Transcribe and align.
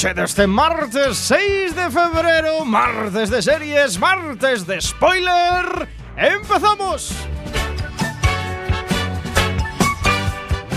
9 0.00 0.14
de 0.14 0.14
la 0.14 0.14
noche 0.14 0.14
de 0.14 0.24
este 0.24 0.46
martes 0.46 1.16
6 1.18 1.74
de 1.74 1.90
febrero, 1.90 2.64
martes 2.64 3.30
de 3.30 3.42
series, 3.42 3.98
martes 3.98 4.66
de 4.66 4.80
spoiler. 4.80 5.88
¡Empezamos! 6.16 7.12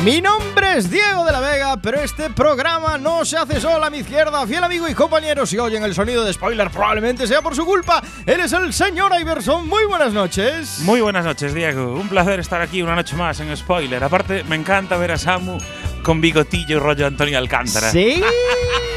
Mi 0.04 0.20
nombre 0.20 0.78
es 0.78 0.90
Diego 0.90 1.24
de 1.24 1.32
la 1.32 1.40
Vega, 1.40 1.78
pero 1.80 2.02
este 2.02 2.32
programa 2.32 2.98
no 2.98 3.24
se 3.24 3.38
hace 3.38 3.62
solo 3.62 3.86
a 3.86 3.92
mi 3.92 4.00
izquierda. 4.00 4.48
Fiel 4.48 4.64
amigo 4.64 4.90
y 4.90 4.96
compañero, 4.96 5.46
si 5.46 5.60
oyen 5.60 5.84
el 5.84 5.94
sonido 5.94 6.24
de 6.26 6.34
spoiler, 6.34 6.72
probablemente 6.72 7.28
sea 7.28 7.44
por 7.44 7.56
su 7.56 7.64
culpa. 7.64 8.02
Él 8.26 8.40
es 8.40 8.52
el 8.54 8.74
señor 8.74 9.12
Iverson. 9.20 9.68
Muy 9.68 9.86
buenas 9.86 10.14
noches. 10.14 10.80
Muy 10.80 11.02
buenas 11.02 11.24
noches, 11.24 11.54
Diego. 11.54 11.94
Un 11.94 12.10
placer 12.10 12.40
estar 12.40 12.62
aquí 12.62 12.82
una 12.82 12.96
noche 12.96 13.16
más 13.16 13.40
en 13.40 13.56
Spoiler. 13.56 14.04
Aparte, 14.04 14.44
me 14.46 14.56
encanta 14.56 14.98
ver 14.98 15.12
a 15.12 15.18
Samu 15.20 15.60
con 16.02 16.20
bigotillo 16.20 16.78
y 16.78 16.80
rollo 16.80 17.06
Antonio 17.06 17.38
Alcántara. 17.38 17.92
Sí. 17.92 18.24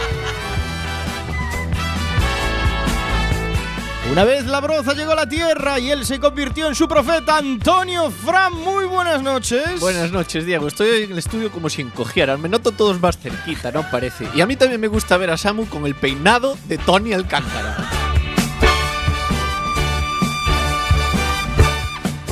Una 4.14 4.22
vez 4.22 4.46
la 4.46 4.60
broza 4.60 4.92
llegó 4.94 5.10
a 5.10 5.16
la 5.16 5.28
tierra 5.28 5.80
y 5.80 5.90
él 5.90 6.06
se 6.06 6.20
convirtió 6.20 6.68
en 6.68 6.76
su 6.76 6.86
profeta, 6.86 7.36
Antonio 7.38 8.12
Fran. 8.12 8.52
Muy 8.52 8.84
buenas 8.84 9.20
noches. 9.24 9.80
Buenas 9.80 10.12
noches, 10.12 10.46
Diego. 10.46 10.68
Estoy 10.68 11.02
en 11.02 11.10
el 11.10 11.18
estudio 11.18 11.50
como 11.50 11.68
si 11.68 11.82
encogiera. 11.82 12.36
Me 12.36 12.48
noto 12.48 12.70
todos 12.70 13.00
más 13.00 13.18
cerquita, 13.18 13.72
¿no? 13.72 13.82
Parece. 13.90 14.28
Y 14.32 14.40
a 14.40 14.46
mí 14.46 14.54
también 14.54 14.80
me 14.80 14.86
gusta 14.86 15.16
ver 15.16 15.30
a 15.32 15.36
Samu 15.36 15.66
con 15.66 15.84
el 15.84 15.96
peinado 15.96 16.56
de 16.68 16.78
Tony 16.78 17.12
Alcántara. 17.12 17.90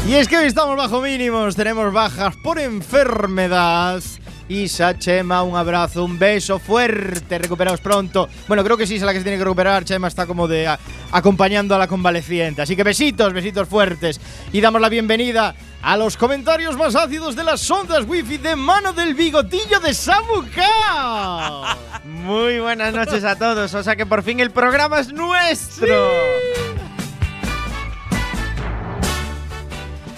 Y 0.06 0.14
es 0.14 0.28
que 0.28 0.38
hoy 0.38 0.46
estamos 0.46 0.76
bajo 0.76 1.00
mínimos, 1.00 1.56
tenemos 1.56 1.92
bajas 1.92 2.36
por 2.44 2.60
enfermedad. 2.60 4.00
Isa, 4.48 4.98
Chema, 4.98 5.42
un 5.42 5.56
abrazo, 5.56 6.04
un 6.04 6.18
beso 6.18 6.58
fuerte, 6.58 7.38
recuperaos 7.38 7.80
pronto. 7.80 8.28
Bueno, 8.48 8.62
creo 8.64 8.76
que 8.76 8.86
sí 8.86 8.96
es 8.96 9.02
la 9.02 9.12
que 9.12 9.18
se 9.18 9.24
tiene 9.24 9.38
que 9.38 9.44
recuperar. 9.44 9.84
Chema 9.84 10.08
está 10.08 10.26
como 10.26 10.46
de 10.48 10.66
a- 10.66 10.78
acompañando 11.10 11.74
a 11.74 11.78
la 11.78 11.86
convaleciente. 11.88 12.60
Así 12.62 12.76
que 12.76 12.82
besitos, 12.84 13.32
besitos 13.32 13.68
fuertes. 13.68 14.20
Y 14.52 14.60
damos 14.60 14.80
la 14.80 14.88
bienvenida 14.88 15.54
a 15.82 15.96
los 15.96 16.16
comentarios 16.16 16.76
más 16.76 16.94
ácidos 16.94 17.34
de 17.34 17.44
las 17.44 17.68
ondas 17.70 18.04
wifi 18.06 18.38
de 18.38 18.54
mano 18.54 18.92
del 18.92 19.14
bigotillo 19.14 19.80
de 19.80 19.94
Samuka. 19.94 21.76
Muy 22.04 22.60
buenas 22.60 22.92
noches 22.94 23.24
a 23.24 23.36
todos. 23.36 23.72
O 23.74 23.82
sea 23.82 23.96
que 23.96 24.06
por 24.06 24.22
fin 24.22 24.40
el 24.40 24.50
programa 24.50 25.00
es 25.00 25.12
nuestro. 25.12 25.96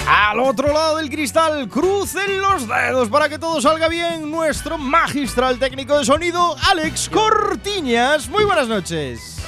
Al 0.06 0.38
otro 0.40 0.72
lado 0.72 0.96
del 0.98 1.08
cristal, 1.08 1.68
crucen 1.68 2.40
los 2.40 2.68
dedos 2.68 3.08
para 3.08 3.28
que 3.28 3.38
todo 3.38 3.60
salga 3.60 3.88
bien. 3.88 4.30
Nuestro 4.30 4.76
magistral 4.76 5.58
técnico 5.58 5.98
de 5.98 6.04
sonido, 6.04 6.56
Alex 6.70 7.08
Cortiñas. 7.08 8.28
Muy 8.28 8.44
buenas 8.44 8.68
noches. 8.68 9.38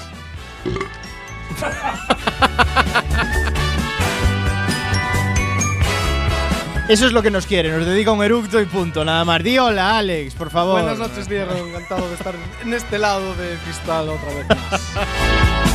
Eso 6.88 7.06
es 7.06 7.12
lo 7.12 7.20
que 7.20 7.32
nos 7.32 7.46
quiere, 7.46 7.76
nos 7.76 7.84
dedica 7.84 8.12
un 8.12 8.22
eructo 8.22 8.60
y 8.60 8.64
punto, 8.64 9.04
nada 9.04 9.24
más. 9.24 9.42
Di 9.42 9.58
hola, 9.58 9.98
Alex, 9.98 10.34
por 10.34 10.50
favor. 10.50 10.80
Buenas 10.80 10.98
noches, 10.98 11.28
Diego. 11.28 11.52
Encantado 11.52 12.08
de 12.08 12.14
estar 12.14 12.34
en 12.62 12.72
este 12.74 12.98
lado 12.98 13.34
de 13.34 13.56
cristal 13.64 14.08
otra 14.08 14.32
vez 14.32 14.46
más. 14.48 15.62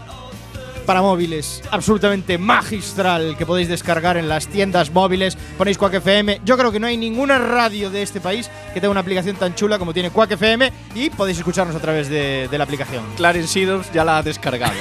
para 0.87 1.01
móviles 1.01 1.61
absolutamente 1.69 2.37
magistral 2.39 3.35
que 3.37 3.45
podéis 3.45 3.67
descargar 3.67 4.17
en 4.17 4.29
las 4.29 4.47
tiendas 4.47 4.89
móviles. 4.89 5.37
Ponéis 5.57 5.77
Quack 5.77 5.95
FM. 5.95 6.41
Yo 6.45 6.57
creo 6.57 6.71
que 6.71 6.79
no 6.79 6.87
hay 6.87 6.97
ninguna 6.97 7.37
radio 7.37 7.91
de 7.91 8.01
este 8.01 8.21
país 8.21 8.49
que 8.73 8.79
tenga 8.79 8.91
una 8.91 9.01
aplicación 9.01 9.35
tan 9.35 9.53
chula 9.53 9.77
como 9.77 9.93
tiene 9.93 10.09
Quack 10.09 10.31
FM 10.31 10.71
y 10.95 11.09
podéis 11.09 11.37
escucharnos 11.37 11.75
a 11.75 11.79
través 11.79 12.09
de, 12.09 12.47
de 12.49 12.57
la 12.57 12.63
aplicación. 12.63 13.03
Clarence 13.17 13.67
ya 13.93 14.05
la 14.05 14.17
ha 14.19 14.23
descargado. 14.23 14.73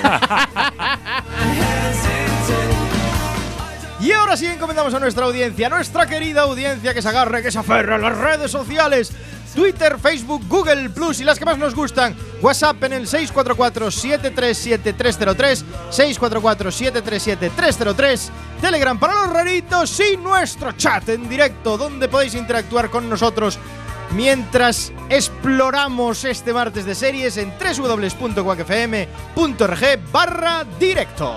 Y 3.99 4.13
ahora 4.13 4.37
sí 4.37 4.47
encomendamos 4.47 4.95
a 4.95 5.01
nuestra 5.01 5.25
audiencia, 5.25 5.69
nuestra 5.69 6.07
querida 6.07 6.43
audiencia 6.43 6.95
que 6.95 7.03
se 7.03 7.09
agarre, 7.09 7.43
que 7.43 7.51
se 7.51 7.59
aferre 7.59 7.95
a 7.95 7.99
las 7.99 8.17
redes 8.17 8.53
sociales. 8.53 9.11
Twitter, 9.57 9.99
Facebook, 9.99 10.45
Google 10.49 10.89
Plus 10.91 11.19
y 11.21 11.25
las 11.25 11.39
que 11.39 11.47
más 11.47 11.57
nos 11.59 11.75
gustan. 11.75 12.15
WhatsApp 12.41 12.85
en 12.85 12.93
el 12.93 13.09
644-737-303, 13.09 15.65
644-737-303. 15.91 18.31
Telegram 18.61 18.97
para 18.99 19.15
los 19.15 19.33
raritos 19.33 19.99
y 20.01 20.19
nuestro 20.19 20.73
chat 20.73 21.09
en 21.09 21.27
directo 21.29 21.79
donde 21.79 22.09
podéis 22.09 22.35
interactuar 22.35 22.91
con 22.91 23.09
nosotros 23.09 23.59
mientras 24.13 24.93
exploramos 25.09 26.25
este 26.25 26.53
martes 26.53 26.85
de 26.85 26.95
series 26.95 27.39
en 27.39 27.53
www.quackfm.org 27.59 30.13
barra 30.13 30.65
directo. 30.79 31.37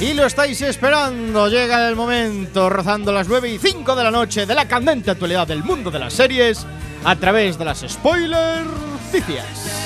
Y 0.00 0.12
lo 0.12 0.26
estáis 0.26 0.60
esperando, 0.60 1.48
llega 1.48 1.88
el 1.88 1.94
momento, 1.94 2.68
rozando 2.68 3.12
las 3.12 3.28
9 3.28 3.48
y 3.48 3.58
5 3.58 3.94
de 3.94 4.04
la 4.04 4.10
noche 4.10 4.44
de 4.44 4.54
la 4.54 4.66
candente 4.66 5.10
actualidad 5.10 5.46
del 5.46 5.62
mundo 5.62 5.90
de 5.90 6.00
las 6.00 6.12
series 6.12 6.66
a 7.04 7.16
través 7.16 7.56
de 7.58 7.64
las 7.64 7.84
spoiler 7.88 8.64
noticias. 8.64 9.83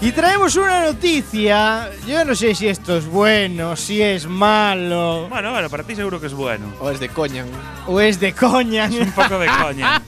Y 0.00 0.12
traemos 0.12 0.54
una 0.54 0.82
noticia, 0.84 1.90
yo 2.06 2.24
no 2.24 2.34
sé 2.36 2.54
si 2.54 2.68
esto 2.68 2.96
es 2.98 3.06
bueno, 3.06 3.74
si 3.74 4.00
es 4.00 4.28
malo, 4.28 5.26
Bueno, 5.28 5.50
bueno, 5.50 5.68
para 5.68 5.82
ti 5.82 5.96
seguro 5.96 6.20
que 6.20 6.28
es 6.28 6.34
bueno. 6.34 6.72
o 6.78 6.88
es 6.90 7.00
de 7.00 7.08
coña. 7.08 7.44
o 7.86 8.00
es 8.00 8.20
de 8.20 8.32
coña. 8.32 8.86
Un 8.86 9.10
poco 9.12 9.40
de 9.40 9.48
coña. 9.60 10.00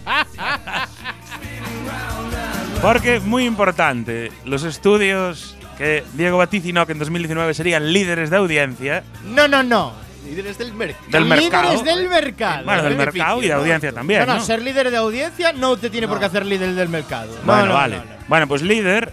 Porque, 2.81 3.19
muy 3.21 3.45
importante, 3.47 4.31
los 4.45 4.63
estudios 4.63 5.57
que 5.77 6.05
Diego 6.15 6.39
vaticinó 6.39 6.87
que 6.87 6.93
en 6.93 6.99
2019 7.01 7.53
serían 7.53 7.93
líderes 7.93 8.31
de 8.31 8.37
audiencia 8.37 9.03
No, 9.25 9.49
no, 9.49 9.63
no. 9.65 9.93
Líderes 10.25 10.57
del 10.57 10.73
mercado. 10.73 11.05
del 11.11 11.25
mercado. 11.25 11.63
Líderes 11.73 11.85
del 11.85 12.09
mercado. 12.09 12.65
Bueno, 12.65 12.83
del 12.85 12.97
mercado 12.97 13.39
y 13.43 13.49
de 13.49 13.55
¿no? 13.55 13.61
audiencia 13.61 13.93
también. 13.93 14.21
no, 14.21 14.27
no, 14.27 14.35
¿no? 14.37 14.41
ser 14.45 14.63
líder 14.63 14.91
de 14.93 14.97
audiencia 14.99 15.53
no 15.53 15.77
te 15.77 15.91
tiene 15.91 16.07
por 16.07 16.21
qué 16.21 16.27
hacer 16.27 16.47
líder 16.47 16.75
del 16.75 16.89
mercado. 16.89 17.35
No, 17.41 17.43
Bueno, 17.53 17.67
no, 17.67 17.75
vale. 17.75 17.97
no, 17.97 18.05
no. 18.05 18.11
Bueno, 18.29 18.47
pues 18.47 18.63
líder 18.63 19.13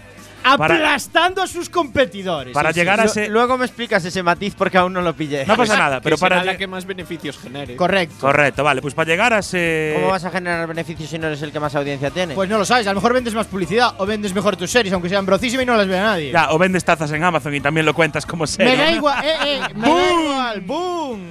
aplastando 0.54 1.42
a 1.42 1.48
sus 1.48 1.70
competidores. 1.70 2.54
para 2.54 2.70
Sí, 2.70 2.74
sí. 2.76 2.80
llegar 2.80 3.00
a 3.00 3.04
ese. 3.06 3.28
Luego 3.30 3.58
me 3.58 3.66
explicas 3.66 4.04
ese 4.06 4.24
matiz 4.24 4.54
porque 4.56 4.78
aún 4.78 4.94
no 4.94 5.02
lo 5.02 5.14
pillé. 5.16 5.46
No 5.46 5.56
pasa 5.58 5.78
nada, 5.78 6.02
pero 6.02 6.16
Que 6.16 6.20
será 6.20 6.38
para. 6.38 6.52
la 6.52 6.58
que 6.58 6.68
más 6.68 6.86
beneficios 6.86 7.38
genere. 7.38 7.76
Correcto. 7.76 8.16
Correcto, 8.20 8.64
vale, 8.64 8.82
pues 8.82 8.94
para 8.94 9.10
llegar 9.10 9.34
a 9.34 9.40
ese. 9.40 9.94
¿Cómo 9.96 10.10
vas 10.10 10.24
a 10.26 10.32
generar 10.32 10.68
beneficios 10.68 11.10
si 11.10 11.18
no 11.20 11.28
eres 11.28 11.42
el 11.42 11.52
que 11.52 11.60
más 11.60 11.74
audiencia 11.76 12.10
tiene? 12.12 12.34
Pues 12.36 12.50
no 12.50 12.58
lo 12.58 12.66
sabes, 12.66 12.88
a 12.88 12.92
lo 12.92 12.96
mejor 12.96 13.14
vendes 13.14 13.34
más 13.34 13.48
publicidad 13.48 13.94
o 13.98 14.06
vendes 14.06 14.34
mejor 14.34 14.56
tus 14.58 14.72
series, 14.72 14.94
aunque 14.94 15.10
sean 15.10 15.26
brocísimas 15.26 15.64
y 15.64 15.66
no 15.66 15.76
las 15.76 15.88
vea 15.88 16.02
nadie. 16.04 16.32
Ya, 16.32 16.52
o 16.52 16.58
vendes 16.58 16.84
tazas 16.86 17.12
en 17.12 17.24
Amazon 17.24 17.54
y 17.56 17.62
también 17.62 17.86
lo 17.86 17.94
cuentas 17.94 18.26
como 18.26 18.46
serie. 18.48 18.76
me 18.76 18.78
da 18.84 18.92
igual, 18.92 19.26
eh, 19.26 19.36
eh, 19.46 19.60
me 19.76 19.90
da 19.90 20.12
igual, 20.22 20.62
boom. 20.62 21.22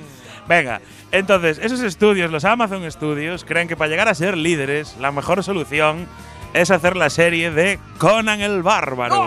Venga, 0.49 0.81
entonces, 1.11 1.59
esos 1.61 1.81
estudios, 1.81 2.31
los 2.31 2.45
Amazon 2.45 2.89
Studios, 2.91 3.45
creen 3.45 3.67
que 3.67 3.77
para 3.77 3.89
llegar 3.91 4.09
a 4.09 4.15
ser 4.15 4.37
líderes, 4.37 4.97
la 5.01 5.11
mejor 5.11 5.43
solución 5.43 6.07
es 6.57 6.71
hacer 6.71 6.97
la 6.97 7.11
serie 7.11 7.51
de 7.51 7.79
Conan 7.99 8.41
el 8.41 8.63
Bárbaro. 8.63 9.23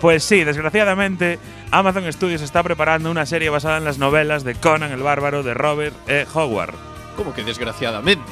Pues 0.00 0.22
sí, 0.22 0.44
desgraciadamente, 0.44 1.38
Amazon 1.70 2.12
Studios 2.12 2.42
está 2.42 2.62
preparando 2.62 3.10
una 3.10 3.24
serie 3.24 3.48
basada 3.48 3.78
en 3.78 3.84
las 3.84 3.98
novelas 3.98 4.44
de 4.44 4.54
Conan 4.54 4.92
el 4.92 5.02
Bárbaro 5.02 5.42
de 5.42 5.54
Robert 5.54 5.94
E. 6.06 6.26
Howard. 6.34 6.74
Como 7.16 7.32
que 7.32 7.42
desgraciadamente. 7.42 8.24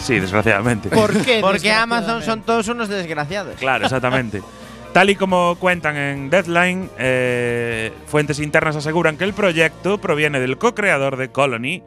Sí, 0.00 0.20
desgraciadamente. 0.20 0.88
¿Por 0.88 1.20
qué? 1.24 1.38
Porque 1.42 1.72
Amazon 1.72 2.22
son 2.22 2.42
todos 2.42 2.68
unos 2.68 2.88
desgraciados. 2.88 3.56
Claro, 3.56 3.84
exactamente. 3.84 4.42
Tal 4.92 5.10
y 5.10 5.16
como 5.16 5.56
cuentan 5.56 5.96
en 5.96 6.30
Deadline, 6.30 6.90
eh, 6.98 7.92
fuentes 8.06 8.40
internas 8.40 8.76
aseguran 8.76 9.16
que 9.16 9.24
el 9.24 9.34
proyecto 9.34 9.98
proviene 9.98 10.40
del 10.40 10.58
co-creador 10.58 11.16
de 11.16 11.30
Colony, 11.30 11.82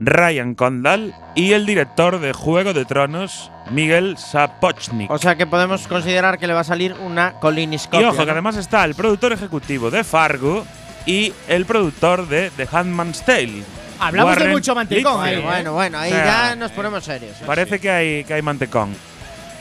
Ryan 0.00 0.54
Condal, 0.54 1.14
y 1.34 1.52
el 1.52 1.66
director 1.66 2.20
de 2.20 2.32
Juego 2.32 2.72
de 2.72 2.84
Tronos, 2.84 3.50
Miguel 3.70 4.16
Sapochnik. 4.16 5.10
O 5.10 5.18
sea 5.18 5.36
que 5.36 5.46
podemos 5.46 5.86
considerar 5.86 6.38
que 6.38 6.46
le 6.46 6.54
va 6.54 6.60
a 6.60 6.64
salir 6.64 6.94
una 7.04 7.34
y 7.36 7.40
coliniscopia. 7.40 8.10
ojo, 8.10 8.24
que 8.24 8.30
además 8.30 8.56
está 8.56 8.84
el 8.84 8.94
productor 8.94 9.32
ejecutivo 9.32 9.90
de 9.90 10.04
Fargo 10.04 10.64
y 11.06 11.32
el 11.48 11.64
productor 11.64 12.28
de 12.28 12.50
The 12.56 12.68
Handmaid's 12.70 13.24
Tale. 13.24 13.62
Hablamos 14.00 14.38
de 14.38 14.48
mucho 14.48 14.74
mantecón 14.74 15.22
ahí. 15.22 15.36
¿eh? 15.36 15.40
Bueno, 15.40 15.72
bueno, 15.72 15.98
ahí 15.98 16.12
O 16.12 16.14
sea, 16.14 16.24
ya 16.24 16.56
nos 16.56 16.70
ponemos 16.70 17.04
serios. 17.04 17.36
Parece 17.44 17.80
que 17.80 17.90
hay, 17.90 18.24
que 18.24 18.34
hay 18.34 18.42
mantecón. 18.42 18.94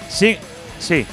Sí, 0.09 0.37
sí. 0.79 1.05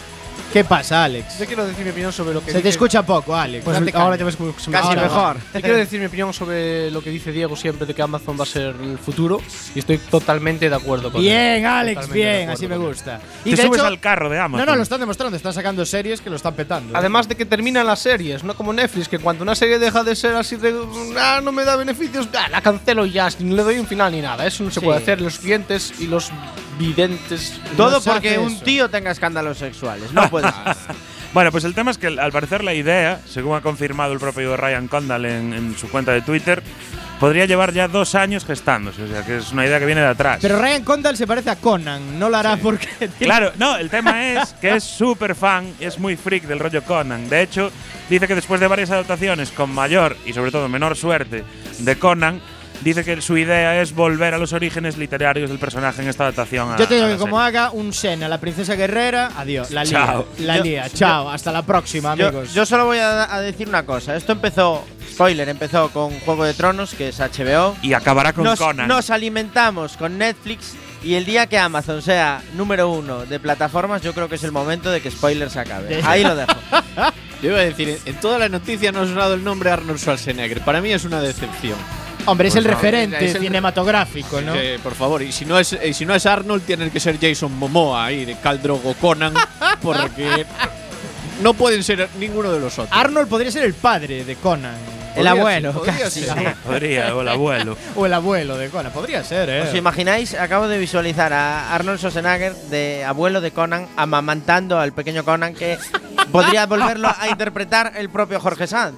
¿Qué 0.55 0.62
pasa, 0.65 1.03
Alex? 1.03 1.37
Yo 1.41 1.47
quiero 1.47 1.67
decir 1.67 1.85
mi 1.85 1.91
opinión 1.91 2.12
sobre 2.12 2.33
lo 2.33 2.39
que 2.39 2.47
Se 2.47 2.53
te 2.53 2.59
dice- 2.59 2.69
escucha 2.69 3.03
poco, 3.03 3.35
Alex. 3.35 3.65
Pues 3.65 3.77
date 3.81 3.91
ahora 3.97 4.15
ya 4.15 4.23
me 4.23 4.31
escucho. 4.31 4.71
Casi 4.71 4.87
ahora, 4.87 5.03
mejor. 5.03 5.37
Yo 5.53 5.61
quiero 5.61 5.77
decir 5.77 5.99
mi 5.99 6.06
opinión 6.06 6.33
sobre 6.33 6.93
lo 6.93 7.03
que 7.03 7.11
dice 7.11 7.33
Diego 7.33 7.56
siempre 7.56 7.87
de 7.87 7.93
que 7.93 8.01
Amazon 8.01 8.39
va 8.39 8.45
a 8.45 8.47
ser 8.47 8.73
el 8.81 8.97
futuro 8.99 9.41
y 9.75 9.81
estoy 9.81 9.99
totalmente 9.99 10.71
de 10.71 10.77
acuerdo 10.77 11.11
con 11.11 11.21
él. 11.21 11.27
Bien, 11.27 11.67
Alex, 11.67 11.95
Totalmente 12.03 12.19
de 12.19 12.25
bien, 12.25 12.35
acuerdo 12.43 12.53
así 12.53 12.69
me 12.69 12.75
con 12.77 12.83
él. 12.85 12.89
gusta. 12.89 13.21
Te 13.43 13.51
de 13.51 13.56
subes 13.56 13.79
hecho- 13.81 13.85
al 13.87 13.99
carro 13.99 14.31
de 14.31 14.39
Amazon. 14.39 14.65
No, 14.65 14.71
no, 14.73 14.77
lo 14.77 14.83
están 14.85 15.01
demostrando, 15.01 15.37
están 15.37 15.53
sacando 15.53 15.85
series 15.85 16.21
que 16.21 16.31
lo 16.31 16.37
están 16.37 16.55
petando. 16.55 16.93
¿eh? 16.95 16.97
Además 16.99 17.27
de 17.27 17.35
que 17.35 17.47
terminan 17.47 17.85
las 17.85 17.99
series, 17.99 18.45
no 18.45 18.55
como 18.55 18.73
Netflix, 18.73 19.09
que 19.09 19.19
cuando 19.19 19.43
una 19.43 19.56
serie 19.56 19.81
deja 19.81 20.05
de 20.05 20.15
ser 20.15 20.37
así 20.37 20.55
de. 20.55 20.73
Ah, 21.19 21.41
no 21.43 21.51
me 21.51 21.65
da 21.65 21.75
beneficios, 21.75 22.29
ah, 22.39 22.49
la 22.49 22.61
cancelo 22.62 23.05
y 23.06 23.11
ya, 23.11 23.29
ni 23.41 23.56
le 23.56 23.62
doy 23.65 23.81
un 23.81 23.89
final 23.89 24.12
ni 24.12 24.21
nada. 24.21 24.47
Eso 24.47 24.62
no 24.62 24.71
se 24.71 24.79
Sí. 24.79 24.87
puede 24.87 24.99
hacer. 24.99 25.21
Los 25.21 25.39
clientes 25.41 25.95
y 25.99 26.06
los 26.06 26.31
videntes. 26.79 27.55
Todo 27.77 27.91
No 27.93 28.01
se 28.01 28.11
porque 28.11 28.39
un 28.39 28.53
eso. 28.53 28.65
tío 28.65 28.89
tenga 28.89 29.11
escándalos 29.11 29.59
sexuales. 29.59 30.12
No 30.12 30.31
puede. 30.31 30.44
Bueno, 31.35 31.50
pues 31.50 31.64
el 31.64 31.75
tema 31.75 31.91
es 31.91 31.99
que 31.99 32.06
al 32.06 32.31
parecer 32.31 32.62
la 32.62 32.75
idea, 32.75 33.19
según 33.26 33.56
ha 33.56 33.61
confirmado 33.61 34.12
el 34.12 34.20
propio 34.20 34.56
Ryan 34.56 34.87
Condal 34.87 35.25
en, 35.26 35.52
en 35.52 35.76
su 35.76 35.88
cuenta 35.91 36.12
de 36.12 36.20
Twitter, 36.23 36.62
podría 37.19 37.44
llevar 37.44 37.73
ya 37.73 37.88
dos 37.88 38.14
años 38.14 38.44
gestándose. 38.44 39.02
O 39.02 39.08
sea, 39.08 39.25
que 39.26 39.38
es 39.38 39.50
una 39.50 39.67
idea 39.67 39.81
que 39.81 39.87
viene 39.87 40.00
de 40.00 40.06
atrás. 40.06 40.38
Pero 40.41 40.61
Ryan 40.61 40.85
Condal 40.85 41.17
se 41.17 41.26
parece 41.26 41.50
a 41.50 41.56
Conan, 41.56 42.20
no 42.20 42.29
lo 42.29 42.37
hará 42.37 42.56
porque 42.56 42.87
tiene- 42.99 43.14
Claro, 43.19 43.50
no, 43.58 43.76
el 43.76 43.91
tema 43.91 44.25
es 44.29 44.52
que 44.61 44.76
es 44.76 44.85
súper 44.85 45.35
fan, 45.35 45.73
es 45.81 45.99
muy 45.99 46.14
freak 46.14 46.44
del 46.44 46.61
rollo 46.61 46.85
Conan. 46.85 47.29
De 47.29 47.43
hecho, 47.43 47.73
dice 48.08 48.29
que 48.29 48.37
después 48.37 48.61
de 48.61 48.69
varias 48.69 48.93
adaptaciones 48.93 49.50
con 49.50 49.75
mayor 49.75 50.17
y 50.25 50.32
sobre 50.35 50.52
todo 50.52 50.69
menor 50.69 50.96
suerte 50.96 51.43
de 51.81 51.99
Conan, 51.99 52.41
dice 52.82 53.05
que 53.05 53.21
su 53.21 53.37
idea 53.38 53.81
es 53.81 53.94
volver 53.94 54.35
a 54.35 54.38
los 54.38 54.53
orígenes 54.53 54.97
literarios 54.99 55.49
del 55.50 55.59
personaje 55.59 56.03
en 56.03 56.09
esta 56.09 56.25
adaptación. 56.25 56.73
a- 56.73 56.76
Yo 56.76 56.87
te 56.88 56.97
digo 56.97 57.09
que 57.09 57.17
como 57.17 57.37
serie. 57.43 57.59
haga 57.61 57.71
un 57.71 57.93
Sen 57.93 58.23
a 58.23 58.29
la 58.29 58.38
princesa 58.38 58.75
guerrera, 58.75 59.31
adiós, 59.37 59.71
la 59.71 59.85
lía, 59.85 59.93
Chao. 59.93 60.26
la 60.38 60.56
Yo- 60.59 60.62
lía, 60.65 60.91
chao, 60.91 61.31
hasta 61.31 61.53
la 61.53 61.62
próxima, 61.62 62.15
Yo, 62.15 62.29
amigos. 62.29 62.53
yo 62.55 62.67
solo 62.67 62.87
voy 62.87 62.99
a, 62.99 63.35
a 63.35 63.41
decir 63.41 63.69
una 63.69 63.85
cosa. 63.87 64.17
Esto 64.17 64.32
empezó, 64.32 64.85
spoiler, 65.11 65.49
empezó 65.49 65.88
con 65.91 66.19
Juego 66.21 66.44
de 66.44 66.55
Tronos, 66.55 66.94
que 66.94 67.09
es 67.09 67.21
HBO. 67.21 67.76
Y 67.82 67.93
acabará 67.94 68.32
con 68.32 68.44
Nos, 68.44 68.59
Conan. 68.59 68.88
nos 68.88 69.11
alimentamos 69.11 69.97
con 69.97 70.19
Netflix 70.19 70.75
y 71.03 71.15
el 71.15 71.25
día 71.25 71.47
que 71.47 71.59
Amazon 71.59 72.03
sea 72.03 72.43
número 72.55 72.88
uno 72.91 73.25
de 73.27 73.38
plataformas, 73.41 74.03
yo 74.03 74.12
creo 74.15 74.29
que 74.29 74.35
es 74.37 74.44
el 74.44 74.53
momento 74.53 74.91
de 74.91 75.00
que 75.00 75.11
spoiler 75.11 75.50
se 75.50 75.61
acabe. 75.61 76.00
Ahí 76.05 76.23
lo 76.23 76.35
dejo. 76.35 76.53
Yo 77.43 77.50
iba 77.50 77.59
a 77.59 77.65
decir, 77.65 77.91
en- 77.91 77.99
en 78.06 78.20
toda 78.20 78.38
la 78.38 78.49
noticia 78.49 78.91
no 78.91 79.00
ha 79.03 79.06
sonado 79.06 79.35
el 79.35 79.44
nombre 79.44 79.70
Arnold 79.70 79.99
Schwarzenegger. 79.99 80.62
Para 80.62 80.81
mí 80.81 80.91
es 80.93 81.05
una 81.05 81.20
decepción. 81.20 81.77
Hombre, 82.26 82.49
es 82.49 82.55
Pues 82.55 82.65
el 82.65 82.71
no, 82.71 82.76
referente 82.76 83.25
es 83.26 83.35
el- 83.35 83.43
cinematográfico, 83.43 84.41
¿no? 84.41 84.53
Que, 84.55 84.79
por 84.82 84.94
favor, 84.94 85.23
y 85.23 85.31
si 85.32 85.44
no 85.44 85.59
es 85.59 85.76
y 85.85 85.93
si 85.93 86.06
no 86.06 86.15
es 86.15 86.25
Arnold, 86.26 86.62
tiene 86.65 86.91
que 86.91 87.00
ser 87.00 87.19
Jason 87.21 87.53
Momoa 87.56 88.06
ahí 88.06 88.25
de 88.25 88.35
Caldrogo 88.37 88.94
Conan, 88.94 89.35
porque 89.82 90.47
no 91.43 91.53
pueden 91.55 91.82
ser 91.85 92.09
ninguno 92.19 92.50
de 92.53 92.61
los 92.61 92.79
otros. 92.79 92.88
Arnold 92.99 93.29
podría 93.29 93.50
ser 93.50 93.65
el 93.65 93.75
padre 93.75 94.25
de 94.25 94.37
Conan. 94.37 94.75
El 95.15 95.26
Podría 95.26 95.31
abuelo. 95.31 95.73
ser, 95.73 95.79
podría 95.81 96.05
casi. 96.05 96.23
ser. 96.25 96.55
Podría, 96.67 97.15
o 97.15 97.21
el 97.21 97.29
abuelo. 97.29 97.76
O 97.94 98.05
el 98.05 98.12
abuelo 98.15 98.56
de 98.59 98.69
Conan. 98.69 98.91
Podría 98.91 99.23
ser, 99.23 99.49
¿eh? 99.49 99.62
¿Os 99.62 99.73
imagináis? 99.75 100.35
Acabo 100.35 100.67
de 100.67 100.77
visualizar 100.77 101.32
a 101.32 101.73
Arnold 101.73 101.99
Schwarzenegger 102.00 102.53
de 102.69 103.05
abuelo 103.05 103.41
de 103.41 103.53
Conan 103.53 103.87
amamantando 103.97 104.81
al 104.81 104.93
pequeño 104.93 105.25
Conan 105.25 105.55
que 105.55 105.79
podría 106.32 106.67
volverlo 106.67 107.15
a 107.17 107.29
interpretar 107.29 107.93
el 107.97 108.09
propio 108.11 108.41
Jorge 108.41 108.67
Sanz. 108.67 108.97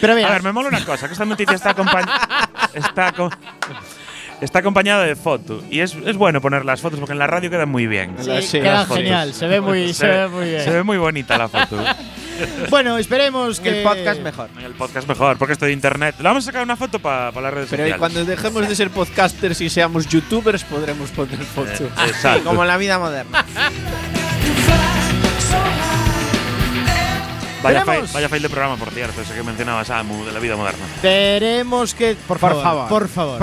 Pero 0.00 0.12
A 0.12 0.16
mira, 0.16 0.30
ver, 0.30 0.42
me 0.42 0.52
mola 0.52 0.68
una 0.68 0.84
cosa, 0.84 1.06
que 1.06 1.12
esta 1.12 1.24
noticia 1.24 1.54
está 1.54 1.70
acompañada. 1.70 2.48
está, 2.74 3.12
co- 3.12 3.30
está 4.40 4.58
acompañada 4.60 5.04
de 5.04 5.16
foto. 5.16 5.62
Y 5.70 5.80
es, 5.80 5.94
es 6.06 6.16
bueno 6.16 6.40
poner 6.40 6.64
las 6.64 6.80
fotos 6.80 6.98
porque 6.98 7.12
en 7.12 7.18
la 7.18 7.26
radio 7.26 7.50
quedan 7.50 7.68
muy 7.68 7.86
bien. 7.86 8.16
Sí, 8.20 8.30
sí, 8.42 8.60
genial, 8.60 9.32
se 9.34 9.46
ve 9.46 9.60
muy, 9.60 9.92
se, 9.94 10.06
ve 10.06 10.28
muy 10.28 10.48
bien. 10.50 10.64
Se 10.64 10.70
ve 10.70 10.82
muy 10.82 10.96
bonita 10.98 11.38
la 11.38 11.48
foto. 11.48 11.82
bueno, 12.70 12.98
esperemos 12.98 13.60
que 13.60 13.78
el 13.78 13.82
podcast 13.84 14.20
mejor. 14.20 14.48
El 14.62 14.72
podcast 14.72 15.06
mejor, 15.08 15.36
porque 15.38 15.52
esto 15.52 15.66
de 15.66 15.72
internet. 15.72 16.16
Le 16.18 16.24
vamos 16.24 16.44
a 16.44 16.46
sacar 16.46 16.62
una 16.62 16.76
foto 16.76 16.98
para 16.98 17.30
las 17.30 17.54
redes 17.54 17.68
Pero 17.70 17.82
sociales. 17.84 17.96
cuando 17.98 18.24
dejemos 18.24 18.68
de 18.68 18.74
ser 18.74 18.90
podcasters 18.90 19.60
y 19.60 19.70
seamos 19.70 20.08
youtubers, 20.08 20.64
podremos 20.64 21.10
poner 21.10 21.38
fotos. 21.38 21.80
Eh, 21.80 21.88
Exacto. 22.08 22.44
Como 22.44 22.62
en 22.62 22.68
la 22.68 22.76
vida 22.76 22.98
moderna. 22.98 23.44
vaya, 27.64 27.84
fail, 27.84 28.04
vaya 28.12 28.28
fail 28.28 28.42
de 28.42 28.48
programa, 28.48 28.76
por 28.76 28.90
cierto, 28.90 29.20
ese 29.20 29.34
que 29.34 29.42
mencionaba 29.42 29.84
Samu 29.84 30.24
de 30.24 30.32
la 30.32 30.38
vida 30.38 30.56
moderna. 30.56 30.84
Veremos 31.02 31.94
que. 31.94 32.14
Por, 32.14 32.38
Por 32.38 32.52
favor, 32.52 32.62
favor. 32.62 32.88
Por 32.88 33.08
favor. 33.08 33.38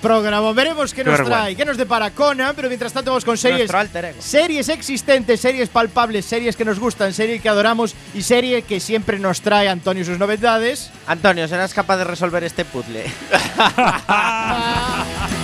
Programón. 0.00 0.54
Veremos 0.54 0.92
qué, 0.92 1.02
Qué 1.02 1.08
nos 1.08 1.18
vergüenza. 1.18 1.42
trae, 1.42 1.56
qué 1.56 1.64
nos 1.64 1.76
depara 1.76 2.10
Conan, 2.10 2.54
pero 2.54 2.68
mientras 2.68 2.92
tanto 2.92 3.10
vamos 3.10 3.24
con 3.24 3.38
series. 3.38 3.60
Nuestro 3.60 3.78
alter 3.78 4.04
ego. 4.06 4.20
Series 4.20 4.68
existentes, 4.68 5.40
series 5.40 5.68
palpables, 5.68 6.26
series 6.26 6.56
que 6.56 6.64
nos 6.64 6.78
gustan, 6.78 7.12
series 7.12 7.40
que 7.40 7.48
adoramos 7.48 7.94
y 8.14 8.22
serie 8.22 8.62
que 8.62 8.80
siempre 8.80 9.18
nos 9.18 9.40
trae 9.40 9.68
Antonio 9.68 10.02
y 10.02 10.06
sus 10.06 10.18
novedades. 10.18 10.90
Antonio, 11.06 11.48
¿serás 11.48 11.72
capaz 11.72 11.96
de 11.96 12.04
resolver 12.04 12.44
este 12.44 12.64
puzzle? 12.64 13.04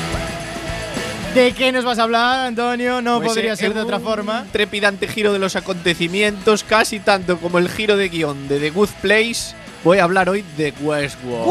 ¿De 1.37 1.53
qué 1.53 1.71
nos 1.71 1.85
vas 1.85 1.99
a 1.99 2.05
hablar, 2.05 2.47
Antonio? 2.47 3.03
No 3.03 3.19
Pues, 3.19 3.29
podría 3.29 3.53
eh, 3.53 3.57
ser 3.57 3.75
de 3.75 3.81
otra 3.83 3.99
un 3.99 4.03
forma. 4.05 4.47
Trepidante 4.53 5.07
giro 5.07 5.35
de 5.35 5.39
los 5.39 5.55
acontecimientos, 5.55 6.65
casi 6.65 6.99
tanto 6.99 7.37
como 7.39 7.59
el 7.59 7.69
giro 7.69 7.97
de 7.99 8.09
guion 8.09 8.49
de 8.49 8.59
The 8.59 8.71
Good 8.71 8.89
Place. 9.03 9.55
Voy 9.85 9.99
a 9.99 10.05
hablar 10.05 10.31
hoy 10.31 10.43
de 10.57 10.73
Westworld. 10.81 11.47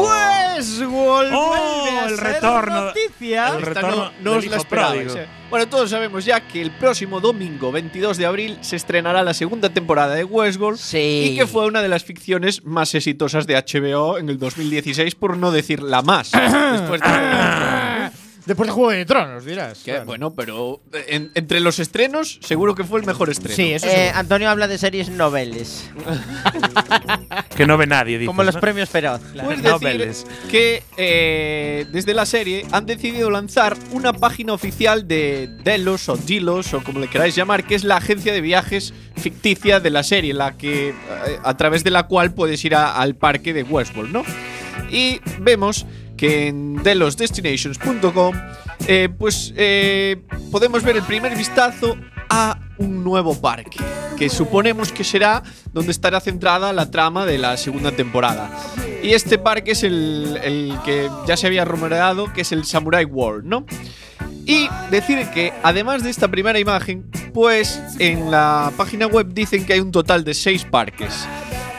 Westworld 0.56 1.32
Oh, 1.32 1.54
a 1.54 2.08
el 2.08 2.16
ser 2.16 2.24
retorno. 2.26 2.84
noticia. 2.86 3.48
El 3.50 3.58
Esta 3.62 3.68
retorno 3.74 3.96
no, 3.96 4.12
no 4.22 4.32
os 4.38 4.44
la 4.44 4.50
hijo 4.50 4.56
esperabais. 4.56 5.14
eh. 5.14 5.26
Bueno, 5.50 5.68
todos 5.68 5.88
sabemos 5.88 6.24
ya 6.24 6.40
que 6.40 6.60
el 6.60 6.72
próximo 6.72 7.20
domingo, 7.20 7.70
22 7.70 8.16
de 8.16 8.26
abril, 8.26 8.58
se 8.62 8.74
estrenará 8.74 9.22
la 9.22 9.34
segunda 9.34 9.68
temporada 9.70 10.16
de 10.16 10.24
Westworld. 10.24 10.78
Sí. 10.80 11.30
Y 11.32 11.36
que 11.36 11.46
fue 11.46 11.64
una 11.66 11.80
de 11.80 11.88
las 11.88 12.02
ficciones 12.02 12.64
más 12.64 12.92
exitosas 12.96 13.46
de 13.46 13.54
HBO 13.54 14.18
en 14.18 14.28
el 14.30 14.38
2016, 14.38 15.14
por 15.14 15.36
no 15.36 15.52
decir 15.52 15.80
la 15.80 16.02
más. 16.02 16.32
Después 16.72 17.00
de. 17.00 17.06
Después 18.46 18.68
de 18.68 18.72
Juego 18.72 18.90
de 18.92 19.04
Tronos, 19.04 19.44
dirás. 19.44 19.78
Que, 19.78 19.90
Claro. 19.90 20.06
Bueno, 20.06 20.32
pero 20.32 20.80
en- 21.08 21.30
entre 21.34 21.58
los 21.60 21.78
estrenos, 21.80 22.38
seguro 22.42 22.74
que 22.76 22.84
fue 22.84 23.00
el 23.00 23.06
mejor 23.06 23.28
estreno. 23.28 23.54
Sí, 23.56 23.72
eso 23.72 23.86
Eh. 23.88 24.10
Antonio 24.14 24.48
habla 24.48 24.68
de 24.68 24.78
series 24.78 25.08
noveles, 25.10 25.90
Que 27.56 27.66
no 27.66 27.76
ve 27.76 27.86
nadie, 27.86 28.18
dices, 28.18 28.28
como 28.28 28.42
los 28.44 28.54
¿no? 28.54 28.60
premios 28.60 28.88
Feroz. 28.88 29.20
Puedes 29.42 29.62
No 29.62 29.78
decir 29.78 29.88
veles. 29.98 30.26
que 30.50 30.82
eh, 30.96 31.86
desde 31.90 32.14
la 32.14 32.26
serie 32.26 32.66
han 32.72 32.86
decidido 32.86 33.30
lanzar 33.30 33.76
una 33.92 34.12
página 34.12 34.52
oficial 34.52 35.08
de 35.08 35.48
Delos 35.64 36.08
o 36.08 36.16
Dilos 36.16 36.72
o 36.74 36.82
como 36.84 37.00
le 37.00 37.08
queráis 37.08 37.34
llamar, 37.34 37.64
que 37.64 37.74
es 37.74 37.84
la 37.84 37.96
agencia 37.96 38.32
de 38.32 38.40
viajes 38.40 38.92
ficticia 39.16 39.80
de 39.80 39.90
la 39.90 40.02
serie, 40.02 40.34
la 40.34 40.56
que 40.56 40.90
eh, 40.90 40.94
a 41.42 41.56
través 41.56 41.82
de 41.84 41.90
la 41.90 42.04
cual 42.04 42.32
puedes 42.34 42.64
ir 42.64 42.74
a- 42.74 42.96
al 42.96 43.14
parque 43.16 43.52
de 43.52 43.62
Westworld, 43.62 44.12
¿no? 44.12 44.24
Y 44.90 45.20
vemos 45.40 45.86
que 46.16 46.48
en 46.48 46.82
delosdestinations.com 46.82 48.34
eh, 48.86 49.08
pues 49.18 49.52
eh, 49.56 50.22
podemos 50.50 50.82
ver 50.82 50.96
el 50.96 51.02
primer 51.02 51.36
vistazo 51.36 51.96
a 52.28 52.58
un 52.78 53.04
nuevo 53.04 53.40
parque, 53.40 53.78
que 54.18 54.28
suponemos 54.28 54.92
que 54.92 55.04
será 55.04 55.42
donde 55.72 55.92
estará 55.92 56.20
centrada 56.20 56.72
la 56.72 56.90
trama 56.90 57.24
de 57.24 57.38
la 57.38 57.56
segunda 57.56 57.92
temporada. 57.92 58.50
Y 59.02 59.12
este 59.12 59.38
parque 59.38 59.72
es 59.72 59.82
el, 59.82 60.38
el 60.42 60.76
que 60.84 61.08
ya 61.26 61.36
se 61.36 61.46
había 61.46 61.64
rumoreado, 61.64 62.32
que 62.32 62.40
es 62.40 62.52
el 62.52 62.64
Samurai 62.64 63.04
World, 63.04 63.44
¿no? 63.44 63.66
Y 64.46 64.68
decir 64.90 65.26
que 65.34 65.52
además 65.62 66.04
de 66.04 66.10
esta 66.10 66.28
primera 66.28 66.58
imagen, 66.58 67.10
pues 67.34 67.80
en 67.98 68.30
la 68.30 68.72
página 68.76 69.06
web 69.06 69.32
dicen 69.32 69.66
que 69.66 69.72
hay 69.72 69.80
un 69.80 69.90
total 69.90 70.24
de 70.24 70.34
seis 70.34 70.64
parques. 70.64 71.26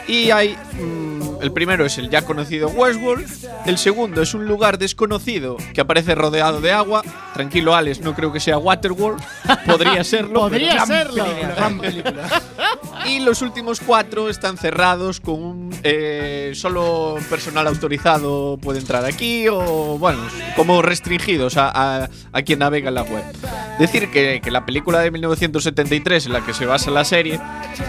Y 0.06 0.30
hay. 0.30 0.56
mm, 0.80 1.27
el 1.40 1.52
primero 1.52 1.84
es 1.84 1.98
el 1.98 2.10
ya 2.10 2.22
conocido 2.22 2.68
Westworld. 2.68 3.26
El 3.66 3.78
segundo 3.78 4.22
es 4.22 4.34
un 4.34 4.46
lugar 4.46 4.78
desconocido 4.78 5.56
que 5.74 5.80
aparece 5.80 6.14
rodeado 6.14 6.60
de 6.60 6.72
agua. 6.72 7.02
Tranquilo, 7.34 7.74
Alex, 7.74 8.00
no 8.00 8.14
creo 8.14 8.32
que 8.32 8.40
sea 8.40 8.58
Waterworld. 8.58 9.22
Podría 9.66 10.02
serlo. 10.04 10.40
Podría 10.40 10.84
serlo. 10.86 11.24
Gran 11.56 11.78
película. 11.78 12.28
Y 13.06 13.20
los 13.20 13.42
últimos 13.42 13.80
cuatro 13.80 14.28
están 14.28 14.58
cerrados 14.58 15.20
con 15.20 15.34
un. 15.42 15.70
eh, 15.82 16.52
solo 16.54 17.16
personal 17.30 17.66
autorizado 17.66 18.58
puede 18.60 18.80
entrar 18.80 19.04
aquí 19.04 19.46
o. 19.48 19.96
Bueno, 19.98 20.18
como 20.56 20.82
restringidos 20.82 21.56
a, 21.56 21.70
a- 22.04 22.08
a 22.32 22.42
quien 22.42 22.58
navega 22.58 22.88
en 22.88 22.94
la 22.94 23.02
web. 23.02 23.22
Decir 23.78 24.10
que, 24.10 24.40
que 24.42 24.50
la 24.50 24.66
película 24.66 24.98
de 25.00 25.10
1973 25.10 26.26
en 26.26 26.32
la 26.32 26.44
que 26.44 26.52
se 26.52 26.66
basa 26.66 26.90
la 26.90 27.04
serie 27.04 27.40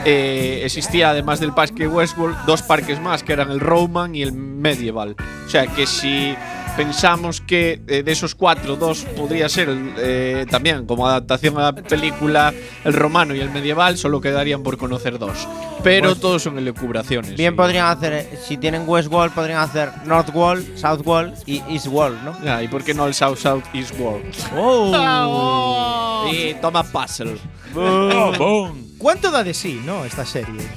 eh, 0.06 0.62
existía 0.64 1.10
además 1.10 1.40
del 1.40 1.54
parque 1.54 1.88
Westworld 1.88 2.38
dos 2.46 2.62
parques 2.62 3.00
más 3.02 3.24
que 3.24 3.36
eran 3.40 3.52
el 3.52 3.60
Roman 3.60 4.16
y 4.16 4.22
el 4.22 4.34
Medieval. 4.34 5.16
O 5.46 5.50
sea 5.50 5.66
que 5.68 5.86
si 5.88 6.36
pensamos 6.78 7.42
que 7.42 7.82
eh, 7.88 8.04
de 8.04 8.12
esos 8.12 8.36
cuatro, 8.36 8.76
dos 8.76 9.04
podría 9.18 9.50
ser 9.50 9.68
eh, 9.98 10.46
también 10.50 10.86
como 10.86 11.08
adaptación 11.08 11.58
a 11.58 11.62
la 11.64 11.74
película 11.74 12.54
el 12.86 12.94
romano 12.94 13.34
y 13.36 13.40
el 13.42 13.50
medieval, 13.50 13.98
solo 13.98 14.22
quedarían 14.22 14.64
por 14.64 14.78
conocer 14.78 15.18
dos. 15.20 15.48
Pero 15.84 16.10
Pues- 16.10 16.20
todos 16.22 16.44
son 16.44 16.58
elucubraciones. 16.58 17.36
Bien 17.36 17.54
y- 17.54 17.58
podrían 17.58 17.88
hacer, 17.88 18.14
eh, 18.14 18.40
si 18.48 18.58
tienen 18.58 18.84
West 18.88 19.12
Wall, 19.12 19.32
podrían 19.32 19.60
hacer 19.60 19.90
North 20.06 20.30
Wall, 20.34 20.66
South 20.76 21.02
Wall 21.06 21.34
y 21.46 21.62
East 21.70 21.88
Wall, 21.88 22.18
¿no? 22.24 22.38
Ya, 22.44 22.62
¿Y 22.64 22.68
por 22.68 22.84
qué 22.84 22.94
no 22.94 23.08
el 23.08 23.14
South 23.14 23.38
South 23.38 23.64
East 23.74 23.94
World? 24.00 24.26
Y 26.32 26.54
toma 26.62 26.84
puzzle. 26.84 27.38
Oh, 27.76 28.32
boom. 28.38 28.88
¿Cuánto 28.98 29.30
da 29.32 29.44
de 29.44 29.54
sí, 29.54 29.80
no, 29.86 30.04
esta 30.04 30.26
serie? 30.26 30.68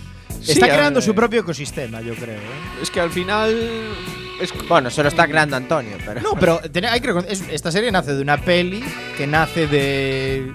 Sí, 0.42 0.52
Está 0.52 0.66
creando 0.68 1.00
su 1.00 1.14
propio 1.14 1.40
ecosistema, 1.40 2.00
yo 2.00 2.14
creo. 2.14 2.36
¿eh? 2.36 2.80
Es 2.82 2.90
que 2.90 3.00
al 3.00 3.10
final. 3.10 3.56
Es, 4.40 4.52
Bueno, 4.68 4.90
se 4.90 5.02
lo 5.02 5.08
está 5.08 5.28
creando 5.28 5.54
Antonio, 5.56 5.96
pero. 6.04 6.20
No, 6.20 6.34
pero 6.34 6.58
ten- 6.72 6.86
hay 6.86 7.00
que 7.00 7.08
recon- 7.12 7.26
es- 7.28 7.44
esta 7.50 7.70
serie 7.70 7.92
nace 7.92 8.12
de 8.14 8.22
una 8.22 8.38
peli 8.38 8.82
que 9.16 9.26
nace 9.26 9.66
de 9.68 10.52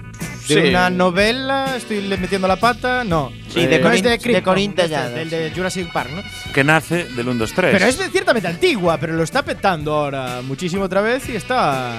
de 0.48 0.54
Sí. 0.62 0.68
una 0.70 0.88
novela. 0.90 1.74
Estoy 1.76 2.00
metiendo 2.18 2.48
la 2.48 2.56
pata. 2.56 3.04
No. 3.04 3.30
Sí, 3.52 3.66
de 3.66 3.78
No 3.78 3.90
es 3.90 4.02
de, 4.02 4.16
de 4.18 4.42
Corín 4.42 4.74
este, 4.76 4.88
del 4.88 5.28
sí. 5.30 5.36
de 5.36 5.52
Jurassic 5.54 5.92
Park, 5.92 6.10
¿no? 6.10 6.22
Que 6.52 6.64
nace 6.64 7.04
del 7.04 7.28
1, 7.28 7.38
2, 7.38 7.52
3. 7.54 7.72
Pero 7.72 7.86
es 7.86 7.98
de- 7.98 8.08
ciertamente 8.10 8.48
antigua, 8.48 8.96
pero 8.98 9.14
lo 9.14 9.22
está 9.22 9.42
petando 9.42 9.94
ahora 9.94 10.40
muchísimo 10.42 10.84
otra 10.84 11.00
vez 11.02 11.28
y 11.28 11.36
está. 11.36 11.92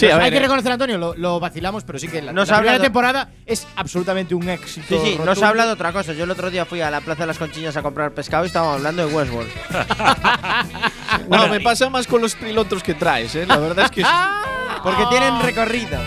Sí, 0.00 0.10
a 0.10 0.16
hay 0.18 0.30
que 0.30 0.36
eh. 0.38 0.40
reconocer, 0.40 0.72
Antonio, 0.72 0.98
lo, 0.98 1.14
lo 1.14 1.38
vacilamos, 1.40 1.84
pero 1.84 1.98
sí 1.98 2.08
que 2.08 2.22
la, 2.22 2.32
Nos 2.32 2.48
la 2.48 2.54
ha 2.56 2.58
primera 2.58 2.76
hablado- 2.76 2.82
temporada 2.84 3.30
es 3.46 3.66
absolutamente 3.76 4.34
un 4.34 4.48
éxito. 4.48 4.86
Sí, 4.88 5.12
sí, 5.16 5.20
nos 5.24 5.42
ha 5.42 5.48
hablado 5.48 5.68
de 5.68 5.74
otra 5.74 5.92
cosa. 5.92 6.12
Yo 6.12 6.24
el 6.24 6.30
otro 6.30 6.50
día 6.50 6.64
fui 6.64 6.80
a 6.80 6.90
la 6.90 7.00
Plaza 7.00 7.22
de 7.22 7.26
las 7.28 7.38
Conchiñas 7.38 7.76
a 7.76 7.82
comprar 7.82 8.12
pescado 8.12 8.44
y 8.44 8.46
estábamos 8.48 8.76
hablando 8.76 9.06
de 9.06 9.14
Westworld. 9.14 9.50
no, 11.28 11.48
me 11.48 11.60
pasa 11.60 11.88
más 11.90 12.06
con 12.06 12.20
los 12.20 12.34
pilotos 12.34 12.82
que 12.82 12.94
traes, 12.94 13.34
¿eh? 13.34 13.46
La 13.46 13.56
verdad 13.58 13.86
es 13.86 13.90
que. 13.90 14.02
Porque 14.82 15.04
tienen 15.10 15.40
recorrido. 15.42 15.98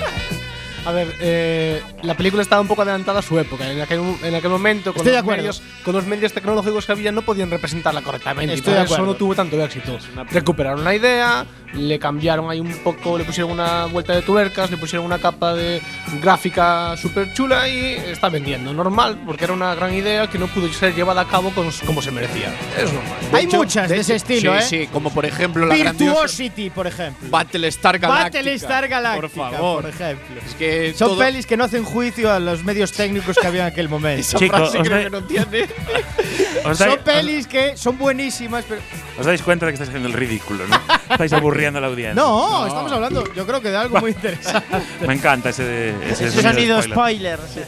A 0.86 0.92
ver, 0.92 1.16
eh, 1.22 1.82
la 2.02 2.16
película 2.16 2.42
estaba 2.42 2.62
un 2.62 2.68
poco 2.68 2.82
adelantada 2.82 3.20
a 3.20 3.22
su 3.22 3.40
época. 3.40 3.70
En 3.72 3.82
aquel, 3.82 4.02
en 4.24 4.36
aquel 4.36 4.50
momento, 4.50 4.94
con 4.94 5.06
de 5.06 5.14
los, 5.14 5.24
medios, 5.26 5.62
con 5.86 5.94
los 5.96 6.06
medios 6.06 6.34
tecnológicos 6.34 6.86
que 6.86 6.92
había, 6.92 7.12
no 7.12 7.22
podían 7.22 7.50
representarla 7.50 8.02
correctamente. 8.02 8.54
Estoy 8.56 8.74
y 8.74 8.76
de 8.76 8.80
por 8.82 8.86
eso 8.86 8.94
acuerdo. 8.96 9.14
no 9.14 9.18
tuvo 9.18 9.36
tanto 9.36 9.64
éxito. 9.64 9.98
Recuperaron 10.32 10.84
la 10.84 10.94
idea, 10.94 11.46
le 11.74 11.98
cambiaron 12.00 12.50
ahí 12.52 12.60
un 12.60 12.74
poco, 12.84 13.18
le 13.18 13.24
pusieron 13.24 13.52
una 13.52 13.86
vuelta 13.86 14.14
de 14.14 14.22
tuercas, 14.24 14.70
le 14.72 14.78
pusieron 14.78 15.06
una 15.06 15.20
capa 15.20 15.54
de 15.54 15.82
gráfica 16.22 16.96
súper 16.98 17.34
chula 17.34 17.68
y 17.70 17.94
está 18.12 18.30
vendiendo. 18.30 18.74
Normal, 18.74 19.22
porque 19.26 19.46
era 19.46 19.54
una 19.54 19.74
gran 19.76 19.94
idea 19.94 20.28
que 20.28 20.38
no 20.38 20.48
pudo 20.48 20.72
ser 20.74 20.94
llevada 20.94 21.22
a 21.22 21.28
cabo 21.28 21.52
con- 21.52 21.72
como 21.86 22.02
se 22.02 22.12
merecía. 22.12 22.54
Es 22.78 22.92
normal. 22.92 23.14
Hay 23.32 23.46
hecho, 23.46 23.58
muchas 23.58 23.90
de, 23.90 24.00
ese 24.00 24.16
estilo, 24.16 24.54
sí, 24.54 24.60
¿eh? 24.60 24.84
Sí, 24.84 24.88
como 24.92 25.12
por 25.14 25.26
ejemplo 25.26 25.66
la 25.66 25.76
Virtuosity, 25.76 26.70
por 26.70 26.88
ejemplo. 26.88 27.30
Battlestar 27.30 28.00
Galactica. 28.00 28.40
Battlestar 28.40 28.88
Galactica, 28.88 29.22
Por 29.22 29.30
favor. 29.30 29.82
por 29.84 29.90
ejemplo. 29.92 30.42
Es 30.46 30.56
que 30.56 30.73
Son 30.96 31.10
todo- 31.10 31.18
pelis 31.20 31.46
que 31.46 31.58
no 31.58 31.64
hacen 31.66 31.84
juicio 31.84 32.32
a 32.32 32.40
los 32.40 32.64
medios 32.64 32.92
técnicos 32.92 33.38
que 33.40 33.48
había 33.48 33.62
en 33.68 33.74
aquel 33.74 33.90
momento. 33.90 34.22
Esa 34.22 34.38
Chico, 34.40 34.58
frase 34.58 34.80
creo 34.80 35.04
que 35.04 35.10
no 35.10 35.24
tiene. 35.24 35.68
¿Os, 36.66 36.78
Son 36.78 36.88
dais, 36.90 37.00
pelis 37.00 37.48
que 37.48 37.76
son 37.76 37.98
buenísimas, 37.98 38.64
pero. 38.68 38.82
os 39.20 39.26
dais 39.26 39.42
cuenta 39.42 39.66
de 39.66 39.72
que 39.72 39.76
estáis 39.76 39.90
haciendo 39.90 40.08
el 40.08 40.14
ridículo, 40.14 40.66
¿no? 40.68 40.80
estáis 41.12 41.34
aburriendo 41.34 41.78
a 41.80 41.82
la 41.82 41.88
audiencia. 41.88 42.14
No, 42.16 42.66
estamos 42.66 42.92
hablando, 42.92 43.34
yo 43.34 43.46
creo 43.46 43.62
que 43.62 43.70
de 43.70 43.78
algo 43.78 44.00
muy 44.00 44.12
interesante. 44.12 44.66
Me 45.08 45.14
encanta 45.14 45.50
ese, 45.50 45.90
ese 46.10 46.28
Ese 46.28 46.42
sonido 46.42 46.82
spoiler. 46.82 47.38
spoiler. 47.38 47.40
sí. 47.54 47.60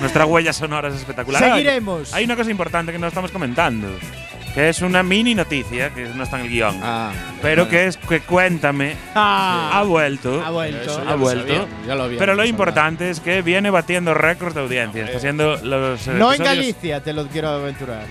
Nuestra 0.00 0.26
huella 0.26 0.52
sonora 0.52 0.88
es 0.88 0.94
espectacular. 0.96 1.42
Seguiremos. 1.42 2.12
Hay 2.12 2.24
una 2.24 2.34
cosa 2.36 2.50
importante 2.50 2.90
que 2.92 2.98
no 2.98 3.06
estamos 3.06 3.30
comentando, 3.30 3.88
que 4.54 4.68
es 4.68 4.82
una 4.82 5.02
mini 5.02 5.34
noticia, 5.34 5.90
que 5.90 6.04
no 6.14 6.22
está 6.24 6.36
en 6.38 6.42
el 6.46 6.48
guion, 6.50 6.78
Ah, 6.82 7.10
pero 7.40 7.68
que 7.68 7.86
es 7.86 7.96
que 7.96 8.20
Cuéntame 8.20 8.96
ha 9.14 9.70
Ah, 9.80 9.82
vuelto. 9.84 10.42
ha 10.44 10.50
vuelto. 10.50 10.82
Eso 10.90 11.00
ha 11.00 11.04
ya 11.04 11.10
lo 11.12 11.18
vuelto. 11.18 11.42
sabíamos, 11.46 11.68
ya 11.86 11.94
lo 11.94 12.02
habíamos 12.02 12.18
Pero 12.20 12.34
lo 12.34 12.44
importante 12.44 13.08
es 13.10 13.20
que 13.20 13.40
viene 13.42 13.70
batiendo 13.70 14.12
récords 14.14 14.54
de 14.54 14.60
audiencia. 14.60 15.04
Está 15.04 15.18
siendo 15.20 15.56
los. 15.56 16.06
eh, 16.06 16.12
No 16.14 16.32
en 16.34 16.42
Galicia, 16.44 17.00
te 17.02 17.12
lo 17.12 17.26
quiero 17.28 17.48
aventurar. 17.48 18.04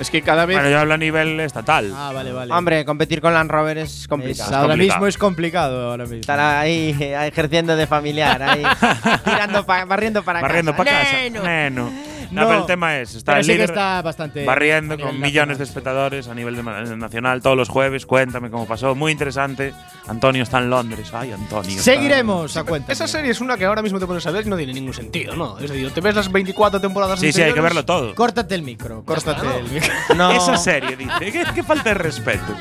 Es 0.00 0.10
que 0.10 0.22
cada 0.22 0.46
vez. 0.46 0.56
Bueno, 0.56 0.70
yo 0.70 0.78
hablo 0.80 0.94
a 0.94 0.98
nivel 0.98 1.38
estatal. 1.40 1.92
Ah, 1.94 2.10
vale, 2.14 2.32
vale. 2.32 2.52
Hombre, 2.52 2.84
competir 2.84 3.20
con 3.20 3.34
Land 3.34 3.50
Rover 3.50 3.78
es 3.78 4.00
Es- 4.02 4.08
complicado. 4.08 4.54
ahora 4.56 4.68
complicado. 4.70 4.96
mismo 4.98 5.06
es 5.06 5.18
complicado. 5.18 5.90
Ahora 5.90 6.04
mismo. 6.04 6.20
Estar 6.20 6.40
ahí 6.40 6.96
eh, 6.98 7.26
ejerciendo 7.28 7.76
de 7.76 7.86
familiar, 7.86 8.42
ahí 8.42 8.62
tirando 9.24 9.64
pa- 9.66 9.84
barriendo 9.84 10.22
para 10.24 10.40
barriendo 10.40 10.72
casa. 10.72 10.84
para 10.84 10.98
casa. 11.02 11.16
Neno. 11.18 11.42
Neno. 11.42 11.92
No, 12.32 12.42
No, 12.42 12.48
pero 12.48 12.60
el 12.60 12.66
tema 12.66 12.98
es, 12.98 13.14
está 13.14 13.38
el 13.38 13.44
sí 13.44 13.52
líder 13.52 13.70
está 13.70 14.02
bastante. 14.02 14.44
barriendo 14.44 14.98
con 14.98 15.20
millones 15.20 15.58
de 15.58 15.64
espectadores 15.64 16.28
a 16.28 16.34
nivel 16.34 16.56
de- 16.56 16.96
nacional 16.96 17.42
todos 17.42 17.56
los 17.56 17.68
jueves. 17.68 18.06
Cuéntame 18.06 18.50
cómo 18.50 18.66
pasó. 18.66 18.94
Muy 18.94 19.12
interesante. 19.12 19.72
Antonio 20.08 20.42
está 20.42 20.58
en 20.58 20.70
Londres. 20.70 21.10
Ay, 21.12 21.32
Antonio. 21.32 21.80
Seguiremos 21.80 22.56
a 22.56 22.64
cuenta. 22.64 22.92
Esa 22.92 23.06
serie 23.06 23.30
es 23.30 23.40
una 23.40 23.56
que 23.56 23.64
ahora 23.64 23.82
mismo 23.82 24.00
te 24.00 24.06
pones 24.06 24.26
a 24.26 24.30
ver 24.30 24.46
y 24.46 24.50
no 24.50 24.56
tiene 24.56 24.72
ningún 24.72 24.94
sentido, 24.94 25.36
¿no? 25.36 25.58
Es 25.58 25.70
decir, 25.70 25.90
te 25.92 26.00
ves 26.00 26.14
las 26.14 26.30
24 26.32 26.80
temporadas 26.80 27.20
Sí, 27.20 27.32
sí, 27.32 27.42
hay 27.42 27.52
que 27.52 27.60
verlo 27.60 27.84
todo. 27.84 28.14
Córtate 28.14 28.54
el 28.54 28.62
micro, 28.62 29.04
córtate 29.04 29.46
el 29.58 29.68
micro. 29.70 29.92
No. 30.16 30.30
Esa 30.32 30.56
serie, 30.56 30.96
dice. 30.96 31.12
¿Qué, 31.20 31.44
qué 31.54 31.62
falta 31.62 31.90
de 31.90 31.94
respeto. 31.94 32.54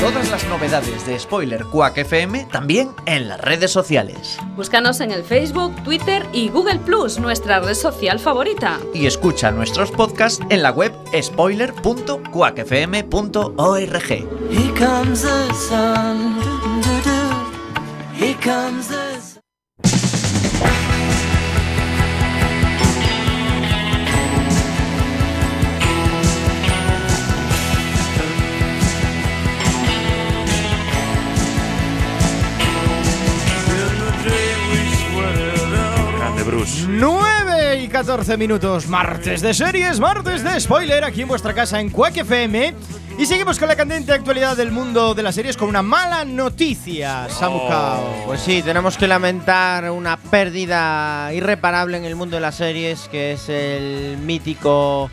Todas 0.00 0.30
las 0.30 0.46
novedades 0.48 1.04
de 1.06 1.18
Spoiler 1.18 1.64
Quack 1.64 1.98
FM 1.98 2.46
también 2.52 2.90
en 3.06 3.26
las 3.28 3.40
redes 3.40 3.72
sociales. 3.72 4.38
Búscanos 4.56 5.00
en 5.00 5.10
el 5.10 5.24
Facebook, 5.24 5.74
Twitter 5.82 6.24
y 6.32 6.50
Google 6.50 6.78
Plus, 6.78 7.18
nuestra 7.18 7.58
red 7.58 7.74
social 7.74 8.20
favorita. 8.20 8.78
Y 8.94 9.06
escucha 9.06 9.50
nuestros 9.50 9.90
podcasts 9.90 10.40
en 10.50 10.62
la 10.62 10.70
web 10.70 10.92
spoiler.quackfm.org. 11.20 14.08
Here 14.50 14.72
comes 14.78 15.22
the 15.22 15.52
sun. 15.68 16.36
Here 18.16 18.36
comes 18.40 18.86
the 18.88 19.20
sun. 19.20 19.37
Bruce. 36.48 36.86
9 36.88 37.82
y 37.82 37.88
14 37.88 38.38
minutos, 38.38 38.88
martes 38.88 39.42
de 39.42 39.52
series, 39.52 40.00
martes 40.00 40.42
de 40.42 40.58
spoiler, 40.58 41.04
aquí 41.04 41.20
en 41.20 41.28
vuestra 41.28 41.52
casa 41.52 41.78
en 41.78 41.90
Quack 41.90 42.16
FM. 42.16 42.74
Y 43.18 43.26
seguimos 43.26 43.58
con 43.58 43.68
la 43.68 43.76
candente 43.76 44.12
actualidad 44.12 44.56
del 44.56 44.72
mundo 44.72 45.12
de 45.12 45.22
las 45.22 45.34
series 45.34 45.58
con 45.58 45.68
una 45.68 45.82
mala 45.82 46.24
noticia, 46.24 47.28
Samu 47.28 47.68
Kao. 47.68 48.22
Pues 48.24 48.40
sí, 48.40 48.62
tenemos 48.62 48.96
que 48.96 49.06
lamentar 49.06 49.90
una 49.90 50.16
pérdida 50.16 51.30
irreparable 51.34 51.98
en 51.98 52.06
el 52.06 52.16
mundo 52.16 52.36
de 52.36 52.40
las 52.40 52.54
series, 52.54 53.08
que 53.08 53.32
es 53.32 53.50
el 53.50 54.16
mítico 54.16 55.10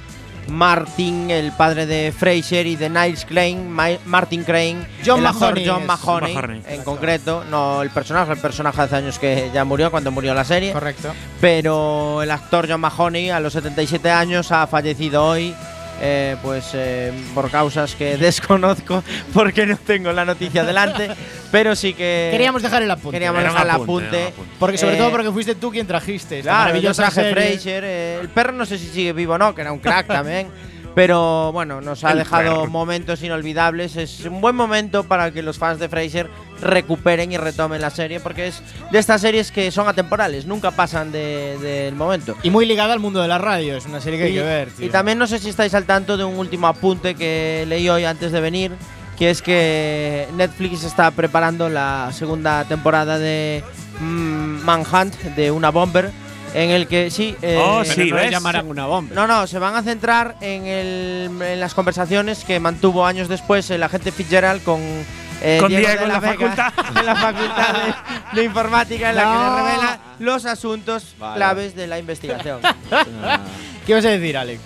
Martin, 0.47 1.29
el 1.31 1.51
padre 1.51 1.85
de 1.85 2.13
Fraser 2.17 2.65
y 2.67 2.75
de 2.75 2.89
Niles 2.89 3.25
Crane, 3.25 3.55
Ma- 3.67 3.97
Martin 4.05 4.43
Crane, 4.43 4.85
John 5.05 5.19
el 5.19 5.27
actor 5.27 5.41
Mahoney 5.59 5.67
John 5.67 5.85
Mahoney. 5.85 6.61
en 6.67 6.83
concreto, 6.83 7.43
no 7.49 7.81
el 7.81 7.89
personaje, 7.89 8.31
el 8.33 8.39
personaje 8.39 8.81
hace 8.81 8.95
años 8.95 9.19
que 9.19 9.49
ya 9.53 9.63
murió 9.65 9.91
cuando 9.91 10.11
murió 10.11 10.33
la 10.33 10.43
serie, 10.43 10.71
Correcto. 10.73 11.13
pero 11.41 12.21
el 12.21 12.31
actor 12.31 12.67
John 12.69 12.81
Mahoney 12.81 13.29
a 13.29 13.39
los 13.39 13.53
77 13.53 14.09
años 14.11 14.51
ha 14.51 14.65
fallecido 14.67 15.23
hoy 15.25 15.53
eh, 16.01 16.35
pues 16.43 16.71
eh, 16.73 17.11
por 17.33 17.49
causas 17.49 17.95
que 17.95 18.17
desconozco 18.17 19.03
porque 19.33 19.65
no 19.65 19.77
tengo 19.77 20.11
la 20.11 20.25
noticia 20.25 20.63
delante, 20.63 21.09
pero 21.51 21.75
sí 21.75 21.93
que 21.93 22.29
Queríamos 22.31 22.61
dejar 22.61 22.83
el 22.83 22.91
apunte. 22.91 23.11
queríamos 23.15 23.39
Era 23.41 23.49
dejar 23.51 23.65
el 23.67 23.71
apunte. 23.71 24.33
Porque 24.59 24.77
sobre 24.77 24.95
Eh, 24.95 24.97
todo 24.97 25.11
porque 25.11 25.31
fuiste 25.31 25.55
tú 25.55 25.71
quien 25.71 25.87
trajiste 25.87 26.39
esta 26.39 26.51
Claro, 26.51 26.77
yo 26.79 26.93
traje. 26.93 27.31
Fraser. 27.31 27.83
eh, 27.85 28.17
el 28.21 28.29
perro 28.29 28.51
no 28.53 28.65
sé 28.65 28.77
si 28.77 28.87
sigue 28.87 29.13
vivo 29.13 29.33
o 29.33 29.37
no, 29.37 29.53
que 29.55 29.61
era 29.61 29.71
un 29.71 29.79
crack 29.79 30.07
también. 30.07 30.47
Pero 30.93 31.51
bueno, 31.51 31.81
nos 31.81 32.05
ha 32.05 32.11
El 32.13 32.19
dejado 32.19 32.61
perro. 32.61 32.67
momentos 32.71 33.21
inolvidables. 33.21 33.97
Es 33.97 34.21
un 34.21 34.39
buen 34.39 34.55
momento 34.55 35.03
para 35.03 35.29
que 35.31 35.41
los 35.41 35.57
fans 35.57 35.77
de 35.77 35.89
Fraser 35.89 36.29
recuperen 36.61 37.31
y 37.31 37.37
retomen 37.37 37.81
la 37.81 37.89
serie, 37.89 38.19
porque 38.19 38.47
es 38.47 38.61
de 38.91 38.99
estas 38.99 39.21
series 39.21 39.51
que 39.51 39.71
son 39.71 39.87
atemporales, 39.87 40.45
nunca 40.45 40.71
pasan 40.71 41.11
de- 41.11 41.57
del 41.59 41.95
momento. 41.95 42.35
Y 42.43 42.49
muy 42.49 42.65
ligada 42.65 42.93
al 42.93 42.99
mundo 42.99 43.21
de 43.21 43.27
la 43.27 43.37
radio. 43.37 43.75
Es 43.77 43.85
una 43.85 43.99
serie 44.01 44.19
que 44.19 44.25
hay 44.25 44.31
Y- 44.31 44.35
que 44.35 44.41
ver. 44.43 44.69
Y 44.79 44.89
también 44.89 45.17
no 45.17 45.27
sé 45.27 45.39
si 45.39 45.49
estáis 45.49 45.73
al 45.73 45.85
tanto 45.85 46.17
de 46.17 46.23
un 46.23 46.37
último 46.37 46.67
apunte 46.67 47.15
que 47.15 47.65
leí 47.67 47.89
hoy 47.89 48.05
antes 48.05 48.31
de 48.31 48.39
venir, 48.41 48.71
que 49.17 49.29
es 49.29 49.41
que 49.41 50.27
Netflix 50.35 50.83
está 50.83 51.11
preparando 51.11 51.69
la 51.69 52.09
segunda 52.13 52.63
temporada 52.65 53.17
de 53.17 53.63
mm, 53.99 54.63
Manhunt, 54.65 55.13
de 55.35 55.51
una 55.51 55.71
bomber, 55.71 56.11
en 56.53 56.69
el 56.69 56.87
que 56.87 57.11
sí... 57.11 57.35
eh, 57.41 57.57
Oh, 57.61 57.83
sí, 57.83 58.09
no 58.11 58.23
llamarán 58.23 58.67
una 58.67 58.85
bomba. 58.85 59.13
No, 59.13 59.27
no, 59.27 59.45
se 59.47 59.59
van 59.59 59.75
a 59.75 59.83
centrar 59.83 60.35
en, 60.41 60.65
el- 60.65 61.41
en 61.41 61.59
las 61.59 61.73
conversaciones 61.73 62.43
que 62.45 62.59
mantuvo 62.59 63.05
años 63.05 63.27
después 63.27 63.69
el 63.71 63.83
agente 63.83 64.11
Fitzgerald 64.11 64.63
con, 64.63 64.79
eh, 65.41 65.57
Con 65.59 65.69
Diego, 65.69 65.87
Diego 65.87 66.01
en 66.03 66.07
la, 66.07 66.13
la 66.15 66.19
Vega, 66.19 66.33
facultad. 66.33 66.73
en 66.99 67.05
la 67.05 67.15
facultad 67.15 67.73
de, 67.73 68.39
de 68.39 68.43
informática 68.45 69.09
en 69.09 69.15
la 69.15 69.21
que 69.23 69.27
No. 69.27 69.49
le 69.55 69.63
revela 69.63 69.99
los 70.19 70.45
asuntos 70.45 71.15
Vale. 71.19 71.35
claves 71.35 71.75
de 71.75 71.87
la 71.87 71.99
investigación. 71.99 72.61
¿Qué 73.85 73.93
vas 73.93 74.05
a 74.05 74.09
decir, 74.09 74.37
Alex? 74.37 74.61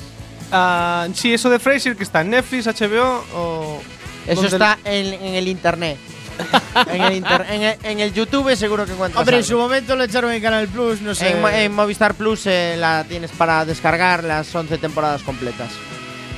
Ah, 0.51 1.07
sí, 1.13 1.33
eso 1.33 1.49
de 1.49 1.59
Fraser 1.59 1.95
que 1.95 2.03
está 2.03 2.21
en 2.21 2.29
Netflix, 2.31 2.65
HBO 2.67 3.23
o. 3.35 3.81
Eso 4.25 4.41
¿dónde- 4.41 4.47
está 4.55 4.77
en, 4.85 5.13
en 5.13 5.35
el 5.35 5.47
internet. 5.47 5.97
en, 6.93 7.01
el 7.01 7.13
inter- 7.15 7.45
en, 7.49 7.61
el, 7.63 7.77
en 7.83 7.99
el 7.99 8.13
YouTube 8.13 8.55
seguro 8.55 8.85
que 8.85 8.93
encuentras. 8.93 9.19
Hombre, 9.19 9.35
en 9.35 9.43
algo. 9.43 9.47
su 9.49 9.57
momento 9.57 9.95
lo 9.97 10.03
echaron 10.05 10.31
en 10.31 10.41
Canal 10.41 10.67
Plus, 10.69 11.01
no 11.01 11.13
sé. 11.13 11.31
En, 11.37 11.45
en 11.45 11.73
Movistar 11.73 12.13
Plus 12.13 12.45
eh, 12.45 12.75
la 12.77 13.03
tienes 13.03 13.31
para 13.31 13.65
descargar 13.65 14.23
las 14.23 14.53
11 14.55 14.77
temporadas 14.77 15.21
completas. 15.23 15.69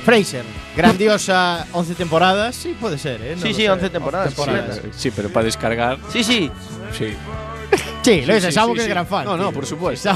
Fraser. 0.04 0.44
Grandiosa 0.76 1.66
11 1.72 1.94
temporadas. 1.94 2.54
Sí, 2.56 2.76
puede 2.80 2.98
ser, 2.98 3.20
¿eh? 3.22 3.36
No 3.36 3.42
Sí, 3.42 3.48
sí, 3.54 3.62
sé. 3.62 3.70
11 3.70 3.90
temporadas 3.90 4.34
completas. 4.34 4.80
Sí, 4.96 5.10
pero 5.10 5.28
para 5.30 5.44
descargar, 5.44 5.98
Sí, 6.12 6.24
sí. 6.24 6.50
sí. 6.96 7.14
Sí, 8.02 8.22
lo 8.26 8.34
dice, 8.34 8.50
sí, 8.52 8.58
sí, 8.60 8.66
que 8.74 8.78
es 8.80 8.84
sí. 8.84 8.90
gran 8.90 9.06
fan. 9.06 9.24
No, 9.24 9.36
no, 9.36 9.52
por 9.52 9.64
supuesto. 9.64 10.10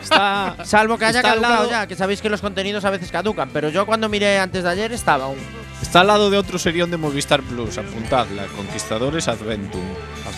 Está. 0.00 0.56
Salvo 0.64 0.96
que 0.96 1.04
haya 1.06 1.22
caducado 1.22 1.68
ya, 1.68 1.86
que 1.86 1.96
sabéis 1.96 2.20
que 2.22 2.28
los 2.30 2.40
contenidos 2.40 2.84
a 2.84 2.90
veces 2.90 3.10
caducan. 3.10 3.50
Pero 3.52 3.68
yo 3.68 3.84
cuando 3.84 4.08
miré 4.08 4.38
antes 4.38 4.62
de 4.62 4.70
ayer 4.70 4.92
estaba 4.92 5.24
aún. 5.24 5.36
Está 5.82 6.00
al 6.00 6.06
lado 6.06 6.30
de 6.30 6.38
otro 6.38 6.58
serión 6.58 6.90
de 6.90 6.96
Movistar 6.96 7.42
Plus. 7.42 7.76
Apuntadla. 7.78 8.46
Conquistadores 8.56 9.28
Adventum. 9.28 9.82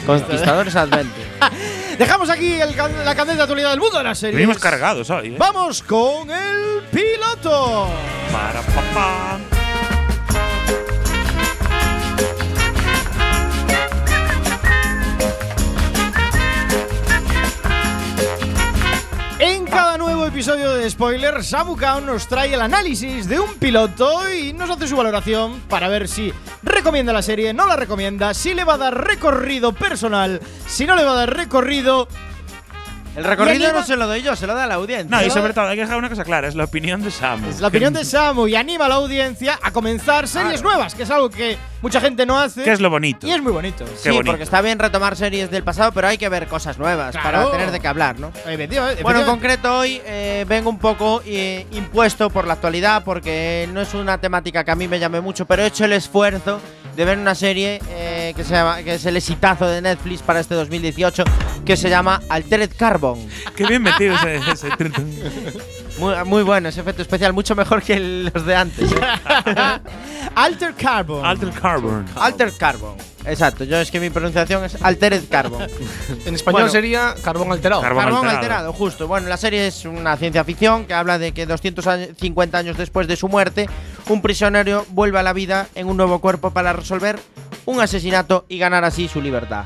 Conquistadores 0.06 0.74
Adventure. 0.74 1.28
Dejamos 1.98 2.30
aquí 2.30 2.60
el 2.60 2.76
la 2.76 3.14
candente 3.16 3.42
actualidad 3.42 3.70
del 3.70 3.80
mundo 3.80 3.98
de 3.98 4.04
las 4.04 4.18
series. 4.18 4.36
Venimos 4.36 4.58
cargados 4.58 5.10
hoy, 5.10 5.28
¿eh? 5.28 5.36
Vamos 5.36 5.82
con 5.82 6.30
el 6.30 6.82
piloto. 6.92 7.88
Para 8.32 8.62
papá. 8.62 9.57
Episodio 20.38 20.74
de 20.74 20.88
Spoiler, 20.88 21.42
Samu 21.42 21.76
nos 22.06 22.28
trae 22.28 22.54
el 22.54 22.60
análisis 22.60 23.28
de 23.28 23.40
un 23.40 23.54
piloto 23.54 24.32
y 24.32 24.52
nos 24.52 24.70
hace 24.70 24.86
su 24.86 24.96
valoración 24.96 25.60
para 25.68 25.88
ver 25.88 26.06
si 26.06 26.32
recomienda 26.62 27.12
la 27.12 27.22
serie, 27.22 27.52
no 27.52 27.66
la 27.66 27.74
recomienda, 27.74 28.32
si 28.34 28.54
le 28.54 28.62
va 28.62 28.74
a 28.74 28.78
dar 28.78 29.04
recorrido 29.04 29.72
personal, 29.72 30.40
si 30.64 30.86
no 30.86 30.94
le 30.94 31.02
va 31.02 31.10
a 31.10 31.16
dar 31.16 31.36
recorrido. 31.36 32.06
El 33.16 33.24
recorrido 33.24 33.72
no 33.72 33.82
se 33.84 33.96
lo 33.96 34.06
doy 34.06 34.22
yo, 34.22 34.36
se 34.36 34.46
lo 34.46 34.54
da 34.54 34.66
la 34.66 34.74
audiencia. 34.74 35.08
No, 35.16 35.24
y 35.24 35.30
sobre 35.30 35.52
todo 35.52 35.66
hay 35.66 35.76
que 35.76 35.82
dejar 35.82 35.98
una 35.98 36.08
cosa 36.08 36.24
clara, 36.24 36.46
es 36.48 36.54
la 36.54 36.64
opinión 36.64 37.02
de 37.02 37.10
Samu. 37.10 37.48
Es 37.48 37.60
la 37.60 37.68
opinión 37.68 37.92
de 37.92 38.04
Samu 38.04 38.46
y 38.46 38.54
anima 38.54 38.86
a 38.86 38.88
la 38.88 38.94
audiencia 38.96 39.58
a 39.60 39.70
comenzar 39.72 40.28
series 40.28 40.62
nuevas, 40.62 40.94
que 40.94 41.02
es 41.02 41.10
algo 41.10 41.28
que 41.30 41.58
mucha 41.82 42.00
gente 42.00 42.26
no 42.26 42.38
hace. 42.38 42.62
Que 42.62 42.72
es 42.72 42.80
lo 42.80 42.90
bonito. 42.90 43.26
Y 43.26 43.32
es 43.32 43.42
muy 43.42 43.52
bonito. 43.52 43.84
Qué 43.84 43.90
Sí, 43.96 44.08
bonito. 44.10 44.30
porque 44.32 44.44
está 44.44 44.60
bien 44.60 44.78
retomar 44.78 45.16
series 45.16 45.50
del 45.50 45.64
pasado, 45.64 45.90
pero 45.92 46.06
hay 46.08 46.18
que 46.18 46.28
ver 46.28 46.46
cosas 46.46 46.78
nuevas 46.78 47.10
Claro. 47.12 47.24
para 47.40 47.50
tener 47.50 47.70
de 47.72 47.80
qué 47.80 47.88
hablar, 47.88 48.18
¿no? 48.20 48.30
Efectivamente, 48.46 49.02
Bueno, 49.02 49.20
en 49.20 49.26
concreto 49.26 49.78
hoy 49.78 50.00
eh, 50.04 50.44
vengo 50.48 50.70
un 50.70 50.78
poco 50.78 51.22
eh, 51.26 51.66
impuesto 51.72 52.30
por 52.30 52.46
la 52.46 52.54
actualidad 52.54 53.02
porque 53.04 53.68
no 53.72 53.80
es 53.80 53.94
una 53.94 54.18
temática 54.18 54.62
que 54.64 54.70
a 54.70 54.74
mí 54.76 54.86
me 54.86 54.98
llame 55.00 55.20
mucho, 55.20 55.44
pero 55.46 55.62
he 55.62 55.66
hecho 55.66 55.84
el 55.84 55.92
esfuerzo 55.92 56.60
de 56.98 57.04
ver 57.04 57.16
una 57.16 57.36
serie 57.36 57.80
eh, 57.90 58.32
que, 58.34 58.42
se 58.42 58.54
llama, 58.54 58.82
que 58.82 58.96
es 58.96 59.06
el 59.06 59.16
exitazo 59.16 59.68
de 59.68 59.80
Netflix 59.80 60.20
para 60.20 60.40
este 60.40 60.56
2018 60.56 61.22
que 61.64 61.76
se 61.76 61.88
llama 61.88 62.20
Altered 62.28 62.72
Carbon. 62.76 63.24
Qué 63.54 63.66
bien 63.66 63.82
metido 63.82 64.16
ese. 64.16 64.38
ese. 64.50 64.68
Muy, 65.98 66.14
muy 66.24 66.42
bueno 66.42 66.68
ese 66.68 66.80
efecto 66.80 67.02
especial, 67.02 67.32
mucho 67.32 67.54
mejor 67.54 67.82
que 67.82 67.94
el- 67.94 68.30
los 68.32 68.44
de 68.46 68.54
antes. 68.56 68.92
¿eh? 68.92 68.96
Alter 70.34 70.74
Carbon. 70.74 71.24
Alter 71.24 71.50
Carbon. 71.50 72.04
Altered 72.16 72.52
Carbon. 72.58 72.96
Exacto, 73.24 73.64
yo 73.64 73.78
es 73.78 73.90
que 73.90 74.00
mi 74.00 74.08
pronunciación 74.10 74.64
es 74.64 74.80
Altered 74.82 75.24
Carbon. 75.30 75.62
En 76.24 76.34
español 76.34 76.62
Bueno. 76.62 76.68
sería 76.68 77.14
carbón 77.22 77.50
alterado. 77.52 77.82
Carbón 77.82 78.04
Carbón 78.04 78.18
alterado. 78.26 78.38
alterado. 78.38 78.72
justo. 78.72 79.08
Bueno, 79.08 79.28
la 79.28 79.36
serie 79.36 79.66
es 79.66 79.84
una 79.84 80.16
ciencia 80.16 80.44
ficción 80.44 80.86
que 80.86 80.94
habla 80.94 81.18
de 81.18 81.32
que 81.32 81.44
250 81.46 82.56
años 82.58 82.76
después 82.78 83.06
de 83.08 83.16
su 83.16 83.28
muerte, 83.28 83.68
un 84.08 84.22
prisionero 84.22 84.86
vuelve 84.90 85.18
a 85.18 85.22
la 85.22 85.32
vida 85.32 85.66
en 85.74 85.88
un 85.88 85.96
nuevo 85.96 86.20
cuerpo 86.20 86.50
para 86.52 86.72
resolver 86.72 87.18
un 87.66 87.80
asesinato 87.80 88.46
y 88.48 88.58
ganar 88.58 88.84
así 88.84 89.08
su 89.08 89.20
libertad. 89.20 89.64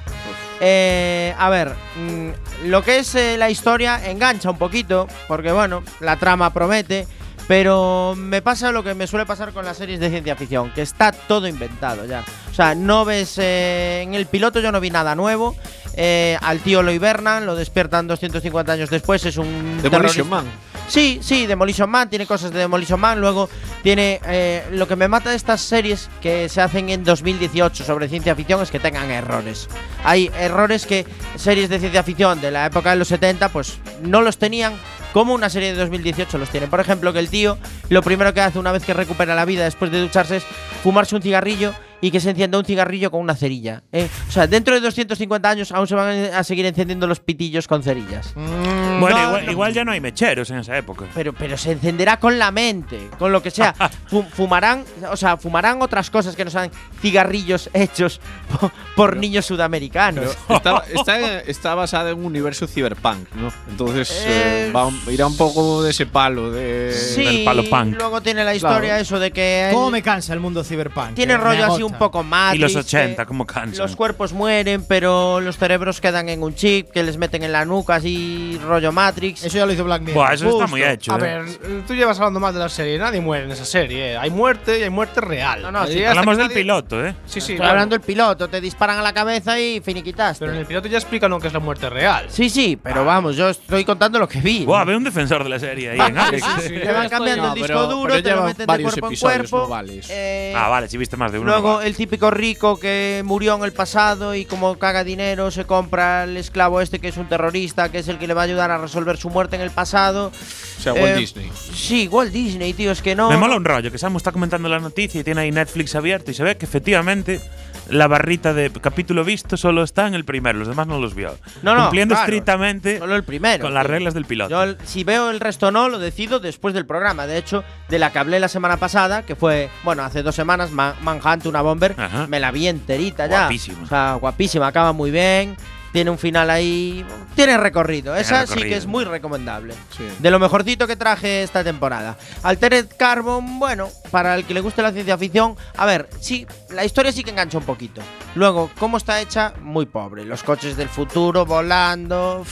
Eh, 0.65 1.35
a 1.37 1.51
ver, 1.51 1.75
mm, 1.97 2.67
lo 2.69 2.85
que 2.85 2.99
es 3.01 3.17
eh, 3.17 3.37
la 3.37 3.51
historia 3.51 4.09
engancha 4.09 4.49
un 4.49 4.59
poquito, 4.59 5.09
porque 5.27 5.51
bueno, 5.51 5.83
la 5.99 6.17
trama 6.19 6.53
promete, 6.53 7.09
pero 7.49 8.15
me 8.17 8.43
pasa 8.43 8.71
lo 8.71 8.85
que 8.85 8.95
me 8.95 9.09
suele 9.09 9.27
pasar 9.27 9.53
con 9.53 9.65
las 9.65 9.77
series 9.77 9.99
de 9.99 10.09
ciencia 10.09 10.37
ficción, 10.37 10.71
que 10.73 10.83
está 10.83 11.11
todo 11.11 11.49
inventado 11.49 12.07
ya. 12.07 12.23
O 12.49 12.55
sea, 12.55 12.77
no 12.77 13.05
ves 13.05 13.39
eh, 13.39 14.03
en 14.03 14.15
el 14.15 14.27
piloto 14.27 14.61
yo 14.61 14.71
no 14.71 14.79
vi 14.81 14.91
nada 14.91 15.17
nuevo. 15.17 15.57
eh, 15.95 16.39
al 16.41 16.61
tío 16.61 16.83
lo 16.83 16.93
hibernan, 16.93 17.45
lo 17.45 17.57
despiertan 17.57 18.07
250 18.07 18.73
años 18.73 18.89
después, 18.89 19.27
es 19.27 19.37
un 19.39 19.83
Demolition 19.83 20.29
Man. 20.29 20.45
Sí, 20.93 21.21
sí, 21.23 21.47
Demolition 21.47 21.89
Man 21.89 22.11
tiene 22.11 22.27
cosas 22.27 22.53
de 22.53 22.59
Demolition 22.59 23.01
Man. 23.01 23.19
Luego 23.19 23.49
tiene. 23.83 24.21
eh, 24.27 24.63
lo 24.73 24.87
que 24.87 24.95
me 24.95 25.09
mata 25.09 25.31
de 25.31 25.37
estas 25.37 25.63
series 25.63 26.11
que 26.21 26.51
se 26.51 26.61
hacen 26.61 26.91
en 26.91 27.03
2018 27.03 27.83
sobre 27.83 28.11
ciencia 28.11 28.37
ficción 28.37 28.61
es 28.61 28.71
que 28.71 28.79
tengan 28.79 29.11
errores. 29.11 29.71
Hay 30.05 30.31
errores 30.39 30.85
que 30.85 31.07
series 31.37 31.71
de 31.71 31.79
ciencia 31.79 32.03
ficción 32.03 32.43
de 32.43 32.51
la 32.51 32.67
época 32.67 32.91
de 32.91 32.97
los 32.97 33.09
70 33.09 33.49
pues 33.49 33.79
no 34.03 34.21
los 34.21 34.37
tenían. 34.37 34.75
Como 35.15 35.33
una 35.33 35.49
serie 35.49 35.73
de 35.73 35.79
2018 35.79 36.37
los 36.37 36.51
tiene. 36.51 36.67
Por 36.67 36.81
ejemplo, 36.81 37.11
que 37.15 37.21
el 37.21 37.31
tío 37.31 37.57
lo 37.89 38.03
primero 38.03 38.35
que 38.35 38.43
hace 38.43 38.59
una 38.59 38.71
vez 38.73 38.85
que 38.85 38.93
recupera 38.93 39.35
la 39.35 39.47
vida 39.47 39.65
después 39.65 39.91
de 39.91 39.99
ducharse 39.99 40.37
es 40.37 40.45
fumarse 40.83 41.17
un 41.17 41.23
cigarrillo 41.23 41.73
y 42.03 42.11
que 42.11 42.21
se 42.21 42.29
encienda 42.31 42.59
un 42.59 42.65
cigarrillo 42.67 43.11
con 43.11 43.21
una 43.23 43.35
cerilla. 43.35 43.83
¿eh? 43.93 44.09
O 44.29 44.31
sea, 44.31 44.47
dentro 44.47 44.75
de 44.75 44.81
250 44.83 45.49
años 45.49 45.73
aún 45.73 45.87
se 45.87 45.95
van 45.95 46.11
a 46.35 46.45
seguir 46.45 46.67
encendiendo 46.67 47.07
los 47.07 47.21
pitillos 47.21 47.67
con 47.67 47.83
cerillas. 47.83 48.35
Bueno, 48.35 49.17
No, 49.17 49.23
igual, 49.29 49.47
no. 49.47 49.53
igual 49.53 49.73
ya 49.73 49.85
no 49.85 49.93
hay 49.93 50.01
mecheros 50.01 50.51
en 50.51 50.59
esa 50.59 50.77
época. 50.77 51.07
Pero, 51.15 51.33
pero 51.33 51.57
se 51.57 51.73
encenderá 51.73 52.19
con 52.19 52.39
la 52.39 52.51
mente, 52.51 53.09
con 53.19 53.33
lo 53.33 53.41
que 53.43 53.51
sea. 53.51 53.73
Fu- 54.09 54.25
fumarán, 54.25 54.85
o 55.11 55.17
sea, 55.17 55.37
fumarán 55.39 55.81
otras 55.81 56.11
cosas 56.11 56.37
que 56.37 56.45
no 56.45 56.51
sean 56.51 56.71
cigarrillos 57.01 57.71
hechos 57.73 58.21
po- 58.61 58.71
por, 58.97 59.17
niños 59.17 59.47
sudamericanos. 59.47 60.37
Está, 60.49 60.85
está, 60.93 61.39
está 61.41 61.75
basada 61.75 62.11
en 62.11 62.19
un 62.19 62.27
universo 62.27 62.67
cyberpunk, 62.67 63.33
¿no? 63.35 63.53
Entonces 63.69 64.11
eh, 64.27 64.69
Eh, 64.69 64.73
va, 64.75 64.91
irá 65.11 65.27
un 65.27 65.37
poco 65.37 65.83
de 65.83 65.91
ese 65.91 66.07
palo 66.07 66.51
de. 66.51 66.93
sí, 66.93 67.25
del 67.25 67.45
palo 67.45 67.65
punk. 67.71 67.95
luego 67.97 68.21
tiene 68.21 68.45
la 68.45 68.55
historia 68.55 68.81
Claro. 68.91 69.03
eso 69.03 69.19
de 69.19 69.31
que 69.31 69.71
¿Cómo 69.73 69.91
me 69.91 70.03
cansa 70.03 70.33
el 70.35 70.41
mundo 70.41 70.63
cyberpunk? 70.65 71.15
tiene 71.15 71.37
rollo 71.37 71.65
así 71.67 71.77
agota. 71.83 71.92
Un 71.93 71.99
poco 71.99 72.23
más. 72.23 72.55
y 72.55 72.59
los 72.59 72.75
80, 72.77 73.25
como 73.27 73.47
cansan. 73.47 73.79
Los 73.87 73.97
cuerpos 73.97 74.33
mueren, 74.33 74.85
pero 74.87 75.41
los 75.41 75.57
cerebros 75.59 76.01
quedan 76.01 76.29
en 76.29 76.43
un 76.43 76.55
chip 76.55 76.91
que 76.91 77.03
les 77.03 77.17
meten 77.17 77.43
en 77.43 77.53
la 77.53 77.65
nuca, 77.65 77.97
así 77.97 78.61
rollo 78.67 78.93
Matrix. 78.93 79.45
Eso 79.45 79.59
ya 79.59 79.67
lo 79.67 79.73
hizo 79.73 79.85
Black 79.85 80.01
Mirror. 80.03 80.15
Buah, 80.15 80.35
eso 80.35 80.49
está 80.51 80.67
muy 80.67 80.83
hecho. 80.83 81.13
A 81.13 81.17
eh. 81.19 81.21
ver, 81.21 81.45
tú 81.87 81.95
llevas 81.95 82.19
hablando 82.19 82.41
más 82.41 82.55
de 82.55 82.61
la 82.61 82.69
serie. 82.69 82.99
Nadie 82.99 83.21
muere 83.21 83.45
en 83.45 83.51
esa 83.53 83.65
serie. 83.65 84.13
eh. 84.13 84.17
Hay 84.17 84.31
muerte 84.31 84.79
y 84.79 84.83
hay 84.83 84.91
muerte 84.91 85.21
real. 85.21 85.63
No, 85.63 85.73
no, 85.73 85.87
sí, 85.87 86.05
Hablamos 86.05 86.37
del 86.37 86.47
nadie- 86.49 86.55
piloto, 86.63 87.05
¿eh? 87.05 87.15
Sí, 87.27 87.41
sí. 87.41 87.53
Estoy 87.55 87.67
hablando 87.69 87.95
del 87.97 88.05
piloto, 88.05 88.49
te 88.49 88.61
disparan 88.61 88.99
a 88.99 89.03
la 89.03 89.13
cabeza 89.13 89.59
y 89.59 89.81
finiquitaste. 89.81 90.41
Pero 90.41 90.53
en 90.53 90.59
el 90.61 90.67
piloto 90.67 90.89
ya 90.89 90.99
explican 90.99 91.31
lo 91.31 91.39
que 91.41 91.47
es 91.49 91.53
la 91.53 91.61
muerte 91.61 91.89
real. 91.91 92.27
Sí, 92.29 92.49
sí, 92.51 92.79
pero 92.83 93.05
vamos, 93.05 93.37
yo 93.37 93.49
estoy 93.51 93.85
contando 93.85 94.19
lo 94.19 94.29
que 94.29 94.41
vi. 94.41 94.65
Buah, 94.65 94.85
ve 94.85 94.97
un 94.97 95.05
defensor 95.05 95.43
de 95.45 95.51
la 95.51 95.59
serie 95.59 95.91
ahí 95.91 96.01
en 96.01 96.19
Alex. 96.19 96.45
Te 96.69 96.93
van 96.93 97.09
cambiando 97.09 97.43
No, 97.45 97.49
el 97.51 97.55
disco 97.55 97.67
pero- 97.69 97.87
duro, 97.87 98.11
pero 98.13 98.23
te 98.23 98.31
lo 98.31 98.43
meten 98.45 98.67
de 98.67 98.83
cuerpo 98.83 99.11
en 99.11 99.17
cuerpo. 99.19 99.59
no 99.59 99.69
vale 99.69 99.99
eso. 99.99 100.09
eh, 100.13 100.55
Ah, 100.57 100.69
vale, 100.69 100.89
si 100.89 100.97
viste 100.99 101.17
más 101.17 101.33
de 101.33 101.39
uno. 101.39 101.51
Luego, 101.51 101.75
no 101.81 101.82
el 101.85 101.97
típico 101.97 102.31
rico 102.31 102.79
que 102.79 103.23
murió 103.25 103.55
en 103.57 103.65
el 103.65 103.73
pasado 103.73 104.35
y 104.35 104.45
como 104.45 104.79
caga 104.79 105.05
dinero 105.05 105.51
se 105.51 105.65
compra 105.65 106.25
el 106.25 106.37
esclavo 106.37 106.81
este 106.81 106.99
que 106.99 107.09
es 107.09 107.17
un 107.17 107.29
terrorista, 107.29 107.91
que 107.91 107.99
es 107.99 108.09
el 108.09 108.19
que 108.19 108.27
le 108.27 108.35
va 108.35 108.43
a 108.43 108.45
ayudar 108.45 108.71
a 108.71 108.79
resolver 108.79 109.17
su 109.17 109.31
muerte 109.31 109.57
en 109.57 109.63
el 109.63 109.71
pasado. 109.71 110.33
O 110.79 110.83
sea, 110.83 110.93
Walt 110.95 111.17
Eh, 111.17 111.21
Disney. 111.21 111.51
Sí, 111.75 112.09
Walt 112.09 112.33
Disney, 112.33 112.73
tío, 112.73 112.91
es 112.93 113.03
que 113.03 113.15
no. 113.15 113.29
Me 113.31 113.37
mola 113.37 113.57
un 113.57 113.65
rollo 113.65 113.91
que 113.91 113.99
Samu 113.99 114.19
está 114.19 114.33
comentando 114.33 114.69
la 114.69 114.79
noticia 114.79 115.21
y 115.21 115.25
tiene 115.25 115.41
ahí 115.43 115.51
Netflix 115.53 115.95
abierto 115.95 116.31
y 116.31 116.35
se 116.35 116.43
ve 116.43 116.57
que 116.57 116.65
efectivamente 116.67 117.41
la 117.89 118.07
barrita 118.07 118.55
de 118.55 118.71
capítulo 118.71 119.25
visto 119.25 119.57
solo 119.57 119.83
está 119.83 120.07
en 120.07 120.15
el 120.15 120.25
primero, 120.25 120.59
los 120.59 120.69
demás 120.69 120.87
no 120.87 120.99
los 121.01 121.15
vio. 121.15 121.37
No, 121.63 121.75
no, 121.75 121.83
Cumpliendo 121.85 122.15
claro, 122.15 122.25
estrictamente 122.27 122.99
Solo 122.99 123.17
el 123.17 123.25
primero. 123.25 123.63
con 123.65 123.75
las 123.75 123.85
reglas 123.87 124.15
del 124.15 124.25
piloto. 124.25 124.51
Yo, 124.67 124.75
si 124.85 125.05
veo 125.05 125.31
el 125.31 125.41
resto 125.41 125.71
no, 125.71 125.89
lo 125.89 125.99
decido 125.99 126.41
después 126.41 126.75
del 126.75 126.87
programa. 126.87 127.27
De 127.27 127.37
hecho, 127.39 127.65
de 127.89 127.99
la 127.99 128.11
que 128.13 128.19
hablé 128.19 128.41
la 128.41 128.49
semana 128.49 128.77
pasada, 128.77 129.23
que 129.23 129.37
fue, 129.37 129.69
bueno, 129.85 130.03
hace 130.05 130.23
dos 130.23 130.35
semanas, 130.35 130.71
Ma- 130.71 130.95
Manhunt, 131.03 131.47
una 131.47 131.63
bomber, 131.63 131.95
Ajá. 131.99 132.27
me 132.29 132.41
la 132.41 132.51
vi 132.51 132.69
enterita 132.69 133.27
ya. 133.27 133.41
Guapísima. 133.41 133.83
O 133.83 133.87
sea, 133.87 134.15
guapísima, 134.15 134.67
acaba 134.69 134.93
muy 134.93 135.11
bien. 135.11 135.57
Tiene 135.93 136.11
un 136.11 136.19
final 136.19 136.49
ahí. 136.51 137.05
Tiene 137.35 137.59
recorrido. 137.59 138.17
Esa 138.17 138.47
sí 138.47 138.61
que 138.61 138.77
es 138.77 138.87
muy 138.87 139.05
recomendable. 139.05 139.75
Sí. 139.97 140.05
De 140.19 140.31
lo 140.31 140.39
mejorcito 140.39 140.87
que 140.87 140.97
traje 140.97 141.43
esta 141.43 141.63
temporada. 141.63 142.17
Altered 142.43 142.87
Carbon, 142.97 143.59
bueno, 143.59 143.89
para 144.11 144.35
el 144.35 144.45
que 144.45 144.55
le 144.55 144.61
guste 144.61 144.83
la 144.83 144.93
ciencia 144.93 145.19
ficción, 145.19 145.57
a 145.77 145.87
ver, 145.87 146.09
sí, 146.21 146.47
la 146.71 146.85
historia 146.85 147.13
sí 147.13 147.23
que 147.23 147.31
engancha 147.31 147.59
un 147.59 147.65
poquito. 147.65 148.01
Luego, 148.35 148.71
¿cómo 148.79 148.97
está 148.97 149.21
hecha? 149.21 149.53
Muy 149.61 149.87
pobre. 149.87 150.25
Los 150.25 150.43
coches 150.43 150.77
del 150.77 150.89
futuro 150.89 151.45
volando, 151.45 152.45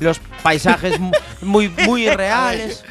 los 0.00 0.20
paisajes 0.42 0.98
mu- 1.00 1.12
muy, 1.42 1.68
muy 1.68 2.08
reales. 2.08 2.84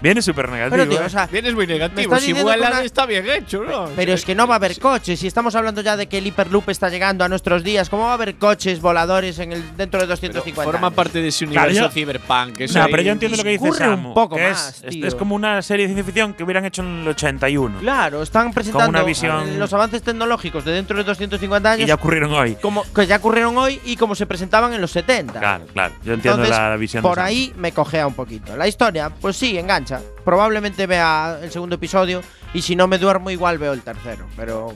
Viene 0.00 0.20
súper 0.22 0.48
negativo. 0.48 0.76
Pero, 0.76 0.88
tío, 0.90 1.02
¿eh? 1.02 1.06
o 1.06 1.08
sea, 1.08 1.26
Vienes 1.26 1.54
muy 1.54 1.66
negativo. 1.66 2.16
Si 2.18 2.32
que 2.34 2.42
una- 2.42 2.82
está 2.82 3.06
bien 3.06 3.28
hecho, 3.30 3.62
¿no? 3.64 3.88
pero 3.94 4.12
es 4.12 4.24
que 4.24 4.34
no 4.34 4.46
va 4.46 4.54
a 4.54 4.56
haber 4.56 4.78
coches. 4.78 5.20
Si 5.20 5.26
estamos 5.26 5.54
hablando 5.54 5.80
ya 5.80 5.96
de 5.96 6.06
que 6.08 6.18
el 6.18 6.26
Hyperloop 6.26 6.68
está 6.70 6.88
llegando 6.88 7.24
a 7.24 7.28
nuestros 7.28 7.62
días, 7.62 7.88
¿cómo 7.88 8.04
va 8.04 8.10
a 8.10 8.14
haber 8.14 8.34
coches 8.36 8.80
voladores 8.80 9.38
en 9.38 9.52
el, 9.52 9.76
dentro 9.76 10.00
de 10.00 10.06
250 10.06 10.64
Forma 10.64 10.86
años? 10.88 10.96
parte 10.96 11.20
de 11.22 11.28
ese 11.28 11.46
Claro, 11.46 11.68
universo 11.70 11.88
yo- 11.88 11.94
cyberpunk. 11.94 12.60
eso 12.60 12.78
No, 12.78 12.84
ahí- 12.84 12.90
pero 12.90 13.02
yo 13.04 13.12
entiendo 13.12 13.36
lo 13.36 13.42
que 13.44 13.50
dice 13.50 13.64
discurre 13.64 13.88
un 13.88 13.96
Samu. 13.96 14.14
poco 14.14 14.36
que 14.36 14.48
más, 14.48 14.68
es, 14.78 14.82
es- 14.84 14.90
tío. 14.90 15.06
es 15.06 15.14
como 15.14 15.34
una 15.36 15.62
serie 15.62 15.86
de 15.86 15.94
ciencia 15.94 16.04
ficción 16.04 16.34
que 16.34 16.42
hubieran 16.44 16.64
hecho 16.64 16.82
en 16.82 17.00
el 17.02 17.08
81. 17.08 17.78
Claro, 17.80 18.22
están 18.22 18.52
presentando 18.52 18.88
una 18.90 19.02
visión- 19.04 19.58
los 19.58 19.72
avances 19.72 20.02
tecnológicos 20.02 20.64
de 20.64 20.72
dentro 20.72 20.96
de 20.96 21.04
250 21.04 21.70
años 21.72 21.84
Y 21.84 21.88
ya 21.88 21.94
ocurrieron 21.94 22.32
hoy. 22.32 22.56
como 22.56 22.82
que 22.92 23.06
ya 23.06 23.16
ocurrieron 23.16 23.56
hoy 23.56 23.80
y 23.84 23.96
como 23.96 24.14
se 24.14 24.26
presentaban 24.26 24.72
en 24.72 24.80
los 24.80 24.90
70. 24.90 25.38
Claro, 25.38 25.64
claro. 25.72 25.94
Yo 26.04 26.14
entiendo 26.14 26.42
Entonces, 26.42 26.51
la, 26.52 26.76
visión 26.76 27.02
de 27.02 27.08
por 27.08 27.20
ahí 27.20 27.52
me 27.56 27.72
cojea 27.72 28.06
un 28.06 28.14
poquito. 28.14 28.56
La 28.56 28.68
historia, 28.68 29.10
pues 29.20 29.36
sí, 29.36 29.58
engancha. 29.58 30.00
Probablemente 30.24 30.86
vea 30.86 31.38
el 31.42 31.50
segundo 31.50 31.76
episodio 31.76 32.22
y 32.54 32.62
si 32.62 32.76
no 32.76 32.86
me 32.86 32.98
duermo 32.98 33.30
igual 33.30 33.58
veo 33.58 33.72
el 33.72 33.82
tercero. 33.82 34.26
Pero 34.36 34.74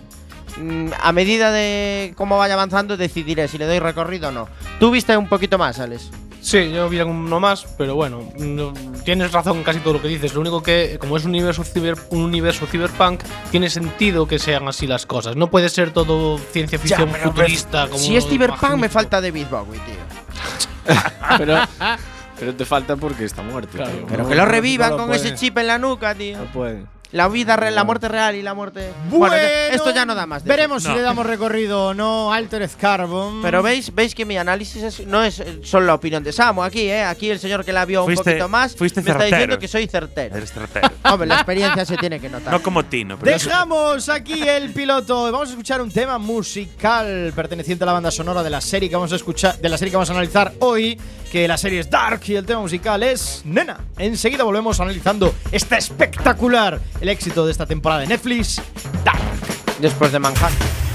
mm, 0.59 0.89
a 1.01 1.13
medida 1.13 1.51
de 1.51 2.13
cómo 2.17 2.39
vaya 2.39 2.55
avanzando 2.55 2.97
decidiré 2.97 3.49
si 3.49 3.59
le 3.59 3.67
doy 3.67 3.79
recorrido 3.79 4.29
o 4.29 4.33
no. 4.33 4.49
Tú 4.81 4.91
viste 4.91 5.17
un 5.17 5.29
poquito 5.29 5.59
más, 5.59 5.79
Alex. 5.79 6.11
Sí, 6.47 6.71
yo 6.71 6.89
vi 6.89 7.01
uno 7.01 7.41
más, 7.41 7.67
pero 7.77 7.97
bueno, 7.97 8.23
no- 8.39 8.73
tienes 9.05 9.33
razón 9.33 9.57
en 9.57 9.65
casi 9.65 9.81
todo 9.81 9.95
lo 9.95 10.01
que 10.01 10.07
dices. 10.07 10.33
Lo 10.33 10.41
único 10.43 10.63
que, 10.63 10.97
como 11.01 11.17
es 11.17 11.25
un 11.25 11.31
universo, 11.31 11.65
ciber, 11.65 11.97
un 12.11 12.21
universo 12.21 12.67
cyberpunk, 12.67 13.25
tiene 13.51 13.69
sentido 13.69 14.29
que 14.29 14.39
sean 14.39 14.69
así 14.69 14.87
las 14.87 15.07
cosas. 15.07 15.35
No 15.35 15.51
puede 15.51 15.69
ser 15.71 15.91
todo 15.91 16.39
ciencia 16.39 16.79
ficción 16.79 17.11
pero 17.11 17.33
futurista. 17.33 17.89
Como 17.89 17.99
si 17.99 18.17
es 18.17 18.29
Cyberpunk 18.29 18.77
me 18.77 18.89
falta 18.89 19.21
David 19.21 19.47
Bowie, 19.51 19.81
tío. 19.81 20.06
pero, 21.39 21.59
pero 22.39 22.55
te 22.55 22.65
falta 22.65 22.97
porque 22.97 23.25
está 23.25 23.43
muerto. 23.43 23.77
Claro. 23.77 23.93
tío. 23.93 24.07
Pero 24.09 24.23
No- 24.25 24.29
que 24.29 24.35
lo 24.35 24.45
revivan 24.47 24.91
no 24.91 24.97
lo 24.97 25.03
con 25.05 25.09
puede. 25.17 25.27
ese 25.27 25.35
chip 25.37 25.57
en 25.59 25.67
la 25.67 25.79
nuca, 25.79 26.15
tío. 26.15 26.39
No 26.39 26.45
puede. 26.47 26.85
La 27.13 27.29
vida, 27.29 27.57
re- 27.57 27.71
la 27.71 27.85
muerte 27.85 28.09
real 28.09 28.35
y 28.35 28.43
la 28.43 28.53
muerte. 28.53 28.93
Bueno, 29.09 29.35
esto 29.37 29.95
ya 29.95 30.05
no 30.05 30.15
da 30.15 30.27
más. 30.27 30.43
de 30.45 30.49
Veremos 30.49 30.83
No. 30.85 30.91
si 30.91 30.97
le 30.97 31.03
damos 31.03 31.25
recorrido 31.25 31.87
o 31.89 31.95
no. 31.95 32.33
Altered 32.33 32.71
Carbon. 32.81 33.41
Pero 33.43 33.63
veis, 33.63 33.95
veis 33.95 34.15
que 34.15 34.25
mi 34.25 34.37
análisis 34.37 34.83
es- 34.83 35.07
no 35.07 35.23
es 35.23 35.41
eh, 35.41 35.61
solo 35.63 35.87
la 35.87 35.95
opinión 35.95 36.23
de 36.25 36.33
Samu 36.33 36.63
aquí, 36.63 36.81
¿eh? 36.83 37.05
Aquí 37.05 37.31
el 37.31 37.39
señor 37.39 37.65
que 37.65 37.73
la 37.73 37.85
vio 37.85 38.05
un 38.05 38.15
poquito 38.15 38.49
más 38.49 38.75
fuiste 38.77 39.03
me 39.03 39.11
está 39.13 39.25
diciendo 39.25 39.59
que 39.59 39.69
soy 39.69 39.87
certero. 39.87 40.37
Eres 40.37 40.53
certero. 40.53 40.89
Hombre, 41.05 41.29
la 41.29 41.37
experiencia 41.37 41.85
se 41.85 41.97
tiene 41.97 42.19
que 42.21 42.29
notar. 42.29 42.53
no 42.53 42.61
como 42.63 42.85
Tino, 42.85 43.17
pero 43.19 43.31
Dejamos 43.33 44.09
aquí 44.09 44.43
el 44.47 44.73
piloto. 44.73 45.31
Vamos 45.31 45.49
a 45.49 45.51
escuchar 45.53 45.81
un 45.81 45.91
tema 45.91 46.19
musical 46.19 47.33
perteneciente 47.35 47.85
a 47.85 47.87
la 47.87 47.93
banda 47.93 48.11
sonora 48.11 48.43
de 48.43 48.51
la 48.51 48.61
serie 48.61 48.89
que 48.89 48.97
vamos 48.97 49.13
a 49.13 49.17
escuchar, 49.17 49.59
de 49.59 49.69
la 49.69 49.79
serie 49.79 49.91
que 49.91 49.97
vamos 49.97 50.11
a 50.11 50.13
analizar 50.13 50.53
hoy, 50.61 50.99
que 51.31 51.47
la 51.47 51.57
serie 51.57 51.81
es 51.81 51.89
Dark 51.91 52.21
y 52.27 52.35
el 52.35 52.45
tema 52.47 52.61
musical 52.61 53.03
es 53.03 53.43
Nena. 53.45 53.79
Enseguida 53.99 54.45
volvemos 54.45 54.79
analizando 54.81 55.35
este 55.53 55.77
espectacular 55.77 56.81
el 57.01 57.09
éxito 57.09 57.45
de 57.45 57.53
esta 57.53 57.67
temporada 57.67 58.01
de 58.01 58.07
Netflix, 58.09 58.61
Dark. 59.05 59.21
Después 59.81 60.13
de 60.13 60.19
Manhattan. 60.19 60.86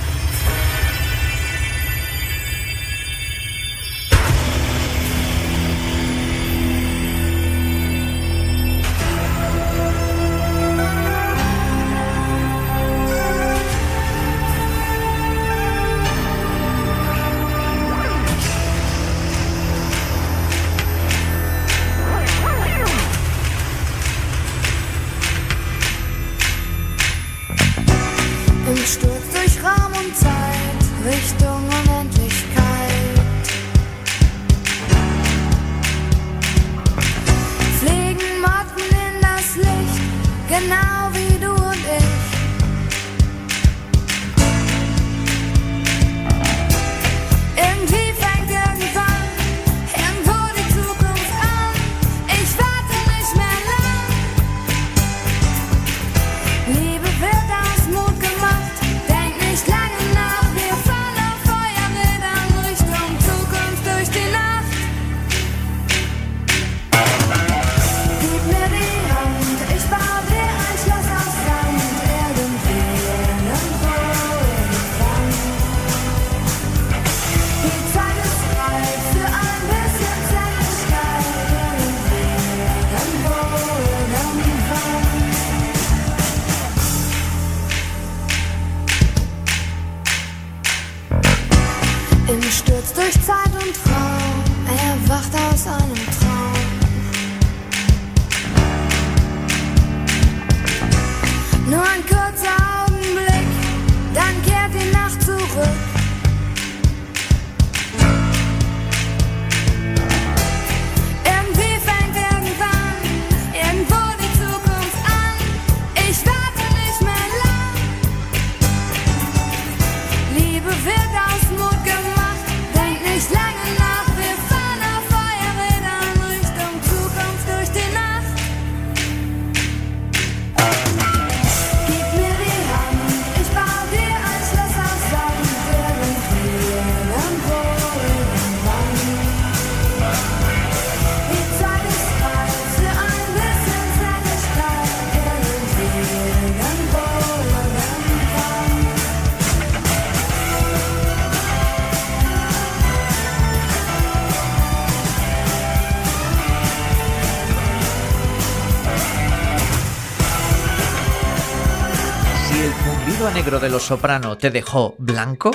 Negro 163.52 163.68
de 163.68 163.70
los 163.70 163.84
soprano 163.84 164.38
te 164.38 164.50
dejó 164.50 164.96
blanco? 164.98 165.52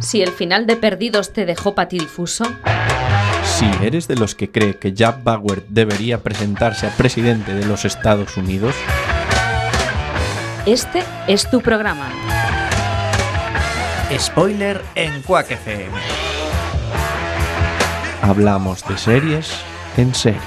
Si 0.00 0.22
el 0.22 0.30
final 0.30 0.66
de 0.66 0.76
Perdidos 0.76 1.34
te 1.34 1.44
dejó 1.44 1.74
patidifuso, 1.74 2.46
Si 3.44 3.66
eres 3.82 4.08
de 4.08 4.16
los 4.16 4.34
que 4.34 4.50
cree 4.50 4.78
que 4.78 4.94
Jack 4.94 5.22
Bauer 5.22 5.66
debería 5.68 6.22
presentarse 6.22 6.86
a 6.86 6.96
presidente 6.96 7.52
de 7.52 7.66
los 7.66 7.84
Estados 7.84 8.38
Unidos, 8.38 8.74
este 10.64 11.02
es 11.28 11.50
tu 11.50 11.60
programa. 11.60 12.08
Spoiler 14.18 14.82
en 14.94 15.20
Quack 15.22 15.50
FM. 15.50 15.94
hablamos 18.22 18.82
de 18.88 18.96
series 18.96 19.52
en 19.98 20.14
serie. 20.14 20.40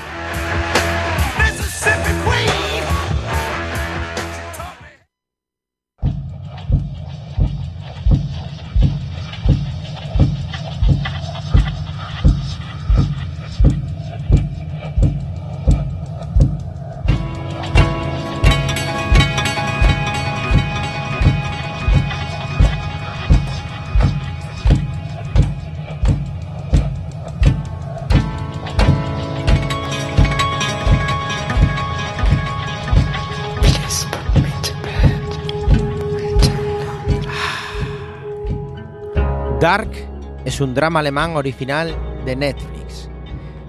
Un 40.61 40.73
drama 40.73 40.99
alemán 40.99 41.35
original 41.35 41.95
de 42.25 42.35
Netflix, 42.35 43.09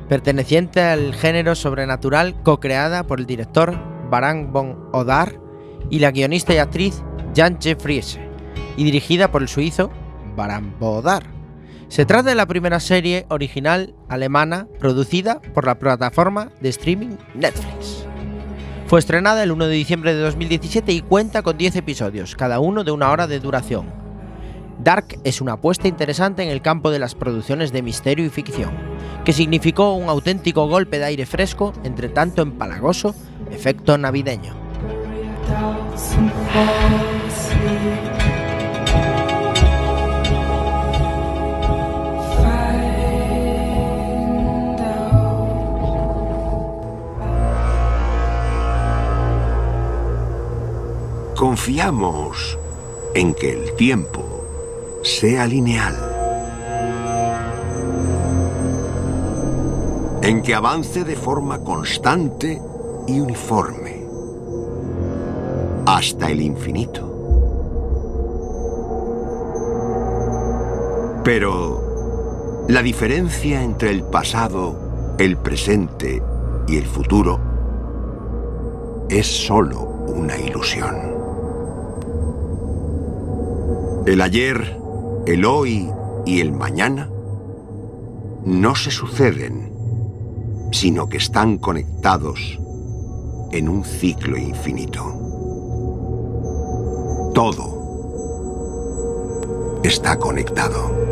perteneciente 0.08 0.82
al 0.82 1.14
género 1.14 1.54
sobrenatural 1.54 2.42
co-creada 2.42 3.06
por 3.06 3.20
el 3.20 3.26
director 3.26 3.78
Baran 4.10 4.52
von 4.52 4.88
Odar 4.92 5.40
y 5.88 6.00
la 6.00 6.10
guionista 6.10 6.54
y 6.54 6.58
actriz 6.58 7.02
Jantje 7.34 7.76
Friese, 7.76 8.20
y 8.76 8.84
dirigida 8.84 9.30
por 9.30 9.42
el 9.42 9.48
suizo 9.48 9.90
Baran 10.36 10.74
von 10.78 10.98
Odar. 10.98 11.24
Se 11.88 12.06
trata 12.06 12.28
de 12.30 12.36
la 12.36 12.46
primera 12.46 12.78
serie 12.78 13.26
original 13.30 13.94
alemana 14.08 14.68
producida 14.78 15.40
por 15.54 15.66
la 15.66 15.78
plataforma 15.78 16.50
de 16.60 16.68
streaming 16.68 17.16
Netflix. 17.34 18.06
Fue 18.86 18.98
estrenada 18.98 19.42
el 19.42 19.52
1 19.52 19.66
de 19.66 19.74
diciembre 19.74 20.14
de 20.14 20.20
2017 20.20 20.92
y 20.92 21.00
cuenta 21.00 21.42
con 21.42 21.56
10 21.56 21.76
episodios, 21.76 22.34
cada 22.34 22.58
uno 22.58 22.82
de 22.84 22.90
una 22.90 23.10
hora 23.10 23.26
de 23.26 23.38
duración. 23.38 23.99
Dark 24.82 25.18
es 25.24 25.42
una 25.42 25.52
apuesta 25.52 25.88
interesante 25.88 26.42
en 26.42 26.48
el 26.48 26.62
campo 26.62 26.90
de 26.90 26.98
las 26.98 27.14
producciones 27.14 27.70
de 27.70 27.82
misterio 27.82 28.24
y 28.24 28.30
ficción, 28.30 28.70
que 29.26 29.34
significó 29.34 29.92
un 29.92 30.08
auténtico 30.08 30.66
golpe 30.68 30.98
de 30.98 31.04
aire 31.04 31.26
fresco 31.26 31.74
entre 31.84 32.08
tanto 32.08 32.40
empalagoso 32.40 33.14
efecto 33.50 33.98
navideño. 33.98 34.54
Confiamos 51.36 52.58
en 53.14 53.34
que 53.34 53.52
el 53.52 53.74
tiempo 53.76 54.29
sea 55.02 55.46
lineal. 55.46 55.96
En 60.22 60.42
que 60.42 60.54
avance 60.54 61.04
de 61.04 61.16
forma 61.16 61.60
constante 61.60 62.60
y 63.06 63.20
uniforme. 63.20 64.06
Hasta 65.86 66.30
el 66.30 66.42
infinito. 66.42 67.06
Pero 71.24 72.64
la 72.68 72.82
diferencia 72.82 73.62
entre 73.62 73.90
el 73.90 74.04
pasado, 74.04 75.14
el 75.18 75.36
presente 75.36 76.22
y 76.68 76.76
el 76.76 76.86
futuro 76.86 77.40
es 79.08 79.26
solo 79.26 79.80
una 80.06 80.38
ilusión. 80.38 80.96
El 84.06 84.20
ayer, 84.22 84.79
el 85.26 85.44
hoy 85.44 85.90
y 86.24 86.40
el 86.40 86.52
mañana 86.52 87.08
no 88.44 88.74
se 88.74 88.90
suceden, 88.90 89.70
sino 90.72 91.08
que 91.08 91.18
están 91.18 91.58
conectados 91.58 92.58
en 93.52 93.68
un 93.68 93.84
ciclo 93.84 94.38
infinito. 94.38 95.04
Todo 97.34 97.80
está 99.82 100.16
conectado. 100.18 101.09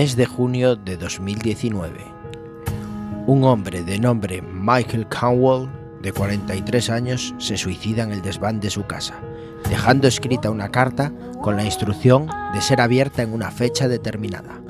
Mes 0.00 0.16
de 0.16 0.24
junio 0.24 0.76
de 0.76 0.96
2019. 0.96 2.00
Un 3.26 3.44
hombre 3.44 3.82
de 3.82 3.98
nombre 3.98 4.40
Michael 4.40 5.06
Canwell, 5.08 5.68
de 6.00 6.10
43 6.10 6.88
años, 6.88 7.34
se 7.36 7.58
suicida 7.58 8.04
en 8.04 8.12
el 8.12 8.22
desván 8.22 8.60
de 8.60 8.70
su 8.70 8.86
casa, 8.86 9.20
dejando 9.68 10.08
escrita 10.08 10.48
una 10.48 10.70
carta 10.70 11.12
con 11.42 11.54
la 11.56 11.66
instrucción 11.66 12.28
de 12.54 12.62
ser 12.62 12.80
abierta 12.80 13.20
en 13.20 13.34
una 13.34 13.50
fecha 13.50 13.88
determinada. 13.88 14.62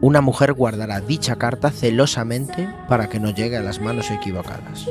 Una 0.00 0.22
mujer 0.22 0.54
guardará 0.54 1.02
dicha 1.02 1.36
carta 1.36 1.70
celosamente 1.70 2.74
para 2.88 3.10
que 3.10 3.20
no 3.20 3.34
llegue 3.34 3.58
a 3.58 3.62
las 3.62 3.82
manos 3.82 4.10
equivocadas. 4.10 4.88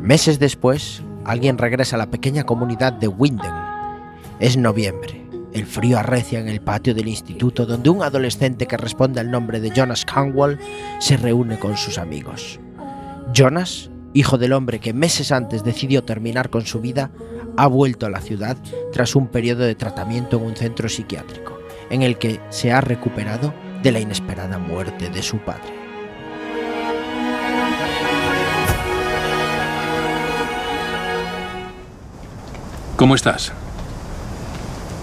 Meses 0.00 0.40
después, 0.40 1.04
alguien 1.24 1.58
regresa 1.58 1.94
a 1.94 2.00
la 2.00 2.10
pequeña 2.10 2.42
comunidad 2.42 2.92
de 2.92 3.06
Winden. 3.06 3.54
Es 4.40 4.56
noviembre. 4.56 5.23
El 5.54 5.66
frío 5.66 6.00
arrecia 6.00 6.40
en 6.40 6.48
el 6.48 6.60
patio 6.60 6.94
del 6.94 7.06
instituto 7.06 7.64
donde 7.64 7.88
un 7.88 8.02
adolescente 8.02 8.66
que 8.66 8.76
responde 8.76 9.20
al 9.20 9.30
nombre 9.30 9.60
de 9.60 9.70
Jonas 9.70 10.04
Canwell 10.04 10.58
se 10.98 11.16
reúne 11.16 11.60
con 11.60 11.76
sus 11.76 11.96
amigos. 11.96 12.58
Jonas, 13.32 13.88
hijo 14.14 14.36
del 14.36 14.52
hombre 14.52 14.80
que 14.80 14.92
meses 14.92 15.30
antes 15.30 15.62
decidió 15.62 16.02
terminar 16.02 16.50
con 16.50 16.66
su 16.66 16.80
vida, 16.80 17.12
ha 17.56 17.68
vuelto 17.68 18.06
a 18.06 18.10
la 18.10 18.20
ciudad 18.20 18.56
tras 18.92 19.14
un 19.14 19.28
periodo 19.28 19.62
de 19.62 19.76
tratamiento 19.76 20.38
en 20.38 20.46
un 20.46 20.56
centro 20.56 20.88
psiquiátrico, 20.88 21.56
en 21.88 22.02
el 22.02 22.18
que 22.18 22.40
se 22.50 22.72
ha 22.72 22.80
recuperado 22.80 23.54
de 23.80 23.92
la 23.92 24.00
inesperada 24.00 24.58
muerte 24.58 25.08
de 25.08 25.22
su 25.22 25.38
padre. 25.38 25.72
¿Cómo 32.96 33.14
estás? 33.14 33.52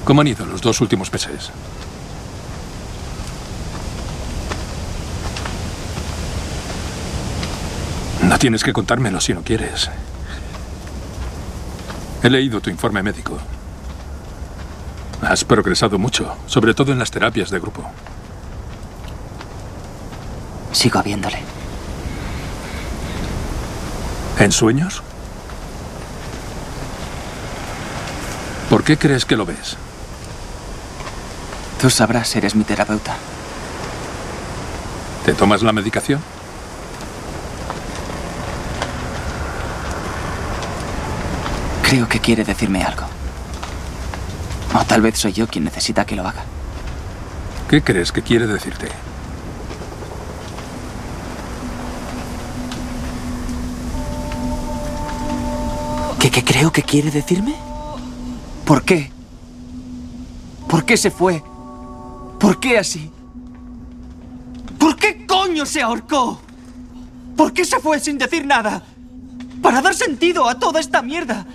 ¿Cómo 0.03 0.21
han 0.21 0.27
ido 0.27 0.45
los 0.45 0.61
dos 0.61 0.81
últimos 0.81 1.11
meses? 1.11 1.51
No 8.23 8.39
tienes 8.39 8.63
que 8.63 8.73
contármelo 8.73 9.21
si 9.21 9.33
no 9.33 9.43
quieres. 9.43 9.89
He 12.23 12.29
leído 12.29 12.61
tu 12.61 12.69
informe 12.69 13.03
médico. 13.03 13.37
Has 15.21 15.43
progresado 15.43 15.99
mucho, 15.99 16.35
sobre 16.47 16.73
todo 16.73 16.91
en 16.91 16.99
las 16.99 17.11
terapias 17.11 17.49
de 17.49 17.59
grupo. 17.59 17.83
Sigo 20.71 21.03
viéndole. 21.03 21.39
¿En 24.39 24.51
sueños? 24.51 25.03
¿Por 28.69 28.83
qué 28.83 28.97
crees 28.97 29.25
que 29.25 29.35
lo 29.35 29.45
ves? 29.45 29.77
Tú 31.82 31.89
sabrás, 31.89 32.36
eres 32.36 32.54
mi 32.54 32.63
terapeuta. 32.63 33.15
¿Te 35.26 35.34
tomas 35.34 35.63
la 35.63 35.74
medicación? 35.74 36.22
Creo 41.82 42.08
que 42.08 42.20
quiere 42.20 42.44
decirme 42.44 42.84
algo. 42.84 43.06
O 44.80 44.86
tal 44.86 45.02
vez 45.02 45.17
soy 45.17 45.34
yo 45.34 45.48
quien 45.48 45.63
necesita 45.63 46.06
que 46.06 46.15
lo 46.15 46.28
haga. 46.28 46.44
¿Qué 47.67 47.82
crees 47.82 48.12
que 48.12 48.22
quiere 48.22 48.46
decirte? 48.46 48.88
¿Qué, 56.20 56.30
qué 56.30 56.44
creo 56.44 56.72
que 56.72 56.84
quiere 56.84 57.10
decirme? 57.10 57.56
¿Por 58.65 58.84
qué? 58.84 59.12
¿Por 60.70 60.86
qué 60.86 60.96
se 60.96 61.10
fue? 61.10 61.41
¿Por 62.41 62.60
qué 62.60 62.80
así? 62.80 63.12
¿Por 64.80 64.95
qué 64.95 65.27
coño 65.27 65.63
se 65.67 65.84
ahorcó? 65.84 66.41
¿Por 67.38 67.54
qué 67.54 67.63
se 67.63 67.80
fue 67.80 67.99
sin 67.99 68.17
decir 68.17 68.47
nada? 68.47 68.82
Para 69.62 69.80
dar 69.82 69.93
sentido 69.93 70.49
a 70.49 70.58
toda 70.58 70.80
esta 70.80 71.04
mierda. 71.04 71.45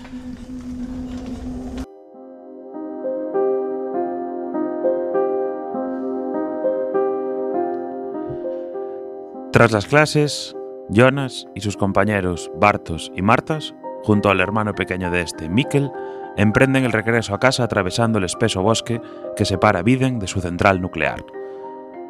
Tras 9.53 9.73
las 9.73 9.87
clases, 9.87 10.55
Jonas 10.89 11.47
y 11.55 11.63
sus 11.63 11.77
compañeros 11.77 12.51
Bartos 12.57 13.11
y 13.17 13.23
Martas, 13.23 13.75
junto 14.05 14.29
al 14.29 14.41
hermano 14.41 14.75
pequeño 14.75 15.11
de 15.11 15.23
este, 15.23 15.49
Mikkel, 15.49 15.91
emprenden 16.37 16.85
el 16.85 16.93
regreso 16.93 17.35
a 17.35 17.41
casa 17.41 17.65
atravesando 17.65 18.19
el 18.19 18.25
espeso 18.25 18.63
bosque 18.63 19.01
que 19.37 19.45
separa 19.45 19.83
Viden 19.83 20.19
de 20.19 20.27
su 20.27 20.41
central 20.41 20.81
nuclear. 20.81 21.25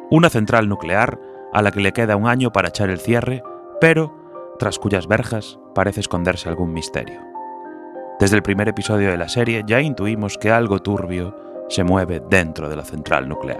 Una 0.09 0.29
central 0.29 0.69
nuclear 0.69 1.19
a 1.53 1.61
la 1.61 1.71
que 1.71 1.79
le 1.79 1.93
queda 1.93 2.15
un 2.15 2.27
año 2.27 2.51
para 2.51 2.69
echar 2.69 2.89
el 2.89 2.99
cierre, 2.99 3.43
pero 3.79 4.55
tras 4.59 4.79
cuyas 4.79 5.07
verjas 5.07 5.59
parece 5.75 6.01
esconderse 6.01 6.49
algún 6.49 6.73
misterio. 6.73 7.21
Desde 8.19 8.35
el 8.35 8.43
primer 8.43 8.67
episodio 8.67 9.11
de 9.11 9.17
la 9.17 9.29
serie 9.29 9.63
ya 9.65 9.79
intuimos 9.79 10.37
que 10.37 10.51
algo 10.51 10.79
turbio 10.79 11.35
se 11.69 11.83
mueve 11.83 12.21
dentro 12.29 12.69
de 12.69 12.75
la 12.75 12.83
central 12.83 13.27
nuclear. 13.29 13.59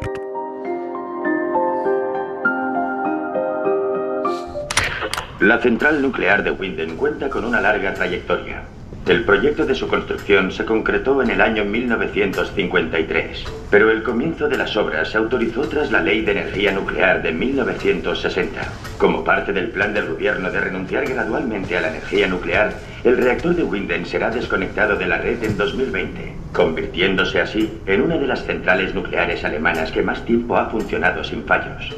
La 5.39 5.60
central 5.62 6.01
nuclear 6.01 6.43
de 6.43 6.49
Winden 6.49 6.97
cuenta 6.97 7.30
con 7.30 7.45
una 7.45 7.62
larga 7.62 7.93
trayectoria. 7.93 8.63
El 9.08 9.24
proyecto 9.24 9.65
de 9.65 9.74
su 9.74 9.88
construcción 9.88 10.52
se 10.52 10.65
concretó 10.65 11.22
en 11.22 11.30
el 11.30 11.39
año 11.39 11.63
1953, 11.63 13.46
pero 13.72 13.89
el 13.89 14.04
comienzo 14.04 14.50
de 14.50 14.58
las 14.58 14.76
obras 14.76 15.12
se 15.12 15.17
autorizó 15.17 15.62
tras 15.62 15.93
la 15.93 16.02
Ley 16.02 16.24
de 16.24 16.34
Energía 16.34 16.74
Nuclear 16.74 17.22
de 17.22 17.32
1960. 17.32 18.62
Como 18.98 19.24
parte 19.24 19.54
del 19.54 19.70
plan 19.70 19.93
del 19.93 20.10
gobierno 20.10 20.52
de 20.52 20.60
renunciar 20.60 21.06
gradualmente 21.06 21.78
a 21.78 21.82
la 21.82 21.89
energía 21.91 22.28
nuclear, 22.28 22.74
el 23.06 23.15
reactor 23.15 23.56
de 23.56 23.63
Winden 23.63 24.06
será 24.06 24.30
desconectado 24.30 24.98
de 24.98 25.08
la 25.08 25.20
red 25.20 25.41
en 25.41 25.56
2020, 25.56 26.34
convirtiéndose 26.52 27.39
así 27.39 27.80
en 27.86 28.02
una 28.02 28.17
de 28.17 28.28
las 28.28 28.43
centrales 28.43 28.93
nucleares 28.93 29.46
alemanas 29.46 29.89
que 29.89 30.02
más 30.02 30.26
tiempo 30.26 30.58
ha 30.58 30.70
funcionado 30.70 31.24
sin 31.24 31.46
fallos. 31.46 31.96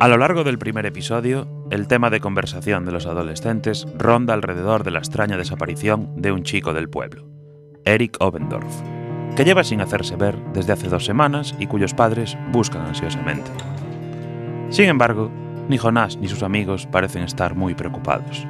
A 0.00 0.08
lo 0.08 0.18
largo 0.18 0.42
del 0.42 0.58
primer 0.58 0.86
episodio, 0.86 1.46
el 1.70 1.86
tema 1.86 2.10
de 2.10 2.18
conversación 2.18 2.84
de 2.84 2.90
los 2.90 3.06
adolescentes 3.06 3.86
ronda 3.96 4.34
alrededor 4.34 4.82
de 4.82 4.90
la 4.90 4.98
extraña 4.98 5.36
desaparición 5.36 6.10
de 6.16 6.32
un 6.32 6.42
chico 6.42 6.74
del 6.74 6.90
pueblo, 6.90 7.24
Eric 7.84 8.16
Obendorf, 8.18 8.82
que 9.36 9.44
lleva 9.44 9.62
sin 9.62 9.80
hacerse 9.80 10.16
ver 10.16 10.36
desde 10.52 10.72
hace 10.72 10.88
dos 10.88 11.04
semanas 11.04 11.54
y 11.60 11.68
cuyos 11.68 11.94
padres 11.94 12.36
buscan 12.50 12.86
ansiosamente. 12.86 13.52
Sin 14.70 14.86
embargo, 14.86 15.30
ni 15.68 15.78
Jonás 15.78 16.16
ni 16.16 16.26
sus 16.26 16.42
amigos 16.42 16.86
parecen 16.86 17.22
estar 17.22 17.54
muy 17.54 17.74
preocupados. 17.74 18.46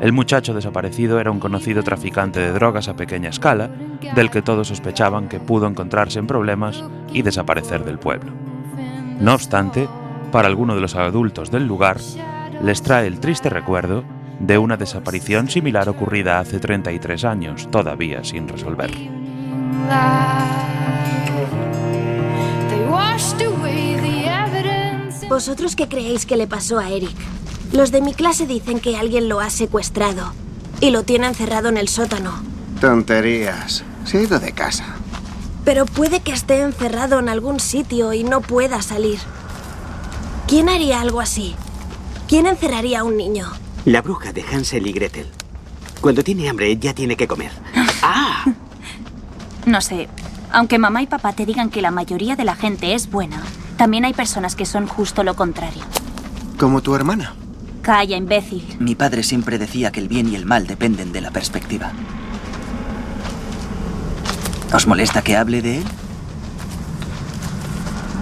El 0.00 0.12
muchacho 0.12 0.54
desaparecido 0.54 1.20
era 1.20 1.32
un 1.32 1.40
conocido 1.40 1.82
traficante 1.82 2.38
de 2.38 2.52
drogas 2.52 2.88
a 2.88 2.96
pequeña 2.96 3.28
escala, 3.28 3.70
del 4.14 4.30
que 4.30 4.40
todos 4.40 4.68
sospechaban 4.68 5.28
que 5.28 5.40
pudo 5.40 5.66
encontrarse 5.66 6.20
en 6.20 6.28
problemas 6.28 6.84
y 7.12 7.22
desaparecer 7.22 7.84
del 7.84 7.98
pueblo. 7.98 8.32
No 9.20 9.34
obstante, 9.34 9.88
para 10.30 10.48
algunos 10.48 10.76
de 10.76 10.82
los 10.82 10.94
adultos 10.94 11.50
del 11.50 11.66
lugar, 11.66 11.98
les 12.62 12.82
trae 12.82 13.06
el 13.06 13.20
triste 13.20 13.48
recuerdo 13.48 14.04
de 14.38 14.58
una 14.58 14.76
desaparición 14.76 15.48
similar 15.48 15.88
ocurrida 15.88 16.38
hace 16.38 16.58
33 16.58 17.24
años, 17.24 17.68
todavía 17.70 18.24
sin 18.24 18.48
resolver. 18.48 18.90
¿Vosotros 25.28 25.76
qué 25.76 25.88
creéis 25.88 26.26
que 26.26 26.36
le 26.36 26.46
pasó 26.46 26.78
a 26.78 26.88
Eric? 26.90 27.16
Los 27.72 27.92
de 27.92 28.00
mi 28.00 28.14
clase 28.14 28.46
dicen 28.46 28.80
que 28.80 28.96
alguien 28.96 29.28
lo 29.28 29.40
ha 29.40 29.50
secuestrado 29.50 30.32
y 30.80 30.90
lo 30.90 31.04
tiene 31.04 31.28
encerrado 31.28 31.68
en 31.68 31.76
el 31.76 31.88
sótano. 31.88 32.32
Tonterías. 32.80 33.84
Se 34.04 34.18
ha 34.18 34.22
ido 34.22 34.40
de 34.40 34.52
casa. 34.52 34.96
Pero 35.64 35.84
puede 35.84 36.20
que 36.20 36.32
esté 36.32 36.62
encerrado 36.62 37.18
en 37.18 37.28
algún 37.28 37.60
sitio 37.60 38.12
y 38.12 38.24
no 38.24 38.40
pueda 38.40 38.80
salir. 38.82 39.20
¿Quién 40.50 40.68
haría 40.68 41.00
algo 41.00 41.20
así? 41.20 41.54
¿Quién 42.26 42.44
encerraría 42.48 42.98
a 42.98 43.04
un 43.04 43.16
niño? 43.16 43.46
La 43.84 44.02
bruja 44.02 44.32
de 44.32 44.42
Hansel 44.42 44.84
y 44.84 44.92
Gretel. 44.92 45.28
Cuando 46.00 46.24
tiene 46.24 46.48
hambre 46.48 46.76
ya 46.76 46.92
tiene 46.92 47.16
que 47.16 47.28
comer. 47.28 47.52
¡Ah! 48.02 48.46
No 49.64 49.80
sé, 49.80 50.08
aunque 50.50 50.80
mamá 50.80 51.02
y 51.02 51.06
papá 51.06 51.34
te 51.34 51.46
digan 51.46 51.70
que 51.70 51.80
la 51.80 51.92
mayoría 51.92 52.34
de 52.34 52.42
la 52.42 52.56
gente 52.56 52.94
es 52.94 53.08
buena, 53.08 53.40
también 53.76 54.04
hay 54.04 54.12
personas 54.12 54.56
que 54.56 54.66
son 54.66 54.88
justo 54.88 55.22
lo 55.22 55.36
contrario. 55.36 55.84
Como 56.58 56.82
tu 56.82 56.96
hermana. 56.96 57.36
Calla, 57.82 58.16
imbécil. 58.16 58.76
Mi 58.80 58.96
padre 58.96 59.22
siempre 59.22 59.56
decía 59.56 59.92
que 59.92 60.00
el 60.00 60.08
bien 60.08 60.28
y 60.32 60.34
el 60.34 60.46
mal 60.46 60.66
dependen 60.66 61.12
de 61.12 61.20
la 61.20 61.30
perspectiva. 61.30 61.92
¿Os 64.74 64.88
molesta 64.88 65.22
que 65.22 65.36
hable 65.36 65.62
de 65.62 65.78
él? 65.78 65.84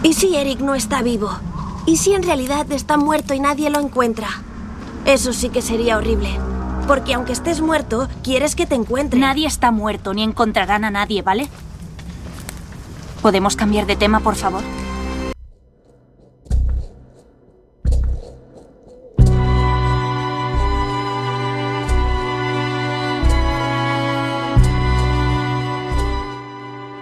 ¿Y 0.03 0.13
si 0.13 0.37
Eric 0.37 0.61
no 0.61 0.75
está 0.75 1.01
vivo? 1.01 1.48
¿Y 1.89 1.97
si 1.97 2.13
en 2.13 2.23
realidad 2.23 2.71
está 2.71 2.99
muerto 2.99 3.33
y 3.33 3.41
nadie 3.41 3.71
lo 3.71 3.81
encuentra? 3.81 4.29
Eso 5.07 5.33
sí 5.33 5.49
que 5.49 5.63
sería 5.63 5.97
horrible. 5.97 6.29
Porque 6.87 7.15
aunque 7.15 7.33
estés 7.33 7.63
muerto, 7.63 8.11
quieres 8.23 8.55
que 8.55 8.67
te 8.67 8.75
encuentren. 8.75 9.23
Nadie 9.23 9.47
está 9.47 9.71
muerto 9.71 10.13
ni 10.13 10.23
encontrarán 10.23 10.85
a 10.85 10.91
nadie, 10.91 11.23
¿vale? 11.23 11.49
¿Podemos 13.23 13.57
cambiar 13.57 13.87
de 13.87 13.97
tema, 13.97 14.21
por 14.21 14.35
favor? 14.35 14.63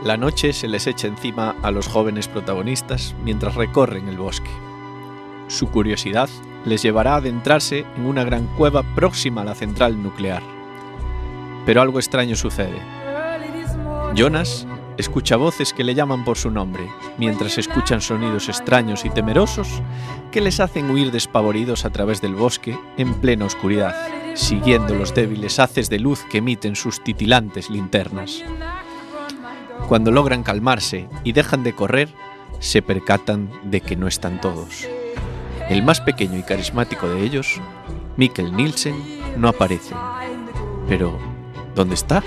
La 0.04 0.16
noche 0.16 0.52
se 0.52 0.68
les 0.68 0.86
echa 0.86 1.08
encima 1.08 1.56
a 1.64 1.72
los 1.72 1.88
jóvenes 1.88 2.28
protagonistas 2.28 3.16
mientras 3.24 3.56
recorren 3.56 4.06
el 4.06 4.18
bosque. 4.18 4.65
Su 5.48 5.70
curiosidad 5.70 6.28
les 6.64 6.82
llevará 6.82 7.14
a 7.14 7.16
adentrarse 7.16 7.84
en 7.96 8.06
una 8.06 8.24
gran 8.24 8.46
cueva 8.56 8.82
próxima 8.94 9.42
a 9.42 9.44
la 9.44 9.54
central 9.54 10.02
nuclear. 10.02 10.42
Pero 11.64 11.80
algo 11.80 11.98
extraño 11.98 12.34
sucede. 12.36 12.80
Jonas 14.14 14.66
escucha 14.96 15.36
voces 15.36 15.72
que 15.72 15.84
le 15.84 15.94
llaman 15.94 16.24
por 16.24 16.38
su 16.38 16.50
nombre, 16.50 16.88
mientras 17.18 17.58
escuchan 17.58 18.00
sonidos 18.00 18.48
extraños 18.48 19.04
y 19.04 19.10
temerosos 19.10 19.68
que 20.32 20.40
les 20.40 20.58
hacen 20.58 20.90
huir 20.90 21.12
despavoridos 21.12 21.84
a 21.84 21.90
través 21.90 22.20
del 22.20 22.34
bosque 22.34 22.78
en 22.96 23.14
plena 23.14 23.44
oscuridad, 23.44 23.94
siguiendo 24.34 24.94
los 24.94 25.14
débiles 25.14 25.58
haces 25.58 25.88
de 25.90 25.98
luz 25.98 26.24
que 26.30 26.38
emiten 26.38 26.76
sus 26.76 27.02
titilantes 27.02 27.70
linternas. 27.70 28.42
Cuando 29.88 30.10
logran 30.10 30.42
calmarse 30.42 31.08
y 31.22 31.32
dejan 31.32 31.62
de 31.62 31.74
correr, 31.74 32.08
se 32.58 32.82
percatan 32.82 33.50
de 33.64 33.82
que 33.82 33.96
no 33.96 34.08
están 34.08 34.40
todos. 34.40 34.88
El 35.68 35.82
más 35.82 36.00
pequeño 36.00 36.38
y 36.38 36.42
carismático 36.42 37.08
de 37.08 37.22
ellos, 37.22 37.60
Mikkel 38.16 38.56
Nielsen, 38.56 38.94
no 39.36 39.48
aparece. 39.48 39.94
Pero, 40.88 41.18
¿dónde 41.74 41.94
está? 41.94 42.22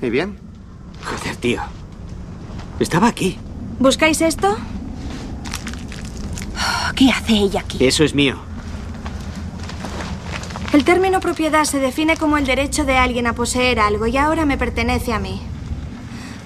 ¿Y 0.00 0.10
bien? 0.10 0.36
Joder, 1.04 1.36
tío. 1.36 1.62
Estaba 2.80 3.06
aquí. 3.06 3.38
¿Buscáis 3.78 4.20
esto? 4.20 4.56
¿Qué 6.96 7.10
hace 7.10 7.34
ella 7.34 7.60
aquí? 7.60 7.84
Eso 7.84 8.02
es 8.02 8.14
mío. 8.14 8.51
El 10.72 10.84
término 10.84 11.20
propiedad 11.20 11.64
se 11.64 11.78
define 11.78 12.16
como 12.16 12.38
el 12.38 12.46
derecho 12.46 12.86
de 12.86 12.96
alguien 12.96 13.26
a 13.26 13.34
poseer 13.34 13.78
algo 13.78 14.06
y 14.06 14.16
ahora 14.16 14.46
me 14.46 14.56
pertenece 14.56 15.12
a 15.12 15.18
mí. 15.18 15.38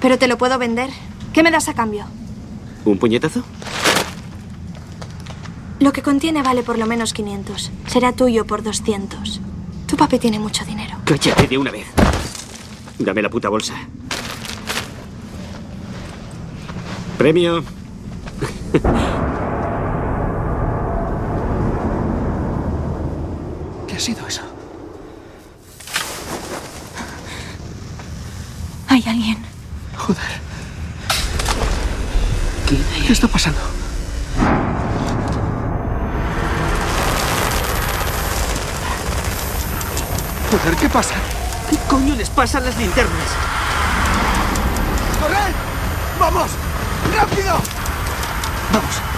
Pero 0.01 0.18
te 0.18 0.27
lo 0.27 0.37
puedo 0.37 0.59
vender. 0.59 0.91
¿Qué 1.33 1.45
me 1.45 1.53
das 1.53 1.68
a 1.68 1.74
cambio? 1.74 2.07
¿Un 2.85 2.99
puñetazo? 2.99 3.45
Lo 5.79 5.93
que 5.93 6.03
contiene 6.03 6.43
vale 6.43 6.64
por 6.64 6.77
lo 6.77 6.87
menos 6.87 7.12
500. 7.12 7.70
Será 7.87 8.12
tuyo 8.12 8.47
por 8.47 8.64
200. 8.64 9.41
Tu 9.87 9.97
papi 9.97 10.18
tiene 10.18 10.41
mucho 10.41 10.64
dinero. 10.64 10.97
Cállate 11.05 11.47
de 11.47 11.59
una 11.59 11.70
vez. 11.70 11.87
Dame 12.99 13.22
la 13.22 13.29
puta 13.29 13.49
bolsa. 13.49 13.74
Premio. 17.16 17.62
¿Qué 23.97 24.03
ha 24.03 24.05
sido 24.05 24.28
eso? 24.28 24.42
Hay 28.88 29.03
alguien. 29.07 29.42
¿Qué 33.07 33.11
está 33.11 33.26
pasando? 33.26 33.59
Joder, 40.51 40.76
¿qué 40.76 40.90
pasa? 40.90 41.14
¿Qué 41.70 41.78
coño 41.88 42.14
les 42.16 42.28
pasa 42.28 42.59
a 42.59 42.61
las 42.61 42.76
linternas? 42.76 43.30
¡Corred! 45.22 45.55
¡Vamos! 46.20 46.51
¡Rápido! 47.16 47.55
Vamos. 48.74 49.16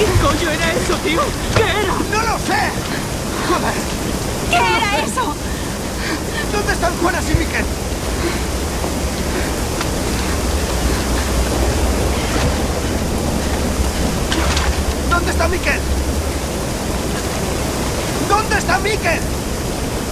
¿Qué 0.00 0.06
coño 0.06 0.50
era 0.50 0.72
eso, 0.72 0.96
tío? 1.04 1.20
¿Qué 1.54 1.62
era? 1.62 1.92
¡No 2.10 2.32
lo 2.32 2.38
sé! 2.38 2.62
¡Joder! 3.50 3.74
¿Qué 4.48 4.56
era 4.56 5.04
eso? 5.04 5.34
¿Dónde 6.50 6.72
están 6.72 6.96
Juanas 7.02 7.24
y 7.28 7.34
Miquel? 7.34 7.64
¿Dónde 15.10 15.30
está 15.32 15.48
Miquel? 15.48 15.80
¿Dónde 18.26 18.56
está 18.56 18.78
Miquel? 18.78 19.20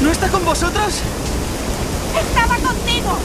¿No 0.03 0.13
está 0.13 0.29
con 0.29 0.45
vosotros? 0.45 1.01
Estaba 2.21 2.57
contigo. 2.57 3.19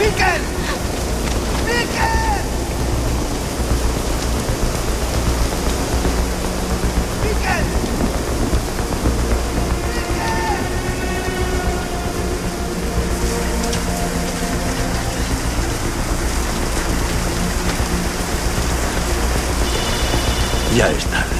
¡Miquel! 0.00 0.42
¡Miquel! 1.68 2.29
Ya 20.76 20.88
es 20.88 21.04
tarde. 21.06 21.36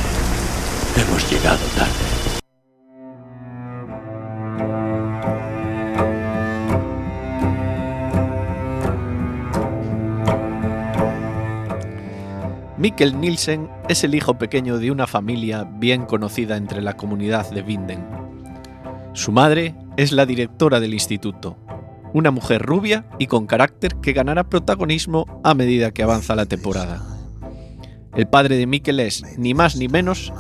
Hemos 0.97 1.31
llegado 1.31 1.65
tarde. 1.77 2.10
Mikkel 12.81 13.21
Nielsen 13.21 13.69
es 13.91 14.05
el 14.05 14.15
hijo 14.15 14.39
pequeño 14.39 14.79
de 14.79 14.91
una 14.91 15.07
familia 15.07 15.65
bien 15.65 16.07
conocida 16.07 16.57
entre 16.57 16.81
la 16.81 16.97
comunidad 16.97 17.51
de 17.51 17.61
Vinden. 17.61 18.07
Su 19.13 19.33
madre 19.33 19.75
es 19.99 20.13
la 20.13 20.25
directora 20.25 20.81
del 20.81 20.95
instituto, 20.95 21.59
una 22.15 22.31
mujer 22.31 22.63
rubia 22.63 23.05
y 23.19 23.27
con 23.27 23.47
carácter 23.47 23.97
que 23.97 24.15
ganará 24.15 24.49
protagonismo 24.49 25.43
a 25.45 25.53
medida 25.53 25.91
que 25.91 26.03
avanza 26.03 26.35
la 26.35 26.47
temporada. 26.47 27.05
El 28.17 28.27
padre 28.29 28.57
de 28.57 28.67
Mikkel 28.67 29.01
es 29.01 29.25
ni 29.37 29.53
más 29.53 29.77
ni 29.77 29.89
menos 29.89 30.33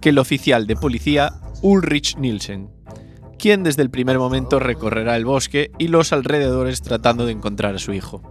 que 0.00 0.08
el 0.08 0.18
oficial 0.18 0.66
de 0.66 0.76
policía 0.76 1.34
Ulrich 1.60 2.16
Nielsen, 2.16 2.70
quien 3.38 3.62
desde 3.62 3.82
el 3.82 3.90
primer 3.90 4.18
momento 4.18 4.58
recorrerá 4.58 5.16
el 5.16 5.26
bosque 5.26 5.70
y 5.78 5.88
los 5.88 6.14
alrededores 6.14 6.80
tratando 6.80 7.26
de 7.26 7.32
encontrar 7.32 7.74
a 7.74 7.78
su 7.78 7.92
hijo. 7.92 8.22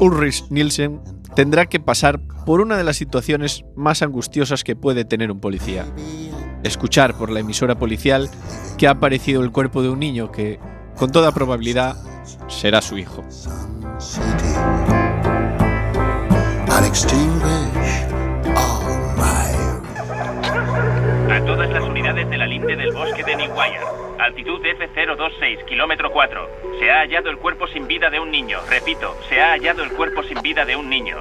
Ulrich 0.00 0.50
Nielsen 0.50 1.00
tendrá 1.34 1.66
que 1.66 1.80
pasar 1.80 2.20
por 2.44 2.60
una 2.60 2.76
de 2.76 2.84
las 2.84 2.96
situaciones 2.96 3.64
más 3.76 4.02
angustiosas 4.02 4.64
que 4.64 4.76
puede 4.76 5.04
tener 5.04 5.30
un 5.30 5.40
policía. 5.40 5.84
Escuchar 6.62 7.14
por 7.16 7.30
la 7.30 7.40
emisora 7.40 7.76
policial 7.76 8.28
que 8.76 8.86
ha 8.86 8.92
aparecido 8.92 9.42
el 9.42 9.52
cuerpo 9.52 9.82
de 9.82 9.88
un 9.88 9.98
niño 9.98 10.30
que, 10.30 10.58
con 10.96 11.10
toda 11.12 11.32
probabilidad, 11.32 11.96
será 12.48 12.82
su 12.82 12.98
hijo. 12.98 13.24
A 21.30 21.44
todas 21.46 21.70
las 21.70 21.82
unidades 21.84 22.28
de 22.28 22.38
la 22.38 22.46
linde 22.46 22.76
del 22.76 22.92
bosque 22.92 23.22
de 23.24 23.36
Newwire. 23.36 23.99
Altitud 24.30 24.64
F026, 24.64 25.64
kilómetro 25.64 26.12
4. 26.12 26.78
Se 26.78 26.88
ha 26.88 27.00
hallado 27.00 27.30
el 27.30 27.38
cuerpo 27.38 27.66
sin 27.66 27.88
vida 27.88 28.10
de 28.10 28.20
un 28.20 28.30
niño. 28.30 28.60
Repito, 28.70 29.16
se 29.28 29.40
ha 29.40 29.50
hallado 29.50 29.82
el 29.82 29.90
cuerpo 29.90 30.22
sin 30.22 30.40
vida 30.40 30.64
de 30.64 30.76
un 30.76 30.88
niño. 30.88 31.16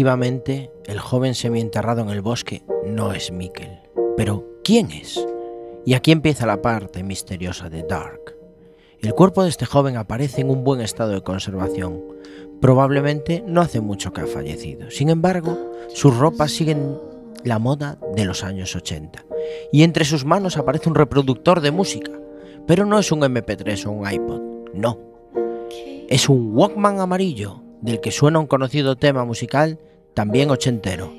Efectivamente, 0.00 0.70
el 0.86 0.98
joven 0.98 1.34
semienterrado 1.34 2.00
en 2.00 2.08
el 2.08 2.22
bosque 2.22 2.62
no 2.86 3.12
es 3.12 3.30
Mikkel. 3.30 3.80
Pero, 4.16 4.46
¿quién 4.64 4.90
es? 4.90 5.22
Y 5.84 5.92
aquí 5.92 6.10
empieza 6.10 6.46
la 6.46 6.62
parte 6.62 7.02
misteriosa 7.02 7.68
de 7.68 7.82
Dark. 7.82 8.34
El 9.00 9.12
cuerpo 9.12 9.42
de 9.42 9.50
este 9.50 9.66
joven 9.66 9.98
aparece 9.98 10.40
en 10.40 10.48
un 10.48 10.64
buen 10.64 10.80
estado 10.80 11.10
de 11.10 11.20
conservación. 11.20 12.02
Probablemente 12.62 13.44
no 13.46 13.60
hace 13.60 13.82
mucho 13.82 14.14
que 14.14 14.22
ha 14.22 14.26
fallecido. 14.26 14.90
Sin 14.90 15.10
embargo, 15.10 15.58
sus 15.92 16.16
ropas 16.16 16.50
siguen 16.50 16.96
la 17.44 17.58
moda 17.58 17.98
de 18.16 18.24
los 18.24 18.42
años 18.42 18.74
80. 18.74 19.26
Y 19.70 19.82
entre 19.82 20.06
sus 20.06 20.24
manos 20.24 20.56
aparece 20.56 20.88
un 20.88 20.94
reproductor 20.94 21.60
de 21.60 21.72
música. 21.72 22.12
Pero 22.66 22.86
no 22.86 22.98
es 22.98 23.12
un 23.12 23.20
MP3 23.20 23.84
o 23.84 23.90
un 23.90 24.10
iPod. 24.10 24.40
No. 24.72 24.98
Es 26.08 26.30
un 26.30 26.56
Walkman 26.56 27.00
amarillo 27.00 27.62
del 27.82 28.00
que 28.00 28.12
suena 28.12 28.38
un 28.38 28.46
conocido 28.46 28.96
tema 28.96 29.26
musical 29.26 29.78
también 30.14 30.50
ochentero. 30.50 31.12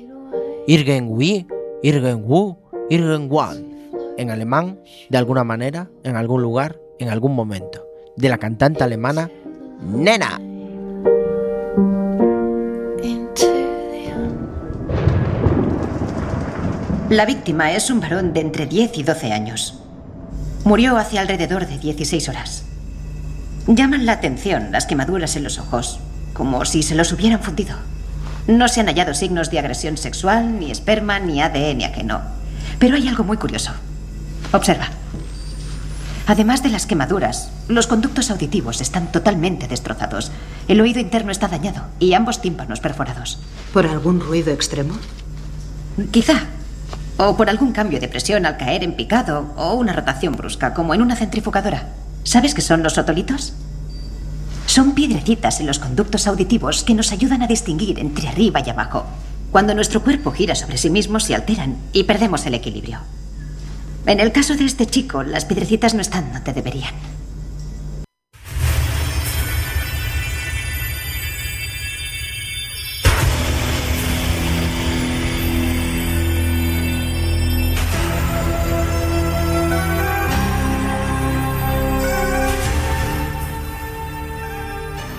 Irgen 0.66 1.08
Wi, 1.08 1.46
Irgen 1.82 2.24
Wu, 2.24 2.56
Irgen 2.90 3.28
Wan. 3.30 3.72
En 4.18 4.30
alemán, 4.30 4.80
de 5.08 5.18
alguna 5.18 5.44
manera, 5.44 5.90
en 6.04 6.16
algún 6.16 6.42
lugar, 6.42 6.78
en 6.98 7.08
algún 7.08 7.34
momento. 7.34 7.86
De 8.16 8.28
la 8.28 8.38
cantante 8.38 8.84
alemana 8.84 9.30
Nena. 9.82 10.40
La 17.10 17.26
víctima 17.26 17.72
es 17.72 17.90
un 17.90 18.00
varón 18.00 18.32
de 18.32 18.40
entre 18.40 18.66
10 18.66 18.96
y 18.96 19.02
12 19.02 19.32
años. 19.32 19.78
Murió 20.64 20.96
hace 20.96 21.18
alrededor 21.18 21.66
de 21.66 21.78
16 21.78 22.28
horas. 22.28 22.64
Llaman 23.66 24.06
la 24.06 24.12
atención 24.12 24.72
las 24.72 24.86
quemaduras 24.86 25.36
en 25.36 25.44
los 25.44 25.58
ojos, 25.58 26.00
como 26.32 26.64
si 26.64 26.82
se 26.82 26.94
los 26.94 27.12
hubieran 27.12 27.40
fundido. 27.40 27.76
No 28.46 28.68
se 28.68 28.80
han 28.80 28.86
hallado 28.86 29.14
signos 29.14 29.50
de 29.50 29.58
agresión 29.58 29.96
sexual, 29.96 30.58
ni 30.58 30.70
esperma, 30.70 31.18
ni 31.20 31.40
ADN 31.40 31.84
ajeno. 31.84 32.20
Pero 32.78 32.96
hay 32.96 33.06
algo 33.08 33.24
muy 33.24 33.36
curioso. 33.36 33.72
Observa. 34.52 34.88
Además 36.26 36.62
de 36.62 36.68
las 36.68 36.86
quemaduras, 36.86 37.50
los 37.68 37.86
conductos 37.86 38.30
auditivos 38.30 38.80
están 38.80 39.10
totalmente 39.10 39.66
destrozados. 39.66 40.30
El 40.68 40.80
oído 40.80 41.00
interno 41.00 41.32
está 41.32 41.48
dañado 41.48 41.84
y 41.98 42.14
ambos 42.14 42.40
tímpanos 42.40 42.80
perforados. 42.80 43.38
¿Por 43.72 43.86
algún 43.86 44.20
ruido 44.20 44.52
extremo? 44.52 44.94
Quizá. 46.10 46.46
O 47.16 47.36
por 47.36 47.50
algún 47.50 47.72
cambio 47.72 48.00
de 48.00 48.08
presión 48.08 48.46
al 48.46 48.56
caer 48.56 48.84
en 48.84 48.94
picado 48.94 49.52
o 49.56 49.74
una 49.74 49.92
rotación 49.92 50.34
brusca, 50.36 50.74
como 50.74 50.94
en 50.94 51.02
una 51.02 51.16
centrifugadora. 51.16 51.88
¿Sabes 52.24 52.54
qué 52.54 52.62
son 52.62 52.82
los 52.82 52.98
otolitos? 52.98 53.54
Son 54.72 54.94
piedrecitas 54.94 55.60
en 55.60 55.66
los 55.66 55.78
conductos 55.78 56.26
auditivos 56.26 56.82
que 56.82 56.94
nos 56.94 57.12
ayudan 57.12 57.42
a 57.42 57.46
distinguir 57.46 57.98
entre 57.98 58.26
arriba 58.28 58.62
y 58.64 58.70
abajo. 58.70 59.04
Cuando 59.50 59.74
nuestro 59.74 60.02
cuerpo 60.02 60.30
gira 60.32 60.54
sobre 60.54 60.78
sí 60.78 60.88
mismo, 60.88 61.20
se 61.20 61.34
alteran 61.34 61.76
y 61.92 62.04
perdemos 62.04 62.46
el 62.46 62.54
equilibrio. 62.54 63.00
En 64.06 64.18
el 64.18 64.32
caso 64.32 64.56
de 64.56 64.64
este 64.64 64.86
chico, 64.86 65.24
las 65.24 65.44
piedrecitas 65.44 65.92
no 65.92 66.00
están 66.00 66.32
donde 66.32 66.54
deberían. 66.54 66.94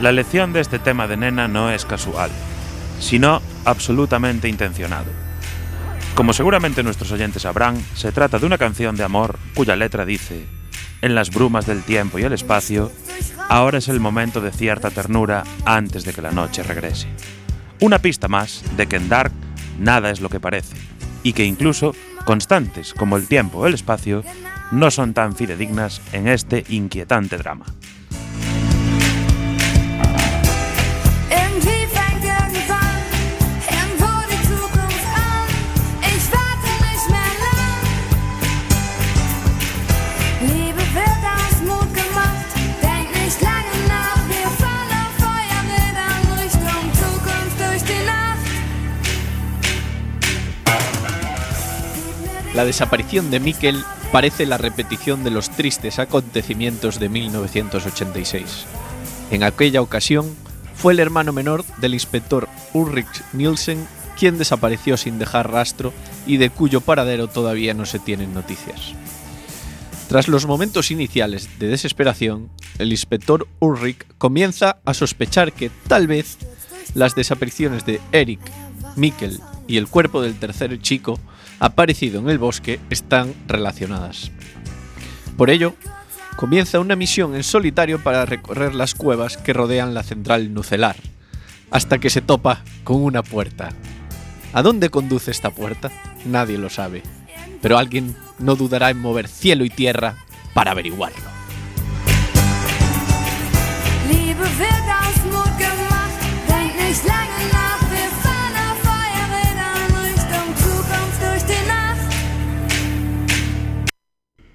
La 0.03 0.09
elección 0.09 0.51
de 0.51 0.59
este 0.59 0.79
tema 0.79 1.07
de 1.07 1.15
nena 1.15 1.47
no 1.47 1.71
es 1.71 1.85
casual, 1.85 2.29
sino 2.99 3.41
absolutamente 3.63 4.49
intencionado. 4.49 5.05
Como 6.13 6.33
seguramente 6.33 6.83
nuestros 6.83 7.13
oyentes 7.13 7.43
sabrán, 7.43 7.81
se 7.95 8.11
trata 8.11 8.37
de 8.37 8.45
una 8.45 8.57
canción 8.57 8.97
de 8.97 9.05
amor 9.05 9.39
cuya 9.53 9.77
letra 9.77 10.03
dice, 10.03 10.45
en 11.01 11.15
las 11.15 11.29
brumas 11.29 11.65
del 11.65 11.83
tiempo 11.83 12.19
y 12.19 12.23
el 12.23 12.33
espacio, 12.33 12.91
ahora 13.47 13.77
es 13.77 13.87
el 13.87 14.01
momento 14.01 14.41
de 14.41 14.51
cierta 14.51 14.89
ternura 14.89 15.45
antes 15.63 16.03
de 16.03 16.11
que 16.11 16.21
la 16.21 16.31
noche 16.31 16.63
regrese. 16.63 17.07
Una 17.79 17.99
pista 17.99 18.27
más 18.27 18.61
de 18.75 18.87
que 18.87 18.97
en 18.97 19.07
Dark 19.07 19.31
nada 19.79 20.09
es 20.09 20.19
lo 20.19 20.27
que 20.27 20.41
parece, 20.41 20.75
y 21.23 21.31
que 21.31 21.45
incluso 21.45 21.95
constantes 22.25 22.93
como 22.93 23.15
el 23.15 23.29
tiempo 23.29 23.59
o 23.59 23.67
el 23.67 23.73
espacio 23.73 24.21
no 24.69 24.91
son 24.91 25.13
tan 25.13 25.33
fidedignas 25.33 26.01
en 26.11 26.27
este 26.27 26.65
inquietante 26.67 27.37
drama. 27.37 27.67
La 52.55 52.65
desaparición 52.65 53.31
de 53.31 53.39
Mikkel 53.39 53.83
parece 54.11 54.45
la 54.45 54.59
repetición 54.59 55.23
de 55.23 55.31
los 55.31 55.49
tristes 55.49 55.97
acontecimientos 55.97 56.99
de 56.99 57.09
1986. 57.09 58.65
En 59.31 59.43
aquella 59.43 59.81
ocasión, 59.81 60.35
fue 60.75 60.93
el 60.93 60.99
hermano 60.99 61.33
menor 61.33 61.65
del 61.77 61.95
inspector 61.95 62.47
Ulrich 62.73 63.23
Nielsen 63.33 63.87
quien 64.17 64.37
desapareció 64.37 64.97
sin 64.97 65.17
dejar 65.17 65.51
rastro 65.51 65.93
y 66.27 66.37
de 66.37 66.49
cuyo 66.49 66.81
paradero 66.81 67.27
todavía 67.27 67.73
no 67.73 67.85
se 67.85 67.99
tienen 67.99 68.33
noticias. 68.33 68.93
Tras 70.07 70.27
los 70.27 70.45
momentos 70.45 70.91
iniciales 70.91 71.49
de 71.57 71.67
desesperación, 71.67 72.49
el 72.77 72.91
inspector 72.91 73.47
Ulrich 73.59 74.05
comienza 74.19 74.77
a 74.85 74.93
sospechar 74.93 75.53
que 75.53 75.71
tal 75.87 76.05
vez 76.05 76.37
las 76.93 77.15
desapariciones 77.15 77.85
de 77.85 77.99
Eric, 78.11 78.39
Mikkel 78.95 79.39
y 79.67 79.77
el 79.77 79.87
cuerpo 79.87 80.21
del 80.21 80.35
tercer 80.35 80.79
chico 80.81 81.19
aparecido 81.59 82.19
en 82.19 82.29
el 82.29 82.37
bosque 82.37 82.79
están 82.89 83.33
relacionadas. 83.47 84.31
Por 85.37 85.49
ello, 85.49 85.75
comienza 86.35 86.79
una 86.79 86.95
misión 86.95 87.35
en 87.35 87.43
solitario 87.43 88.01
para 88.03 88.25
recorrer 88.25 88.75
las 88.75 88.95
cuevas 88.95 89.37
que 89.37 89.53
rodean 89.53 89.93
la 89.93 90.03
central 90.03 90.53
nucelar, 90.53 90.95
hasta 91.71 91.97
que 91.97 92.09
se 92.09 92.21
topa 92.21 92.63
con 92.83 93.03
una 93.03 93.23
puerta. 93.23 93.69
¿A 94.53 94.61
dónde 94.61 94.89
conduce 94.89 95.31
esta 95.31 95.49
puerta? 95.49 95.91
Nadie 96.25 96.57
lo 96.57 96.69
sabe, 96.69 97.01
pero 97.61 97.77
alguien 97.77 98.15
no 98.39 98.55
dudará 98.55 98.89
en 98.89 98.99
mover 98.99 99.27
cielo 99.27 99.65
y 99.65 99.69
tierra 99.69 100.17
para 100.53 100.71
averiguarlo. 100.71 101.33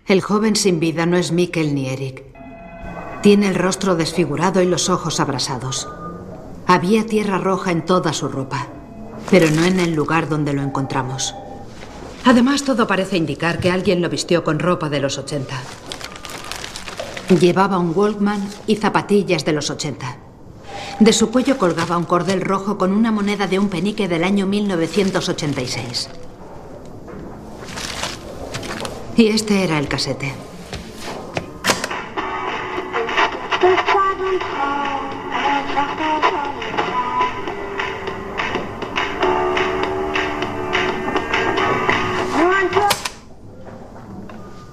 El 0.08 0.22
joven 0.22 0.56
sin 0.56 0.80
vida 0.80 1.04
no 1.04 1.18
es 1.18 1.32
Mikkel 1.32 1.74
ni 1.74 1.90
Eric. 1.90 2.24
Tiene 3.20 3.48
el 3.48 3.54
rostro 3.54 3.94
desfigurado 3.94 4.62
y 4.62 4.64
los 4.64 4.88
ojos 4.88 5.20
abrasados. 5.20 5.86
Había 6.66 7.04
tierra 7.04 7.36
roja 7.36 7.72
en 7.72 7.84
toda 7.84 8.14
su 8.14 8.26
ropa, 8.28 8.68
pero 9.30 9.50
no 9.50 9.64
en 9.64 9.78
el 9.78 9.92
lugar 9.92 10.30
donde 10.30 10.54
lo 10.54 10.62
encontramos. 10.62 11.34
Además, 12.24 12.64
todo 12.64 12.86
parece 12.86 13.18
indicar 13.18 13.60
que 13.60 13.70
alguien 13.70 14.00
lo 14.00 14.08
vistió 14.08 14.44
con 14.44 14.58
ropa 14.58 14.88
de 14.88 15.00
los 15.00 15.18
80. 15.18 15.54
Llevaba 17.38 17.76
un 17.76 17.92
Walkman 17.94 18.48
y 18.66 18.76
zapatillas 18.76 19.44
de 19.44 19.52
los 19.52 19.68
80. 19.68 20.16
De 21.00 21.12
su 21.12 21.30
cuello 21.30 21.58
colgaba 21.58 21.98
un 21.98 22.04
cordel 22.04 22.40
rojo 22.40 22.78
con 22.78 22.92
una 22.92 23.12
moneda 23.12 23.46
de 23.46 23.58
un 23.58 23.68
penique 23.68 24.08
del 24.08 24.24
año 24.24 24.46
1986. 24.46 26.08
Y 29.18 29.26
este 29.26 29.64
era 29.64 29.80
el 29.80 29.88
casete. 29.88 30.32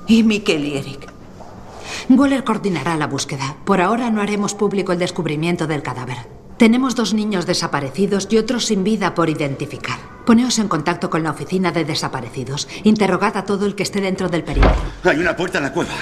Y 0.08 0.22
Miquel 0.22 0.64
y 0.64 0.78
Eric. 0.78 1.12
Waller 2.10 2.44
coordinará 2.44 2.96
la 2.98 3.08
búsqueda. 3.08 3.56
Por 3.66 3.82
ahora 3.82 4.12
no 4.12 4.22
haremos 4.22 4.54
público 4.54 4.92
el 4.92 5.00
descubrimiento 5.00 5.66
del 5.66 5.82
cadáver. 5.82 6.18
Tenemos 6.58 6.96
dos 6.96 7.16
niños 7.16 7.48
desaparecidos 7.48 8.28
y 8.30 8.38
otros 8.38 8.66
sin 8.66 8.84
vida 8.84 9.16
por 9.16 9.32
identificar. 9.32 10.15
Poneos 10.26 10.58
en 10.58 10.68
contacto 10.68 11.12
con 11.12 11.22
la 11.22 11.32
oficina 11.32 11.72
de 11.72 11.86
desaparecidos. 11.86 12.68
Interrogad 12.84 13.38
a 13.38 13.46
todo 13.46 13.68
el 13.68 13.76
que 13.76 13.84
esté 13.84 14.02
dentro 14.02 14.28
del 14.28 14.44
perímetro. 14.44 14.82
Hay 15.04 15.20
una 15.20 15.36
puerta 15.36 15.60
en 15.60 15.66
la 15.66 15.72
cueva. 15.72 15.94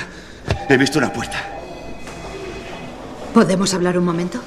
He 0.69 0.78
visto 0.78 0.97
una 0.97 1.11
puerta. 1.11 1.38
¿Podemos 3.34 3.74
hablar 3.74 3.97
un 3.97 4.05
momento? 4.05 4.39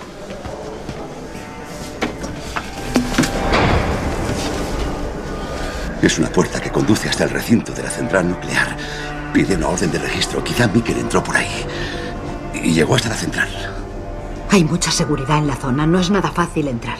Es 6.00 6.18
una 6.18 6.28
puerta 6.28 6.60
que 6.60 6.70
conduce 6.70 7.08
hasta 7.08 7.24
el 7.24 7.30
recinto 7.30 7.72
de 7.72 7.82
la 7.82 7.90
central 7.90 8.28
nuclear. 8.28 8.76
Pide 9.34 9.56
una 9.56 9.68
orden 9.68 9.92
de 9.92 9.98
registro. 9.98 10.42
Quizá 10.42 10.68
Mikkel 10.68 10.98
entró 10.98 11.22
por 11.22 11.36
ahí. 11.36 11.66
Y 12.54 12.72
llegó 12.72 12.94
hasta 12.94 13.10
la 13.10 13.16
central. 13.16 13.48
Hay 14.50 14.64
mucha 14.64 14.90
seguridad 14.90 15.38
en 15.38 15.48
la 15.48 15.56
zona. 15.56 15.86
No 15.86 16.00
es 16.00 16.08
nada 16.10 16.30
fácil 16.30 16.68
entrar. 16.68 16.96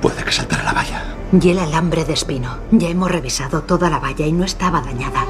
Puede 0.00 0.24
que 0.24 0.32
saltara. 0.32 0.59
Y 1.32 1.48
el 1.48 1.60
alambre 1.60 2.04
de 2.04 2.12
espino. 2.12 2.58
Ya 2.72 2.88
hemos 2.88 3.10
revisado 3.10 3.62
toda 3.62 3.88
la 3.88 4.00
valla 4.00 4.26
y 4.26 4.32
no 4.32 4.44
estaba 4.44 4.80
dañada. 4.80 5.24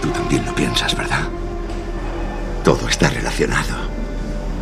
Tú 0.00 0.08
también 0.08 0.44
lo 0.44 0.54
piensas, 0.54 0.96
¿verdad? 0.96 1.28
Todo 2.64 2.88
está 2.88 3.08
relacionado. 3.08 3.74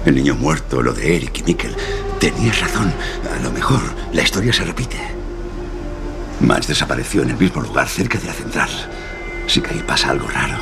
El 0.05 0.17
niño 0.17 0.35
muerto, 0.35 0.83
lo 0.83 0.93
de 0.93 1.17
Eric 1.17 1.39
y 1.39 1.43
Mikkel. 1.45 1.75
Tenías 2.19 2.61
razón. 2.61 2.93
A 3.35 3.43
lo 3.43 3.51
mejor 3.51 3.81
la 4.13 4.23
historia 4.23 4.53
se 4.53 4.65
repite. 4.65 4.99
Mans 6.41 6.67
desapareció 6.67 7.23
en 7.23 7.31
el 7.31 7.37
mismo 7.37 7.63
lugar, 7.63 7.89
cerca 7.89 8.19
de 8.19 8.27
la 8.27 8.33
central. 8.35 8.71
Sí 9.47 9.61
que 9.63 9.71
ahí 9.71 9.83
pasa 9.87 10.11
algo 10.11 10.29
raro. 10.29 10.57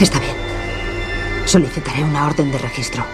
Está 0.00 0.18
bien. 0.20 0.36
Solicitaré 1.44 2.04
una 2.04 2.26
orden 2.26 2.52
de 2.52 2.58
registro. 2.58 3.04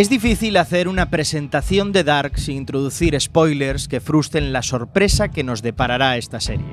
Es 0.00 0.08
difícil 0.08 0.56
hacer 0.56 0.88
una 0.88 1.10
presentación 1.10 1.92
de 1.92 2.04
Dark 2.04 2.38
sin 2.38 2.56
introducir 2.56 3.20
spoilers 3.20 3.86
que 3.86 4.00
frustren 4.00 4.50
la 4.50 4.62
sorpresa 4.62 5.28
que 5.28 5.44
nos 5.44 5.60
deparará 5.60 6.16
esta 6.16 6.40
serie. 6.40 6.72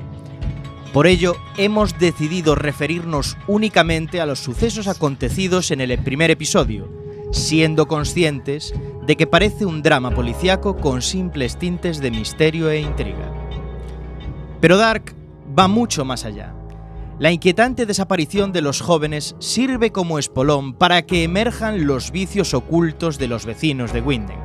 Por 0.93 1.07
ello, 1.07 1.35
hemos 1.57 1.99
decidido 1.99 2.55
referirnos 2.55 3.37
únicamente 3.45 4.21
a 4.21 4.25
los 4.25 4.39
sucesos 4.39 4.87
acontecidos 4.87 5.71
en 5.71 5.81
el 5.81 5.97
primer 5.97 6.31
episodio, 6.31 6.89
siendo 7.33 7.89
conscientes 7.89 8.73
de 9.05 9.17
que 9.17 9.27
parece 9.27 9.65
un 9.65 9.83
drama 9.83 10.11
policíaco 10.11 10.77
con 10.77 11.01
simples 11.01 11.59
tintes 11.59 11.99
de 11.99 12.11
misterio 12.11 12.69
e 12.69 12.79
intriga. 12.79 13.29
Pero 14.61 14.77
Dark 14.77 15.13
va 15.59 15.67
mucho 15.67 16.05
más 16.05 16.23
allá. 16.23 16.56
La 17.19 17.31
inquietante 17.31 17.87
desaparición 17.87 18.51
de 18.51 18.61
los 18.61 18.79
jóvenes 18.79 19.35
sirve 19.39 19.91
como 19.91 20.19
espolón 20.19 20.73
para 20.73 21.01
que 21.01 21.23
emerjan 21.23 21.87
los 21.87 22.11
vicios 22.11 22.53
ocultos 22.53 23.17
de 23.17 23.27
los 23.27 23.47
vecinos 23.47 23.91
de 23.91 24.01
Winden, 24.01 24.37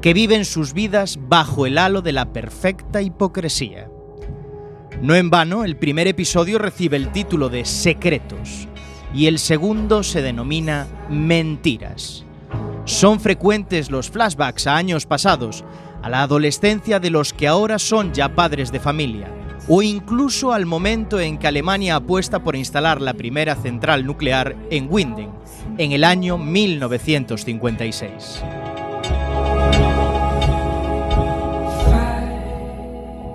que 0.00 0.12
viven 0.12 0.44
sus 0.44 0.72
vidas 0.72 1.16
bajo 1.28 1.64
el 1.64 1.78
halo 1.78 2.02
de 2.02 2.10
la 2.10 2.32
perfecta 2.32 3.02
hipocresía. 3.02 3.88
No 5.00 5.14
en 5.14 5.30
vano, 5.30 5.64
el 5.64 5.76
primer 5.76 6.08
episodio 6.08 6.58
recibe 6.58 6.96
el 6.96 7.12
título 7.12 7.48
de 7.48 7.64
Secretos 7.64 8.66
y 9.14 9.26
el 9.26 9.38
segundo 9.38 10.02
se 10.02 10.22
denomina 10.22 10.88
Mentiras. 11.08 12.24
Son 12.84 13.20
frecuentes 13.20 13.92
los 13.92 14.10
flashbacks 14.10 14.66
a 14.66 14.76
años 14.76 15.06
pasados, 15.06 15.64
a 16.02 16.10
la 16.10 16.22
adolescencia 16.22 16.98
de 16.98 17.10
los 17.10 17.32
que 17.32 17.46
ahora 17.46 17.78
son 17.78 18.12
ya 18.12 18.34
padres 18.34 18.72
de 18.72 18.80
familia, 18.80 19.32
o 19.68 19.82
incluso 19.82 20.52
al 20.52 20.66
momento 20.66 21.20
en 21.20 21.38
que 21.38 21.46
Alemania 21.46 21.96
apuesta 21.96 22.42
por 22.42 22.56
instalar 22.56 23.00
la 23.00 23.14
primera 23.14 23.54
central 23.54 24.04
nuclear 24.04 24.56
en 24.70 24.88
Winden, 24.90 25.30
en 25.78 25.92
el 25.92 26.04
año 26.04 26.38
1956. 26.38 28.42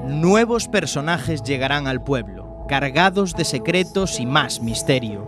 Nuevos 0.07 0.67
personajes 0.67 1.43
llegarán 1.43 1.87
al 1.87 2.03
pueblo, 2.03 2.65
cargados 2.67 3.33
de 3.33 3.45
secretos 3.45 4.19
y 4.19 4.25
más 4.25 4.61
misterio, 4.61 5.27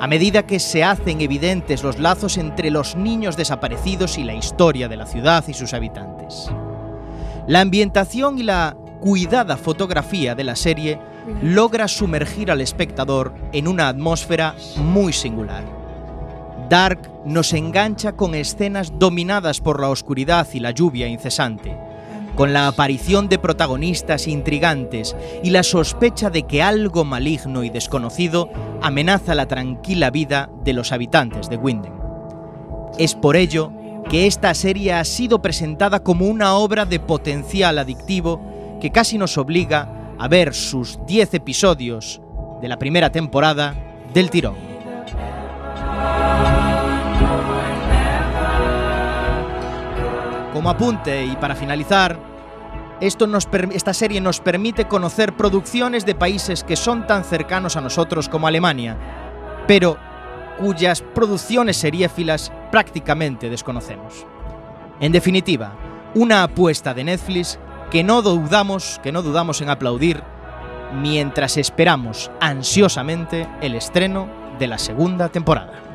a 0.00 0.06
medida 0.06 0.46
que 0.46 0.60
se 0.60 0.84
hacen 0.84 1.20
evidentes 1.20 1.82
los 1.82 1.98
lazos 1.98 2.38
entre 2.38 2.70
los 2.70 2.96
niños 2.96 3.36
desaparecidos 3.36 4.16
y 4.16 4.24
la 4.24 4.34
historia 4.34 4.88
de 4.88 4.96
la 4.96 5.06
ciudad 5.06 5.44
y 5.48 5.54
sus 5.54 5.74
habitantes. 5.74 6.50
La 7.46 7.60
ambientación 7.60 8.38
y 8.38 8.44
la 8.44 8.76
cuidada 9.00 9.56
fotografía 9.56 10.34
de 10.34 10.44
la 10.44 10.56
serie 10.56 10.98
logra 11.42 11.88
sumergir 11.88 12.50
al 12.50 12.60
espectador 12.60 13.34
en 13.52 13.68
una 13.68 13.88
atmósfera 13.88 14.54
muy 14.76 15.12
singular. 15.12 15.64
Dark 16.68 17.10
nos 17.24 17.52
engancha 17.52 18.12
con 18.12 18.34
escenas 18.34 18.98
dominadas 18.98 19.60
por 19.60 19.80
la 19.80 19.88
oscuridad 19.88 20.46
y 20.52 20.60
la 20.60 20.70
lluvia 20.70 21.08
incesante, 21.08 21.76
con 22.34 22.52
la 22.52 22.68
aparición 22.68 23.28
de 23.28 23.38
protagonistas 23.38 24.28
intrigantes 24.28 25.16
y 25.42 25.50
la 25.50 25.62
sospecha 25.62 26.30
de 26.30 26.44
que 26.44 26.62
algo 26.62 27.04
maligno 27.04 27.64
y 27.64 27.70
desconocido 27.70 28.50
amenaza 28.82 29.34
la 29.34 29.46
tranquila 29.46 30.10
vida 30.10 30.50
de 30.62 30.74
los 30.74 30.92
habitantes 30.92 31.48
de 31.48 31.56
Winden. 31.56 31.94
Es 32.98 33.14
por 33.14 33.36
ello 33.36 33.72
que 34.08 34.26
esta 34.26 34.54
serie 34.54 34.92
ha 34.92 35.04
sido 35.04 35.42
presentada 35.42 36.02
como 36.02 36.26
una 36.26 36.54
obra 36.54 36.86
de 36.86 37.00
potencial 37.00 37.78
adictivo 37.78 38.40
que 38.80 38.90
casi 38.90 39.18
nos 39.18 39.38
obliga 39.38 40.14
a 40.18 40.28
ver 40.28 40.54
sus 40.54 41.04
10 41.06 41.34
episodios 41.34 42.20
de 42.60 42.68
la 42.68 42.78
primera 42.78 43.10
temporada 43.10 43.74
del 44.12 44.30
tirón. 44.30 44.56
Como 50.52 50.70
apunte 50.70 51.24
y 51.24 51.36
para 51.36 51.54
finalizar, 51.54 52.18
esto 53.00 53.28
nos 53.28 53.48
esta 53.72 53.94
serie 53.94 54.20
nos 54.20 54.40
permite 54.40 54.86
conocer 54.86 55.36
producciones 55.36 56.04
de 56.04 56.16
países 56.16 56.64
que 56.64 56.74
son 56.74 57.06
tan 57.06 57.22
cercanos 57.22 57.76
a 57.76 57.80
nosotros 57.80 58.28
como 58.28 58.48
Alemania, 58.48 58.96
pero 59.68 59.96
cuyas 60.58 61.02
producciones 61.02 61.76
seriéfilas 61.76 62.50
prácticamente 62.72 63.48
desconocemos. 63.48 64.26
En 64.98 65.12
definitiva, 65.12 65.76
una 66.16 66.42
apuesta 66.42 66.92
de 66.92 67.04
Netflix 67.04 67.60
que 67.90 68.04
no 68.04 68.22
dudamos, 68.22 69.00
que 69.02 69.12
no 69.12 69.22
dudamos 69.22 69.60
en 69.60 69.70
aplaudir 69.70 70.22
mientras 70.92 71.56
esperamos 71.56 72.30
ansiosamente 72.40 73.48
el 73.60 73.74
estreno 73.74 74.28
de 74.58 74.66
la 74.66 74.78
segunda 74.78 75.28
temporada. 75.28 75.87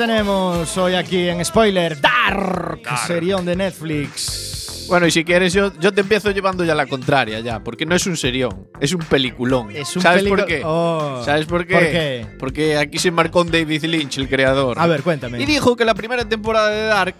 Tenemos 0.00 0.78
hoy 0.78 0.94
aquí 0.94 1.28
en 1.28 1.44
Spoiler 1.44 2.00
Dark, 2.00 2.80
serión 3.06 3.44
de 3.44 3.54
Netflix. 3.54 4.86
Bueno, 4.88 5.06
y 5.06 5.10
si 5.10 5.24
quieres, 5.24 5.52
yo, 5.52 5.78
yo 5.78 5.92
te 5.92 6.00
empiezo 6.00 6.30
llevando 6.30 6.64
ya 6.64 6.74
la 6.74 6.86
contraria, 6.86 7.40
ya, 7.40 7.62
porque 7.62 7.84
no 7.84 7.94
es 7.94 8.06
un 8.06 8.16
serión, 8.16 8.66
es 8.80 8.94
un 8.94 9.00
peliculón. 9.00 9.70
Es 9.76 9.94
un 9.94 10.00
¿Sabes 10.00 10.24
por 10.24 10.46
qué? 10.46 10.62
Oh. 10.64 11.20
¿Sabes 11.22 11.44
por 11.44 11.66
qué? 11.66 11.74
¿Por 11.74 11.82
qué? 11.82 12.26
Porque 12.38 12.78
aquí 12.78 12.98
se 12.98 13.10
marcó 13.10 13.42
un 13.42 13.50
David 13.50 13.84
Lynch, 13.84 14.16
el 14.16 14.30
creador. 14.30 14.78
A 14.78 14.86
ver, 14.86 15.02
cuéntame. 15.02 15.38
Y 15.38 15.44
dijo 15.44 15.76
que 15.76 15.84
la 15.84 15.92
primera 15.92 16.26
temporada 16.26 16.70
de 16.70 16.84
Dark 16.84 17.16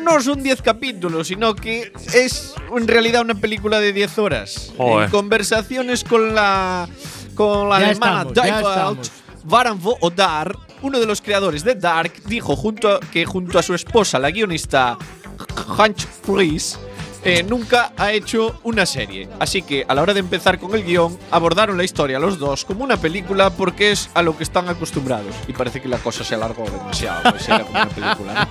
no 0.00 0.20
son 0.20 0.40
10 0.40 0.62
capítulos, 0.62 1.26
sino 1.26 1.56
que 1.56 1.92
es 2.14 2.54
en 2.76 2.86
realidad 2.86 3.22
una 3.22 3.34
película 3.34 3.80
de 3.80 3.92
10 3.92 4.18
horas. 4.20 4.72
Joder. 4.76 5.06
En 5.06 5.10
conversaciones 5.10 6.04
con 6.04 6.32
la 6.32 6.88
con 7.34 7.68
la 7.68 7.80
Ya 7.80 7.86
alemana 7.88 8.22
estamos, 8.28 8.70
estamos. 8.70 9.12
Varanvo 9.44 9.98
Odar, 10.00 10.56
uno 10.84 11.00
de 11.00 11.06
los 11.06 11.22
creadores 11.22 11.64
de 11.64 11.74
Dark, 11.74 12.12
dijo 12.26 12.54
junto 12.56 13.00
que 13.10 13.24
junto 13.24 13.58
a 13.58 13.62
su 13.62 13.74
esposa, 13.74 14.18
la 14.18 14.30
guionista 14.30 14.98
Hunch 15.78 16.06
Fries, 16.06 16.78
eh, 17.24 17.42
nunca 17.42 17.92
ha 17.96 18.12
hecho 18.12 18.60
una 18.62 18.86
serie. 18.86 19.28
Así 19.38 19.62
que 19.62 19.84
a 19.88 19.94
la 19.94 20.02
hora 20.02 20.14
de 20.14 20.20
empezar 20.20 20.58
con 20.58 20.74
el 20.74 20.84
guion, 20.84 21.18
abordaron 21.30 21.76
la 21.76 21.84
historia 21.84 22.18
los 22.18 22.38
dos 22.38 22.64
como 22.64 22.84
una 22.84 22.98
película 22.98 23.50
porque 23.50 23.92
es 23.92 24.10
a 24.14 24.22
lo 24.22 24.36
que 24.36 24.44
están 24.44 24.68
acostumbrados. 24.68 25.34
Y 25.48 25.52
parece 25.52 25.80
que 25.80 25.88
la 25.88 25.98
cosa 25.98 26.24
se 26.24 26.34
alargó 26.34 26.64
demasiado, 26.64 27.22
pues 27.30 27.48
era 27.48 27.64
como 27.64 27.80
una 27.80 27.88
película. 27.88 28.48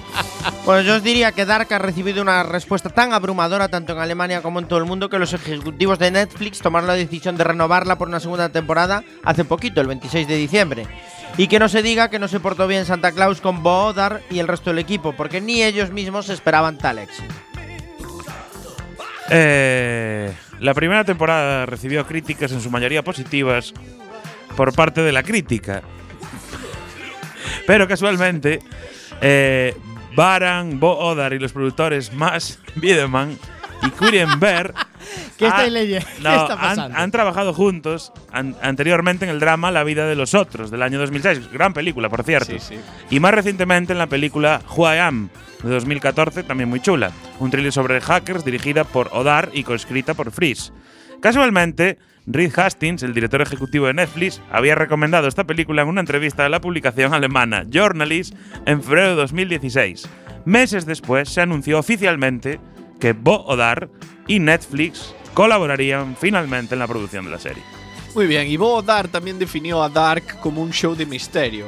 ¿no? 0.65 0.81
Yo 0.83 0.95
os 0.95 1.03
diría 1.03 1.31
que 1.31 1.45
Dark 1.45 1.71
ha 1.73 1.79
recibido 1.79 2.21
una 2.21 2.43
respuesta 2.43 2.89
tan 2.89 3.13
abrumadora 3.13 3.67
tanto 3.67 3.93
en 3.93 3.99
Alemania 3.99 4.41
como 4.41 4.59
en 4.59 4.67
todo 4.67 4.79
el 4.79 4.85
mundo 4.85 5.09
que 5.09 5.19
los 5.19 5.33
ejecutivos 5.33 5.99
de 5.99 6.11
Netflix 6.11 6.59
tomaron 6.59 6.87
la 6.87 6.95
decisión 6.95 7.37
de 7.37 7.43
renovarla 7.43 7.97
por 7.97 8.07
una 8.07 8.19
segunda 8.19 8.49
temporada 8.49 9.03
hace 9.23 9.45
poquito, 9.45 9.81
el 9.81 9.87
26 9.87 10.27
de 10.27 10.35
diciembre. 10.35 10.87
Y 11.37 11.47
que 11.47 11.59
no 11.59 11.69
se 11.69 11.81
diga 11.81 12.09
que 12.09 12.19
no 12.19 12.27
se 12.27 12.39
portó 12.39 12.67
bien 12.67 12.85
Santa 12.85 13.11
Claus 13.11 13.41
con 13.41 13.63
Boodar 13.63 14.21
y 14.29 14.39
el 14.39 14.47
resto 14.47 14.69
del 14.69 14.79
equipo, 14.79 15.13
porque 15.13 15.41
ni 15.41 15.63
ellos 15.63 15.91
mismos 15.91 16.29
esperaban 16.29 16.77
tal 16.77 16.99
éxito. 16.99 17.33
Eh, 19.29 20.33
la 20.59 20.73
primera 20.73 21.03
temporada 21.03 21.65
recibió 21.65 22.05
críticas 22.05 22.51
en 22.51 22.61
su 22.61 22.69
mayoría 22.69 23.03
positivas 23.03 23.73
por 24.55 24.73
parte 24.73 25.01
de 25.01 25.11
la 25.11 25.23
crítica. 25.23 25.81
Pero 27.65 27.87
casualmente, 27.87 28.59
eh, 29.21 29.75
Baran, 30.15 30.79
Bo 30.79 30.97
Odar 30.97 31.33
y 31.33 31.39
los 31.39 31.53
productores 31.53 32.13
Max 32.13 32.59
Wiedemann 32.81 33.37
y 33.81 34.37
Bear 34.37 34.73
¿Qué 35.43 35.47
han- 35.47 35.53
estáis 35.53 35.73
leyendo? 35.73 36.05
¿Qué 36.17 36.23
no, 36.23 36.35
está 36.41 36.59
pasando? 36.59 36.97
Han, 36.97 37.11
trabajado 37.11 37.53
juntos 37.53 38.11
an- 38.31 38.55
anteriormente 38.61 39.25
en 39.25 39.31
el 39.31 39.39
drama 39.39 39.71
La 39.71 39.83
vida 39.83 40.07
de 40.07 40.15
los 40.15 40.33
otros, 40.33 40.71
del 40.71 40.81
año 40.81 40.99
2006. 40.99 41.51
Gran 41.51 41.73
película, 41.73 42.09
por 42.09 42.23
cierto. 42.23 42.53
Y 43.09 43.19
más 43.19 43.33
recientemente 43.33 43.93
en 43.93 43.99
la 43.99 44.07
película 44.07 44.61
Who 44.75 44.93
I 44.93 44.97
Am, 44.99 45.29
de 45.63 45.69
2014, 45.69 46.43
también 46.43 46.69
muy 46.69 46.79
chula. 46.81 47.11
Un 47.39 47.51
thriller 47.51 47.71
sobre 47.71 47.99
hackers 48.01 48.43
dirigida 48.45 48.83
por 48.83 49.09
Odar 49.13 49.49
y 49.53 49.63
coescrita 49.63 50.13
por 50.13 50.31
Freeze. 50.31 50.71
Casualmente, 51.21 51.97
Reed 52.25 52.51
Hastings, 52.57 53.03
el 53.03 53.13
director 53.13 53.41
ejecutivo 53.41 53.87
de 53.87 53.93
Netflix, 53.93 54.41
había 54.51 54.75
recomendado 54.75 55.27
esta 55.27 55.45
película 55.45 55.81
en 55.81 55.87
una 55.87 56.01
entrevista 56.01 56.43
de 56.43 56.49
la 56.49 56.59
publicación 56.61 57.13
alemana 57.13 57.65
Journalist 57.69 58.33
en 58.65 58.81
febrero 58.83 59.09
de 59.09 59.15
2016. 59.15 60.07
Meses 60.45 60.85
después 60.85 61.29
se 61.29 61.41
anunció 61.41 61.79
oficialmente 61.79 62.59
que 62.99 63.13
Bo 63.13 63.45
Odar 63.45 63.89
y 64.27 64.39
Netflix 64.39 65.13
colaborarían 65.33 66.15
finalmente 66.19 66.75
en 66.75 66.79
la 66.79 66.87
producción 66.87 67.25
de 67.25 67.31
la 67.31 67.39
serie. 67.39 67.63
Muy 68.15 68.27
bien, 68.27 68.47
y 68.47 68.57
Bo 68.57 68.83
Dar 68.83 69.07
también 69.07 69.39
definió 69.39 69.81
a 69.81 69.89
Dark 69.89 70.39
como 70.39 70.61
un 70.61 70.71
show 70.71 70.93
de 70.93 71.07
misterio. 71.07 71.65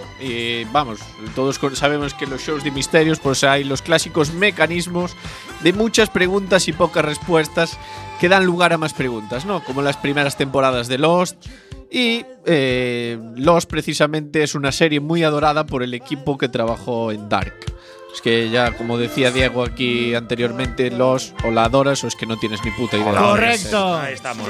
Vamos, 0.71 0.99
todos 1.33 1.59
sabemos 1.73 2.13
que 2.13 2.27
los 2.27 2.41
shows 2.41 2.63
de 2.63 2.69
misterios 2.69 3.19
pues 3.19 3.43
hay 3.43 3.63
los 3.63 3.81
clásicos 3.81 4.31
mecanismos 4.31 5.15
de 5.63 5.73
muchas 5.73 6.11
preguntas 6.11 6.67
y 6.67 6.73
pocas 6.73 7.03
respuestas 7.03 7.79
que 8.19 8.29
dan 8.29 8.45
lugar 8.45 8.73
a 8.73 8.77
más 8.77 8.93
preguntas, 8.93 9.43
¿no? 9.45 9.63
Como 9.63 9.81
las 9.81 9.97
primeras 9.97 10.37
temporadas 10.37 10.87
de 10.87 10.99
Lost. 10.99 11.43
Y 11.89 12.25
eh, 12.45 13.17
Lost 13.35 13.67
precisamente 13.67 14.43
es 14.43 14.53
una 14.53 14.71
serie 14.71 14.99
muy 14.99 15.23
adorada 15.23 15.65
por 15.65 15.81
el 15.81 15.95
equipo 15.95 16.37
que 16.37 16.47
trabajó 16.47 17.11
en 17.11 17.27
Dark. 17.27 17.74
Es 18.15 18.21
que 18.21 18.49
ya, 18.49 18.71
como 18.71 18.97
decía 18.97 19.29
Diego 19.29 19.61
aquí 19.61 20.15
anteriormente, 20.15 20.89
Lost 20.89 21.35
o 21.43 21.51
la 21.51 21.65
adoras 21.65 22.01
o 22.05 22.07
es 22.07 22.15
que 22.15 22.25
no 22.25 22.37
tienes 22.37 22.63
ni 22.63 22.71
puta 22.71 22.95
idea. 22.97 23.13
Correcto. 23.13 23.97
Ahí 23.97 24.13
estamos. 24.13 24.47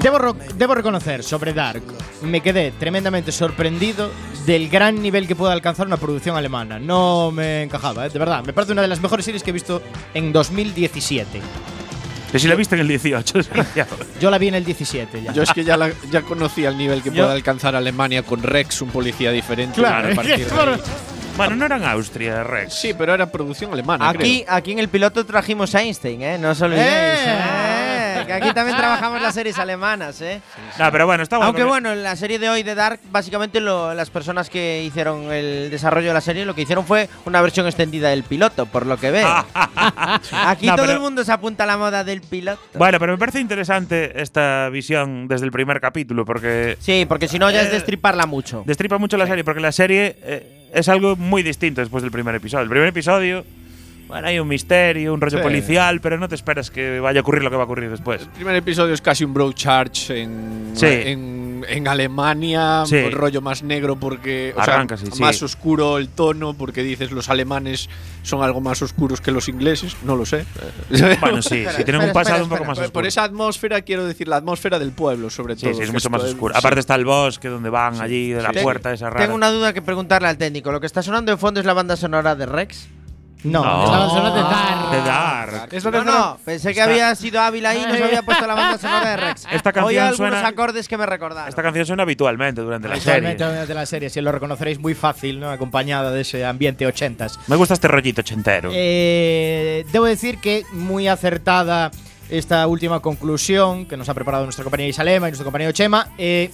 Debo, 0.00 0.36
debo 0.54 0.74
reconocer 0.74 1.22
sobre 1.22 1.52
Dark, 1.52 1.82
me 2.22 2.40
quedé 2.40 2.70
tremendamente 2.70 3.30
sorprendido 3.30 4.10
del 4.46 4.70
gran 4.70 5.02
nivel 5.02 5.26
que 5.26 5.36
puede 5.36 5.52
alcanzar 5.52 5.86
una 5.86 5.98
producción 5.98 6.34
alemana. 6.36 6.78
No 6.78 7.30
me 7.30 7.64
encajaba, 7.64 8.06
¿eh? 8.06 8.08
de 8.10 8.18
verdad. 8.18 8.42
Me 8.44 8.54
parece 8.54 8.72
una 8.72 8.82
de 8.82 8.88
las 8.88 9.00
mejores 9.00 9.24
series 9.24 9.42
que 9.42 9.50
he 9.50 9.52
visto 9.52 9.82
en 10.14 10.32
2017. 10.32 11.40
Que 12.30 12.38
si 12.38 12.46
la 12.46 12.54
viste 12.54 12.74
en 12.74 12.82
el 12.82 12.88
18, 12.88 13.38
desgraciado. 13.38 13.96
Yo 14.20 14.30
la 14.30 14.38
vi 14.38 14.48
en 14.48 14.54
el 14.56 14.64
17 14.64 15.22
ya. 15.22 15.32
Yo 15.32 15.42
es 15.42 15.52
que 15.52 15.64
ya, 15.64 15.76
la- 15.76 15.90
ya 16.10 16.22
conocía 16.22 16.68
el 16.68 16.76
nivel 16.76 17.02
que 17.02 17.10
puede 17.10 17.32
alcanzar 17.32 17.74
Alemania 17.74 18.22
con 18.22 18.42
Rex, 18.42 18.82
un 18.82 18.90
policía 18.90 19.30
diferente. 19.30 19.76
Claro, 19.80 20.08
ahí- 20.20 20.44
Bueno, 21.36 21.56
no 21.56 21.64
era 21.66 21.76
en 21.76 21.84
Austria, 21.84 22.42
Rex. 22.44 22.74
Sí, 22.74 22.94
pero 22.98 23.14
era 23.14 23.30
producción 23.30 23.72
alemana, 23.72 24.08
Aquí, 24.08 24.44
aquí 24.48 24.72
en 24.72 24.78
el 24.80 24.88
piloto 24.88 25.24
trajimos 25.24 25.74
a 25.74 25.82
Einstein, 25.82 26.20
¿eh? 26.22 26.38
No 26.38 26.50
os 26.50 26.60
olvidéis. 26.60 26.86
¡Eh! 26.88 27.77
Que 28.28 28.32
aquí 28.34 28.52
también 28.54 28.76
trabajamos 28.76 29.20
las 29.20 29.34
series 29.34 29.58
alemanas, 29.58 30.20
¿eh? 30.20 30.40
No, 30.78 30.92
pero 30.92 31.06
bueno, 31.06 31.22
está 31.24 31.36
bueno. 31.38 31.48
Aunque 31.48 31.64
bueno, 31.64 31.90
en 31.92 32.02
la 32.04 32.14
serie 32.14 32.38
de 32.38 32.48
hoy 32.48 32.62
de 32.62 32.74
Dark, 32.76 33.00
básicamente 33.10 33.60
lo- 33.60 33.92
las 33.94 34.10
personas 34.10 34.48
que 34.50 34.84
hicieron 34.84 35.32
el 35.32 35.68
desarrollo 35.70 36.08
de 36.08 36.14
la 36.14 36.20
serie 36.20 36.44
lo 36.44 36.54
que 36.54 36.62
hicieron 36.62 36.84
fue 36.86 37.08
una 37.24 37.40
versión 37.42 37.66
extendida 37.66 38.10
del 38.10 38.22
piloto, 38.22 38.66
por 38.66 38.86
lo 38.86 38.96
que 38.96 39.10
veo. 39.10 39.26
Aquí 40.32 40.66
No, 40.66 40.76
todo 40.76 40.86
pero- 40.86 40.96
el 40.96 41.00
mundo 41.02 41.24
se 41.24 41.32
apunta 41.32 41.64
a 41.64 41.66
la 41.66 41.76
moda 41.76 42.04
del 42.04 42.20
piloto. 42.20 42.60
Bueno, 42.74 42.98
pero 42.98 43.12
me 43.12 43.18
parece 43.18 43.40
interesante 43.40 44.20
esta 44.20 44.68
visión 44.70 45.28
desde 45.28 45.46
el 45.46 45.52
primer 45.52 45.80
capítulo, 45.80 46.24
porque 46.24 46.76
Sí, 46.80 47.06
porque 47.08 47.28
si 47.28 47.38
no 47.38 47.50
ya 47.50 47.62
es 47.62 47.68
Eh, 47.68 47.70
destriparla 47.72 48.26
mucho. 48.26 48.62
destripa 48.66 48.98
mucho 48.98 49.16
la 49.16 49.26
serie, 49.26 49.44
porque 49.44 49.60
la 49.60 49.72
serie 49.72 50.16
eh, 50.22 50.68
es 50.74 50.88
algo 50.88 51.16
muy 51.16 51.42
distinto 51.42 51.80
después 51.80 52.02
del 52.02 52.10
primer 52.12 52.34
episodio. 52.34 52.62
El 52.64 52.68
primer 52.70 52.88
episodio, 52.88 53.44
bueno, 54.08 54.26
hay 54.28 54.38
un 54.38 54.48
misterio, 54.48 55.14
un 55.14 55.20
rollo 55.20 55.38
Sí. 55.38 55.42
policial, 55.42 56.00
pero 56.00 56.18
no 56.18 56.28
te 56.28 56.34
esperas 56.34 56.70
que 56.70 56.98
vaya 57.00 57.20
a 57.20 57.22
ocurrir 57.22 57.42
lo 57.44 57.50
que 57.50 57.56
va 57.56 57.62
a 57.62 57.66
ocurrir 57.66 57.90
después. 57.90 58.22
El 58.22 58.28
primer 58.28 58.56
episodio 58.56 58.94
es 58.94 59.00
casi 59.02 59.24
un 59.24 59.34
Broadchurch 59.34 60.10
en, 60.10 60.72
Sí. 60.74 60.86
en, 60.86 61.64
en 61.68 61.88
Alemania, 61.88 62.84
Sí. 62.86 62.96
un 62.96 63.12
rollo 63.12 63.40
más 63.42 63.62
negro 63.62 63.96
porque 63.96 64.54
o 64.56 64.60
Arranca 64.60 64.96
más 65.20 65.42
oscuro 65.42 65.98
el 65.98 66.08
tono 66.08 66.54
porque 66.54 66.82
dices 66.82 67.10
los 67.12 67.28
alemanes 67.28 67.88
son 68.22 68.42
algo 68.42 68.60
más 68.60 68.80
oscuros 68.82 69.20
que 69.20 69.30
los 69.32 69.48
ingleses, 69.48 69.96
no 70.04 70.16
lo 70.16 70.24
sé. 70.24 70.44
Bueno, 71.20 71.42
sí, 71.42 71.64
sí, 71.76 71.84
tienen 71.84 72.02
un 72.02 72.12
pasado 72.12 72.44
un 72.44 72.48
poco 72.50 72.64
más 72.64 72.78
oscuro. 72.78 72.92
Por 72.92 73.06
esa 73.06 73.24
atmósfera 73.24 73.82
quiero 73.82 74.06
decir 74.06 74.28
la 74.28 74.36
atmósfera 74.36 74.78
del 74.78 74.92
pueblo 74.92 75.28
sobre 75.30 75.56
todo. 75.56 75.74
sí, 75.74 75.82
es 75.82 75.92
mucho 75.92 76.08
más 76.10 76.22
oscuro. 76.22 76.54
sí. 76.54 76.58
Aparte 76.58 76.80
está 76.80 76.94
el 76.94 77.04
bosque 77.04 77.48
donde 77.48 77.68
van 77.70 78.00
allí, 78.00 78.30
de 78.30 78.42
la 78.42 78.52
puerta 78.52 78.92
esa 78.92 79.10
rara. 79.10 79.20
Tengo 79.24 79.34
una 79.34 79.50
duda 79.50 79.72
que 79.72 79.82
preguntarle 79.82 80.28
al 80.28 80.38
técnico. 80.38 80.72
¿Lo 80.72 80.80
que 80.80 80.86
está 80.86 81.02
sonando 81.02 81.30
de 81.32 81.38
fondo 81.38 81.60
es 81.60 81.66
la 81.66 81.74
banda 81.74 81.96
sonora 81.96 82.34
de 82.34 82.46
Rex? 82.46 82.88
No, 83.44 83.62
No. 83.64 83.84
es 83.84 83.90
la 83.90 83.98
banda 83.98 84.08
sonora 84.14 84.34
de 84.34 84.40
Dark. 84.42 84.90
De 84.90 84.98
Dark. 85.08 85.68
Es 85.72 85.84
lo 85.84 85.90
No, 85.92 85.98
que 86.00 86.04
no, 86.04 86.38
pensé 86.44 86.74
que 86.74 86.82
había 86.82 87.14
sido 87.14 87.40
Ávila 87.40 87.70
ahí 87.70 87.82
y 87.82 87.86
nos 87.86 88.00
había 88.00 88.22
puesto 88.22 88.46
la 88.46 88.54
banda 88.54 88.78
sonora 88.80 89.10
de 89.10 89.16
Rex. 89.16 89.46
Esta 89.52 89.72
canción 89.72 89.84
Oí 89.84 89.96
algunos 89.98 90.16
suena- 90.16 90.46
acordes 90.46 90.88
que 90.88 90.96
me 90.98 91.06
recordaron. 91.06 91.48
Esta 91.48 91.62
canción 91.62 91.86
suena 91.86 92.02
habitualmente 92.02 92.60
durante 92.62 92.88
la 92.88 92.96
serie. 92.98 93.36
de 93.36 93.74
la 93.74 93.86
serie, 93.86 94.10
si 94.10 94.20
lo 94.20 94.32
reconoceréis 94.32 94.78
muy 94.80 94.94
fácil, 94.94 95.38
¿no? 95.38 95.50
Acompañada 95.50 96.10
de 96.10 96.22
ese 96.22 96.44
ambiente 96.44 96.84
ochentas. 96.86 97.38
Me 97.46 97.54
gusta 97.56 97.74
este 97.74 97.86
rollito 97.86 98.22
ochentero. 98.22 98.70
Eh, 98.72 99.86
debo 99.92 100.06
decir 100.06 100.38
que 100.38 100.64
muy 100.72 101.06
acertada 101.08 101.90
esta 102.30 102.66
última 102.66 103.00
conclusión 103.00 103.86
que 103.86 103.96
nos 103.96 104.08
ha 104.08 104.14
preparado 104.14 104.44
nuestra 104.44 104.62
compañera 104.64 104.88
Isalema 104.90 105.28
y 105.28 105.30
nuestro 105.30 105.44
compañero 105.44 105.72
Chema, 105.72 106.08
eh, 106.18 106.50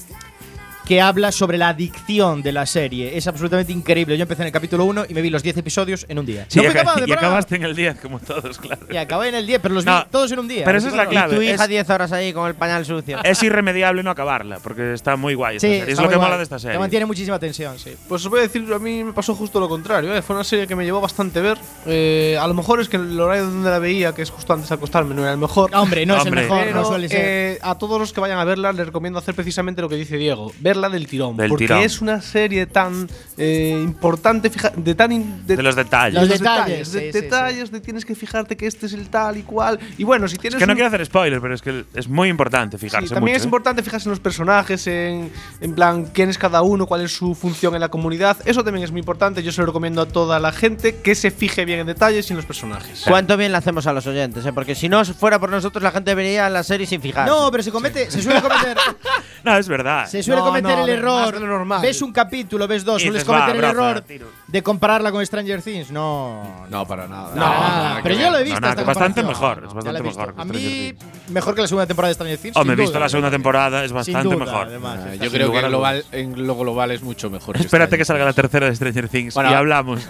que 0.86 1.00
habla 1.00 1.32
sobre 1.32 1.56
la 1.58 1.68
adicción 1.70 2.42
de 2.42 2.52
la 2.52 2.66
serie. 2.66 3.16
Es 3.16 3.26
absolutamente 3.26 3.72
increíble. 3.72 4.16
Yo 4.18 4.22
empecé 4.22 4.42
en 4.42 4.46
el 4.48 4.52
capítulo 4.52 4.84
1 4.84 5.06
y 5.08 5.14
me 5.14 5.22
vi 5.22 5.30
los 5.30 5.42
10 5.42 5.56
episodios 5.58 6.04
en 6.08 6.18
un 6.18 6.26
día. 6.26 6.44
Sí, 6.48 6.58
no 6.58 6.64
y, 6.64 7.08
y 7.08 7.12
acabaste 7.12 7.56
en 7.56 7.64
el 7.64 7.74
10, 7.74 8.00
como 8.00 8.18
todos, 8.20 8.58
claro. 8.58 8.86
Y 8.90 8.96
acabé 8.96 9.28
en 9.28 9.34
el 9.36 9.46
10, 9.46 9.60
pero 9.60 9.74
los 9.74 9.84
No, 9.86 9.98
vi 10.00 10.10
todos 10.10 10.30
en 10.32 10.38
un 10.40 10.48
día. 10.48 10.64
pero 10.64 10.78
esa 10.78 10.88
es 10.88 10.94
la 10.94 11.04
Y 11.04 11.08
clave. 11.08 11.36
tu 11.36 11.42
hija 11.42 11.64
es- 11.64 11.68
10 11.68 11.90
horas 11.90 12.12
ahí 12.12 12.32
con 12.32 12.46
el 12.48 12.54
pañal 12.54 12.84
sucio. 12.84 13.18
Es 13.24 13.42
irremediable 13.42 14.02
no 14.02 14.10
acabarla, 14.10 14.58
porque 14.60 14.92
está 14.92 15.16
muy 15.16 15.34
guay 15.34 15.56
esta 15.56 15.68
Sí, 15.68 15.74
serie. 15.78 15.92
Es 15.92 15.98
lo 16.00 16.08
que 16.08 16.16
guay. 16.16 16.26
mola 16.26 16.36
de 16.36 16.42
esta 16.42 16.56
Te 16.56 16.62
serie. 16.62 16.78
mantiene 16.78 17.06
muchísima 17.06 17.38
tensión, 17.38 17.78
sí. 17.78 17.94
Pues 18.08 18.24
os 18.24 18.30
voy 18.30 18.40
a 18.40 18.42
decir, 18.42 18.66
a 18.74 18.78
mí 18.78 19.04
me 19.04 19.12
pasó 19.12 19.34
justo 19.34 19.58
lo 19.60 19.68
contrario. 19.68 20.14
¿eh? 20.14 20.20
Fue 20.22 20.36
una 20.36 20.44
serie 20.44 20.66
que 20.66 20.76
me 20.76 20.84
llevó 20.84 21.00
bastante 21.00 21.40
ver. 21.40 21.56
Eh, 21.86 22.36
a 22.40 22.46
lo 22.46 22.54
mejor 22.54 22.80
es 22.80 22.88
que 22.88 22.96
el 22.96 23.18
horario 23.18 23.44
donde 23.46 23.70
la 23.70 23.78
veía, 23.78 24.14
que 24.14 24.22
es 24.22 24.30
justo 24.30 24.52
antes 24.52 24.68
de 24.68 24.74
acostarme, 24.74 25.14
no 25.14 25.22
era 25.22 25.32
el 25.32 25.38
mejor. 25.38 25.70
Hombre, 25.74 26.04
no 26.04 26.14
Hombre. 26.14 26.30
es 26.30 26.36
el 26.36 26.42
mejor, 26.50 26.64
Pero, 26.66 26.80
no 26.80 26.84
suele 26.86 27.08
ser. 27.08 27.20
eh, 27.22 27.58
a 27.62 27.76
todos 27.78 27.98
los 27.98 28.12
que 28.12 28.20
vayan 28.20 28.38
a 28.38 28.44
verla 28.44 28.72
les 28.72 28.86
recomiendo 28.86 29.18
hacer 29.18 29.34
precisamente 29.34 29.80
lo 29.82 29.88
que 29.88 29.96
dice 29.96 30.16
Diego, 30.16 30.52
verla 30.74 30.88
del 30.88 31.06
tirón, 31.06 31.36
Del 31.36 31.48
porque 31.48 31.64
tirón. 31.66 31.80
es 31.82 32.00
una 32.00 32.20
serie 32.20 32.66
tan 32.66 33.08
eh, 33.38 33.80
importante, 33.82 34.50
fija- 34.50 34.72
de 34.76 34.94
tan 34.94 35.12
in- 35.12 35.46
De 35.46 35.62
los 35.62 35.76
detalles. 35.76 36.14
Los 36.20 36.28
de 36.28 36.38
detalles, 36.38 36.92
de 36.92 37.00
sí, 37.00 37.06
sí, 37.12 37.20
detalles, 37.20 37.70
de 37.70 37.80
tienes 37.80 38.04
que 38.04 38.14
fijarte 38.14 38.56
que 38.56 38.66
este 38.66 38.86
es 38.86 38.92
el 38.92 39.08
tal 39.08 39.36
y 39.36 39.42
cual. 39.42 39.78
Y 39.98 40.04
bueno, 40.04 40.26
si 40.28 40.34
Es 40.34 40.40
tienes 40.40 40.58
que 40.58 40.66
no 40.66 40.74
quiero 40.74 40.88
hacer 40.88 41.04
spoiler, 41.06 41.40
pero 41.40 41.54
es 41.54 41.62
que 41.62 41.84
es 41.94 42.08
muy 42.08 42.28
importante 42.28 42.76
Sí, 42.78 42.86
fijarse 42.86 43.14
también 43.14 43.34
mucho. 43.34 43.36
es 43.38 43.42
¿eh? 43.44 43.46
importante 43.46 43.82
fijarse 43.82 44.08
en 44.08 44.10
los 44.10 44.20
personajes, 44.20 44.86
en, 44.86 45.30
en 45.60 45.74
plan 45.74 46.06
quién 46.12 46.28
es 46.30 46.38
cada 46.38 46.62
uno, 46.62 46.86
cuál 46.86 47.02
es 47.02 47.12
su 47.12 47.34
función 47.34 47.74
en 47.74 47.80
la 47.80 47.88
comunidad. 47.88 48.36
Eso 48.44 48.64
también 48.64 48.84
es 48.84 48.90
muy 48.90 49.00
importante. 49.00 49.42
Yo 49.42 49.52
se 49.52 49.60
lo 49.60 49.66
recomiendo 49.66 50.02
a 50.02 50.06
toda 50.06 50.40
la 50.40 50.52
gente 50.52 50.96
que 50.96 51.14
se 51.14 51.30
fije 51.30 51.64
bien 51.64 51.80
en 51.80 51.86
detalles 51.86 52.28
y 52.30 52.32
en 52.32 52.36
los 52.38 52.46
personajes. 52.46 53.02
Cuánto 53.06 53.36
bien 53.36 53.52
le 53.52 53.58
hacemos 53.58 53.86
a 53.86 53.92
los 53.92 54.06
oyentes, 54.06 54.44
¿eh? 54.46 54.52
porque 54.52 54.74
si 54.74 54.88
no 54.88 55.04
fuera 55.04 55.38
por 55.38 55.50
nosotros 55.50 55.82
la 55.82 55.90
gente 55.90 56.14
vería 56.14 56.48
la 56.50 56.62
serie 56.62 56.86
sin 56.86 57.00
fijarse. 57.00 57.30
No, 57.30 57.50
pero 57.50 57.62
se 57.62 57.70
comete, 57.70 58.10
se 58.10 58.22
suele 58.22 58.40
cometer, 58.42 58.76
No, 59.44 59.56
es 59.56 59.68
verdad. 59.68 60.06
se 60.06 60.22
suele 60.22 60.40
No, 60.40 60.46
cometer 60.46 60.63
no, 60.68 60.84
el 60.84 60.88
error. 60.90 61.34
de 61.34 61.40
lo 61.40 61.46
normal. 61.46 61.82
Ves 61.82 62.02
un 62.02 62.12
capítulo, 62.12 62.66
ves 62.68 62.84
dos, 62.84 63.02
sueles 63.02 63.24
cometer 63.24 63.56
el 63.56 63.64
error 63.64 64.04
de 64.46 64.62
compararla 64.62 65.10
con 65.12 65.24
Stranger 65.24 65.62
Things. 65.62 65.90
No, 65.90 66.66
No, 66.70 66.86
para 66.86 67.06
nada. 67.08 67.30
No, 67.34 67.40
nada. 67.40 68.00
pero 68.02 68.14
yo 68.14 68.30
lo 68.30 68.38
he 68.38 68.44
visto. 68.44 68.60
No, 68.60 68.68
esta 68.68 68.82
que 68.82 68.86
bastante 68.86 69.22
mejor, 69.22 69.58
es 69.66 69.74
bastante 69.74 69.92
la 69.92 69.98
he 69.98 70.02
visto. 70.02 70.20
mejor 70.26 70.34
A 70.40 70.44
mí, 70.44 70.94
mejor 71.28 71.54
que 71.54 71.60
la 71.62 71.68
segunda 71.68 71.86
temporada 71.86 72.08
de 72.08 72.14
Stranger 72.14 72.38
Things. 72.38 72.56
Hombre, 72.56 72.74
he 72.74 72.76
sin 72.76 72.82
visto 72.82 72.92
duda. 72.92 73.00
la 73.00 73.08
segunda 73.08 73.30
temporada, 73.30 73.84
es 73.84 73.92
bastante 73.92 74.22
duda, 74.28 74.36
mejor. 74.44 74.66
además. 74.68 75.00
Ah, 75.04 75.14
yo 75.14 75.30
creo 75.30 75.52
que 75.52 75.58
a 75.58 75.68
global, 75.68 76.04
en 76.12 76.46
lo 76.46 76.54
global 76.56 76.90
es 76.90 77.02
mucho 77.02 77.30
mejor. 77.30 77.56
Espérate 77.56 77.96
que 77.98 78.04
salga 78.04 78.24
la 78.24 78.32
tercera 78.32 78.66
de 78.66 78.74
Stranger 78.76 79.08
Things 79.08 79.34
Bueno, 79.34 79.50
y 79.50 79.54
hablamos. 79.54 80.06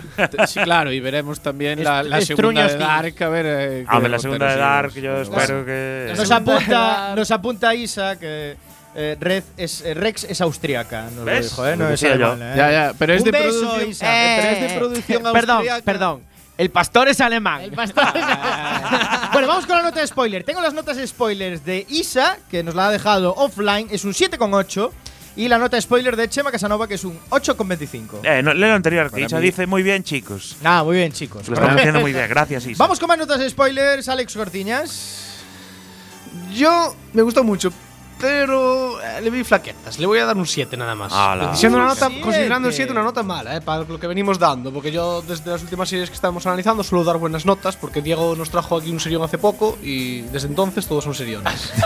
Sí, 0.47 0.61
claro, 0.61 0.93
y 0.93 1.01
veremos 1.01 1.41
también 1.41 1.83
la, 1.83 2.03
la 2.03 2.19
Est- 2.19 2.29
segunda 2.29 2.67
de 2.67 2.77
Dark. 2.77 3.23
A 3.23 3.29
ver. 3.29 3.47
eh, 3.49 3.87
qué 3.89 3.97
Hombre, 3.97 4.11
la 4.11 4.19
segunda 4.19 4.51
de 4.51 4.57
Dark, 4.57 4.95
yo 4.95 5.17
espero 5.21 5.65
que. 5.65 6.13
Nos 6.17 6.31
apunta, 6.31 7.15
nos 7.17 7.31
apunta 7.31 7.75
Isa 7.75 8.19
que 8.19 8.57
eh, 8.95 9.17
Red 9.21 9.45
es, 9.57 9.81
eh, 9.83 9.95
Rex 9.95 10.25
es 10.25 10.41
austríaca. 10.41 11.09
Nos 11.15 11.25
lo 11.27 11.41
dijo, 11.41 11.67
¿eh? 11.69 11.77
No 11.77 11.89
es 11.89 12.03
alemana, 12.05 12.55
¿eh? 12.55 12.57
Ya, 12.57 12.71
ya, 12.71 12.95
pero 12.99 13.15
es 13.15 13.25
de 13.25 13.31
beso, 13.31 13.61
producción. 13.61 13.89
Isa. 13.91 14.07
pero 14.07 14.49
es 14.51 14.61
de 14.73 14.79
producción 14.79 15.23
Perdón, 15.33 15.57
austríaca. 15.57 15.83
perdón. 15.85 16.23
El 16.57 16.71
pastor 16.71 17.09
es 17.09 17.21
alemán. 17.21 17.63
El 17.63 17.73
pastor 17.73 18.05
es- 18.15 18.25
bueno, 19.33 19.49
vamos 19.49 19.67
con 19.67 19.77
la 19.77 19.83
nota 19.83 20.01
de 20.01 20.07
spoiler. 20.07 20.45
Tengo 20.45 20.61
las 20.61 20.73
notas 20.73 20.97
de 20.97 21.07
spoilers 21.07 21.65
de 21.65 21.85
Isa, 21.89 22.39
que 22.51 22.63
nos 22.63 22.75
la 22.77 22.87
ha 22.87 22.91
dejado 22.93 23.35
offline, 23.37 23.89
es 23.91 24.05
un 24.05 24.13
7,8. 24.13 24.91
Y 25.37 25.49
la 25.49 25.59
nota 25.59 25.77
de 25.77 25.83
spoiler 25.83 26.15
de 26.15 26.29
Chema 26.29 26.53
Casanova, 26.53 26.87
que 26.87 26.95
es 26.95 27.03
un 27.03 27.19
8,25. 27.31 28.21
Eh, 28.23 28.41
no, 28.41 28.55
lee 28.55 28.61
lo 28.69 28.75
anterior, 28.75 29.11
que 29.11 29.23
Isa 29.23 29.41
dice 29.41 29.67
muy 29.67 29.83
bien, 29.83 30.05
chicos. 30.05 30.57
Ah, 30.63 30.85
muy 30.85 30.99
bien, 30.99 31.11
chicos. 31.11 31.49
Lo 31.49 31.55
están 31.55 31.77
haciendo 31.77 31.99
muy 31.99 32.13
bien, 32.13 32.29
gracias, 32.29 32.65
Isa. 32.67 32.81
Vamos 32.81 33.01
con 33.01 33.09
más 33.09 33.19
notas 33.19 33.41
de 33.41 33.51
spoilers, 33.51 34.09
Alex 34.09 34.33
Cortiñas. 34.37 35.41
Yo 36.55 36.95
me 37.13 37.23
gustó 37.23 37.43
mucho, 37.43 37.73
pero 38.25 39.01
eh, 39.03 39.21
le 39.21 39.29
vi 39.29 39.45
flaquetas. 39.45 39.99
Le 39.99 40.07
voy 40.07 40.19
a 40.19 40.25
dar 40.25 40.35
un 40.37 40.47
7 40.47 40.79
nada 40.79 40.95
más. 40.95 41.13
Ala. 41.13 41.51
Y 41.53 41.57
siendo 41.59 41.77
una 41.77 41.89
nota, 41.89 42.07
Siete. 42.07 42.23
considerando 42.23 42.69
el 42.69 42.75
7 42.75 42.91
una 42.91 43.03
nota 43.03 43.23
mala, 43.23 43.55
eh, 43.57 43.61
para 43.61 43.85
lo 43.85 44.01
que 44.01 44.07
venimos 44.07 44.39
dando. 44.39 44.73
Porque 44.73 44.91
yo, 44.91 45.21
desde 45.21 45.51
las 45.51 45.63
últimas 45.63 45.91
series 45.91 46.09
que 46.09 46.15
estamos 46.15 46.47
analizando, 46.47 46.83
suelo 46.83 47.05
dar 47.05 47.19
buenas 47.19 47.45
notas. 47.45 47.77
Porque 47.77 48.01
Diego 48.01 48.35
nos 48.35 48.49
trajo 48.49 48.79
aquí 48.79 48.91
un 48.91 48.99
serión 48.99 49.23
hace 49.23 49.37
poco 49.37 49.77
y 49.83 50.23
desde 50.23 50.49
entonces 50.49 50.87
todos 50.87 51.05
son 51.05 51.15
seriones. 51.15 51.73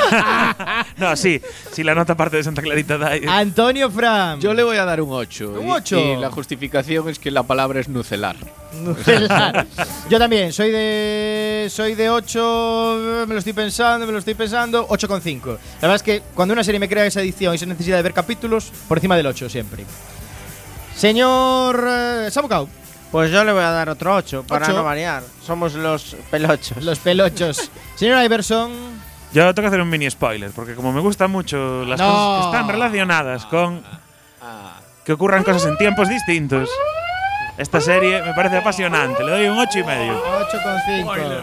No, 0.96 1.14
sí, 1.14 1.40
sí, 1.72 1.84
la 1.84 1.94
nota 1.94 2.16
parte 2.16 2.36
de 2.36 2.42
Santa 2.42 2.60
Clarita 2.60 2.98
Diet. 2.98 3.28
Antonio 3.28 3.90
Fram. 3.90 4.40
Yo 4.40 4.52
le 4.52 4.64
voy 4.64 4.76
a 4.76 4.84
dar 4.84 5.00
un 5.00 5.12
8. 5.12 5.54
Un 5.60 5.68
y- 5.68 5.70
ocho. 5.70 5.98
Y, 5.98 6.16
la 6.16 6.30
justificación 6.30 7.08
es 7.08 7.18
que 7.18 7.30
la 7.30 7.44
palabra 7.44 7.80
es 7.80 7.88
nucelar. 7.88 8.36
Yo 10.10 10.18
también, 10.18 10.52
soy 10.52 10.70
de 10.70 11.68
soy 11.70 11.94
de 11.94 12.10
8, 12.10 13.24
me 13.26 13.34
lo 13.34 13.38
estoy 13.38 13.52
pensando, 13.52 14.06
me 14.06 14.12
lo 14.12 14.18
estoy 14.18 14.34
pensando, 14.34 14.86
8,5. 14.88 15.46
La 15.46 15.56
verdad 15.82 15.96
es 15.96 16.02
que 16.02 16.22
cuando 16.34 16.52
una 16.54 16.62
serie 16.64 16.78
me 16.80 16.88
crea 16.88 17.06
esa 17.06 17.20
edición 17.20 17.52
y 17.54 17.56
esa 17.56 17.66
necesidad 17.66 17.96
de 17.96 18.02
ver 18.02 18.12
capítulos, 18.14 18.72
por 18.88 18.98
encima 18.98 19.16
del 19.16 19.26
8 19.26 19.48
siempre. 19.48 19.84
Señor 20.96 21.84
eh, 21.88 22.28
Samucao, 22.30 22.68
Pues 23.12 23.30
yo 23.30 23.44
le 23.44 23.52
voy 23.52 23.62
a 23.62 23.70
dar 23.70 23.88
otro 23.88 24.14
8 24.16 24.44
para 24.46 24.66
Ocho. 24.66 24.74
no 24.76 24.84
variar. 24.84 25.22
Somos 25.44 25.74
los 25.74 26.16
pelochos. 26.30 26.82
los 26.82 26.98
pelochos. 26.98 27.70
Señor 27.94 28.22
Iverson, 28.24 28.72
Yo 29.32 29.42
tengo 29.54 29.64
que 29.64 29.68
hacer 29.68 29.80
un 29.80 29.88
mini 29.90 30.10
spoiler, 30.10 30.50
porque 30.50 30.74
como 30.74 30.92
me 30.92 31.00
gustan 31.00 31.30
mucho 31.30 31.84
las 31.84 31.98
No. 32.00 32.06
cosas 32.06 32.40
que 32.40 32.46
están 32.56 32.68
relacionadas 32.68 33.44
con 33.46 33.82
que 35.04 35.12
ocurran 35.14 35.42
cosas 35.42 35.64
en 35.64 35.76
tiempos 35.78 36.06
distintos, 36.08 36.68
esta 37.56 37.80
serie 37.80 38.20
me 38.22 38.34
parece 38.34 38.58
apasionante. 38.58 39.24
Le 39.24 39.30
doy 39.30 39.48
un 39.48 39.58
ocho 39.58 39.78
y 39.78 39.84
medio. 39.84 40.22
8,5. 40.22 41.42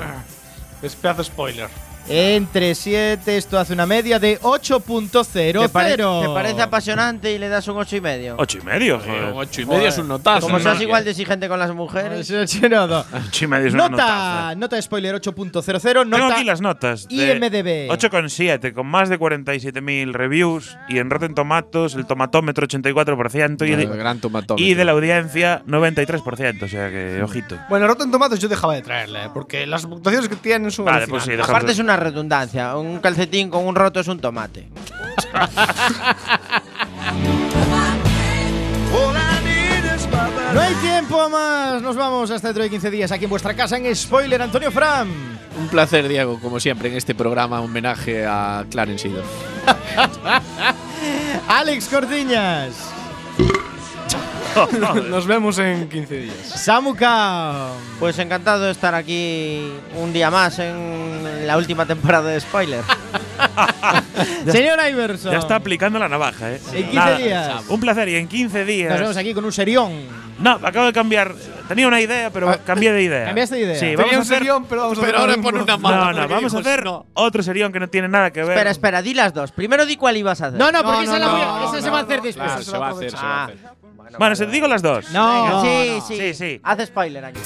es 0.84 0.96
pedazo 0.96 1.24
spoiler. 1.24 1.68
Entre 2.08 2.76
7, 2.76 3.36
esto 3.36 3.58
hace 3.58 3.74
una 3.74 3.86
media 3.88 4.20
de 4.20 4.40
8.00. 4.40 5.62
¿Te, 5.64 5.70
pare- 5.70 5.98
te 5.98 6.04
parece 6.34 6.62
apasionante 6.62 7.32
y 7.34 7.40
le 7.40 7.50
das 7.50 7.68
un 7.68 7.78
8 7.78 7.96
y 7.96 8.02
medio? 8.02 8.36
Ocho 8.38 8.60
y 8.60 8.62
medio, 8.62 8.96
Un 8.98 9.02
joder. 9.02 9.32
8 9.34 9.62
y 9.62 9.66
medio 9.66 9.88
es 9.88 9.98
un 9.98 10.08
notazo. 10.08 10.42
Como 10.42 10.60
seas 10.60 10.80
igual 10.82 11.04
de 11.04 11.12
exigente 11.12 11.48
con 11.48 11.58
las 11.60 11.74
mujeres. 11.74 12.30
No, 12.70 12.88
no. 12.88 13.04
Ocho 13.28 13.46
y 13.46 13.48
medio 13.48 13.68
es 13.68 13.74
una 13.74 13.90
Nota, 13.90 14.54
nota 14.56 14.76
de 14.76 14.82
spoiler 14.84 15.16
8.00, 15.16 16.10
Tengo 16.12 16.26
aquí 16.32 16.44
las 16.44 16.62
notas. 16.62 17.08
IMDB. 17.10 17.90
8,7 17.90 18.74
con 18.74 18.86
más 18.88 19.10
de 19.10 19.20
47.000 19.20 20.12
reviews 20.14 20.78
y 20.88 21.00
en 21.00 21.10
Rotten 21.10 21.34
Tomatoes 21.34 21.96
el 21.96 22.06
tomatómetro 22.06 22.68
84% 22.68 23.68
y, 23.68 23.72
El 23.72 23.78
de, 23.80 23.86
gran 23.98 24.20
tomatómetro. 24.20 24.64
y 24.64 24.74
de 24.74 24.86
la 24.86 24.92
audiencia 24.92 25.64
93%, 25.68 26.64
o 26.64 26.68
sea 26.68 26.90
que 26.90 27.22
ojito. 27.24 27.58
Bueno, 27.70 27.88
Rotten 27.88 28.12
Tomatoes 28.12 28.40
yo 28.40 28.48
dejaba 28.48 28.76
de 28.76 28.82
traerle, 28.82 29.30
porque 29.34 29.66
las 29.66 29.86
puntuaciones 29.86 30.30
que 30.30 30.36
tienen 30.36 30.70
son 30.72 30.86
Vale, 30.86 31.08
pues 31.08 31.24
sí, 31.24 31.32
Aparte 31.34 31.72
es 31.72 31.80
una 31.80 31.95
redundancia. 31.96 32.76
Un 32.78 33.00
calcetín 33.00 33.50
con 33.50 33.66
un 33.66 33.76
roto 33.76 34.00
es 34.00 34.08
un 34.08 34.20
tomate. 34.20 34.68
No 40.54 40.62
hay 40.62 40.74
tiempo 40.76 41.22
a 41.22 41.30
más. 41.30 41.82
Nos 41.82 41.96
vamos 41.96 42.32
hasta 42.32 42.48
dentro 42.50 42.64
de 42.64 42.70
15 42.70 42.92
días 42.92 43.12
aquí 43.12 43.26
en 43.26 43.30
vuestra 43.30 43.54
casa 43.54 43.78
en 43.78 43.94
Spoiler, 43.96 44.42
Antonio 44.42 44.72
Fram. 44.72 45.10
Un 45.60 45.68
placer, 45.68 46.08
Diego, 46.08 46.40
como 46.40 46.60
siempre, 46.60 46.90
en 46.90 46.96
este 46.96 47.16
programa, 47.16 47.62
homenaje 47.62 48.26
a 48.26 48.66
Clarence 48.70 49.04
Seedorf. 49.04 49.28
Alex 51.48 51.88
Cortiñas. 51.88 52.74
Nos 55.10 55.28
vemos 55.28 55.58
en 55.60 55.88
15 55.90 56.16
días. 56.20 56.36
Samuka. 56.46 57.68
Pues 58.00 58.18
encantado 58.20 58.66
de 58.66 58.72
estar 58.72 58.96
aquí 58.96 59.72
un 59.98 60.14
día 60.14 60.30
más 60.32 60.60
en 60.60 61.46
la 61.48 61.58
última 61.58 61.86
temporada 61.86 62.30
de 62.30 62.40
Spoiler. 62.40 62.82
Señor 64.52 64.80
Iverson. 64.90 65.32
Ya 65.32 65.40
está 65.40 65.56
aplicando 65.56 66.00
la 66.00 66.08
navaja, 66.10 66.52
¿eh? 66.54 66.62
En 66.74 66.90
15 66.90 67.16
días. 67.18 67.52
Un 67.70 67.80
placer 67.80 68.10
y 68.10 68.16
en 68.16 68.28
15 68.28 68.66
días. 68.66 68.92
Nos 68.92 69.00
vemos 69.02 69.18
aquí 69.18 69.34
con 69.34 69.46
un 69.46 69.52
serión. 69.52 70.26
No, 70.40 70.52
acabo 70.64 70.86
de 70.88 70.94
cambiar. 70.94 71.34
Tenía 71.70 71.88
una 71.88 72.02
idea, 72.02 72.30
pero 72.30 72.54
cambié 72.66 72.92
de 72.92 73.04
idea. 73.04 73.22
Ah, 73.24 73.26
¿Cambiaste 73.28 73.56
de 73.56 73.62
idea? 73.62 73.76
Sí, 73.76 73.80
Tenía 73.82 73.98
vamos 73.98 74.14
a 74.14 74.18
un 74.18 74.22
hacer. 74.24 74.38
serión, 74.38 74.66
pero 74.66 74.82
vamos 74.82 74.98
a 74.98 75.02
Pero 75.02 75.18
hacer 75.18 75.30
ahora 75.32 75.42
pone 75.42 75.64
una 75.64 75.78
mano. 75.78 76.12
No, 76.14 76.22
no, 76.22 76.28
vamos 76.28 76.54
a 76.54 76.60
hacer 76.60 76.84
no. 76.84 77.06
otro 77.14 77.42
serión 77.42 77.72
que 77.72 77.80
no 77.80 77.88
tiene 77.88 78.08
nada 78.10 78.32
que 78.32 78.42
ver. 78.42 78.52
espera, 78.52 78.70
espera, 78.72 79.02
di 79.02 79.14
las 79.14 79.34
dos. 79.34 79.52
Primero 79.52 79.86
di 79.86 79.96
cuál 79.96 80.18
ibas 80.18 80.42
a 80.42 80.48
hacer. 80.48 80.60
No, 80.60 80.72
no, 80.72 80.84
porque 80.84 81.06
No, 81.06 81.16
esa, 81.16 81.20
no, 81.20 81.26
la 81.26 81.32
voy 81.32 81.42
a- 81.42 81.46
no, 81.46 81.70
esa 81.70 81.82
se 81.82 81.88
no, 81.88 81.94
va 81.94 82.00
a 82.00 82.02
hacer 82.04 82.18
no, 82.18 82.24
después. 82.24 82.48
Claro, 82.48 82.64
se 82.64 82.78
va 82.78 82.88
a 82.88 82.92
hacer, 82.92 83.12
se 83.12 83.18
va 83.18 83.24
a 83.24 83.46
Ah. 83.46 83.50
Bueno, 84.18 84.36
se 84.36 84.46
digo 84.46 84.68
las 84.68 84.82
dos. 84.82 85.12
No, 85.12 85.62
sí, 85.62 85.98
no. 86.00 86.08
sí, 86.08 86.18
Sí, 86.18 86.34
sí. 86.34 86.60
Haz 86.64 86.86
spoiler 86.88 87.26
aquí. 87.26 87.40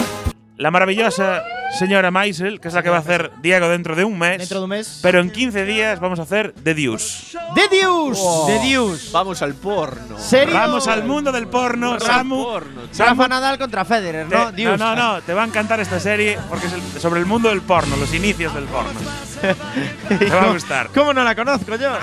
La 0.58 0.72
maravillosa 0.72 1.42
señora 1.78 2.12
Maisel, 2.12 2.60
que 2.60 2.68
es 2.68 2.74
la 2.74 2.84
que 2.84 2.90
va 2.90 2.98
a 2.98 3.00
hacer 3.00 3.32
Diego 3.42 3.70
dentro 3.70 3.96
de 3.96 4.04
un 4.04 4.20
mes. 4.20 4.40
Dentro 4.40 4.58
de 4.60 4.64
un 4.66 4.70
mes. 4.72 5.00
Pero 5.02 5.22
en 5.22 5.32
15 5.32 5.64
días 5.64 6.02
vamos 6.02 6.20
a 6.20 6.24
hacer 6.24 6.54
The 6.64 6.74
Deuce. 6.74 7.38
The 7.56 7.70
Deuce. 7.78 8.22
De 8.52 8.60
Dios. 8.60 9.10
Vamos 9.14 9.42
al 9.42 9.54
porno. 9.54 10.20
Serio. 10.20 10.54
Vamos 10.56 10.86
al 10.90 11.06
mundo 11.06 11.32
del 11.32 11.48
porno, 11.48 11.98
Samu. 12.02 12.44
porno. 12.44 12.82
Samu, 12.92 13.10
Rafa 13.12 13.28
Nadal 13.30 13.58
contra 13.58 13.86
Federer, 13.86 14.28
te- 14.28 14.36
¿no? 14.66 14.72
no, 14.76 14.78
no, 14.78 14.96
no, 14.98 15.22
te 15.22 15.34
va 15.34 15.44
a 15.44 15.46
encantar 15.46 15.80
esta 15.80 15.98
serie 16.02 16.38
porque 16.50 16.68
es 16.68 16.74
el- 16.74 17.00
sobre 17.00 17.22
el 17.22 17.26
mundo 17.26 17.48
del 17.48 17.62
porno, 17.62 17.96
los 17.96 18.14
inicios 18.14 18.54
del 18.54 18.66
porno. 18.66 19.00
te 20.20 20.26
va 20.30 20.44
a 20.44 20.52
gustar. 20.52 20.90
¿Cómo 20.94 21.14
no 21.14 21.24
la 21.24 21.36
conozco 21.36 21.78
yo? 21.78 21.94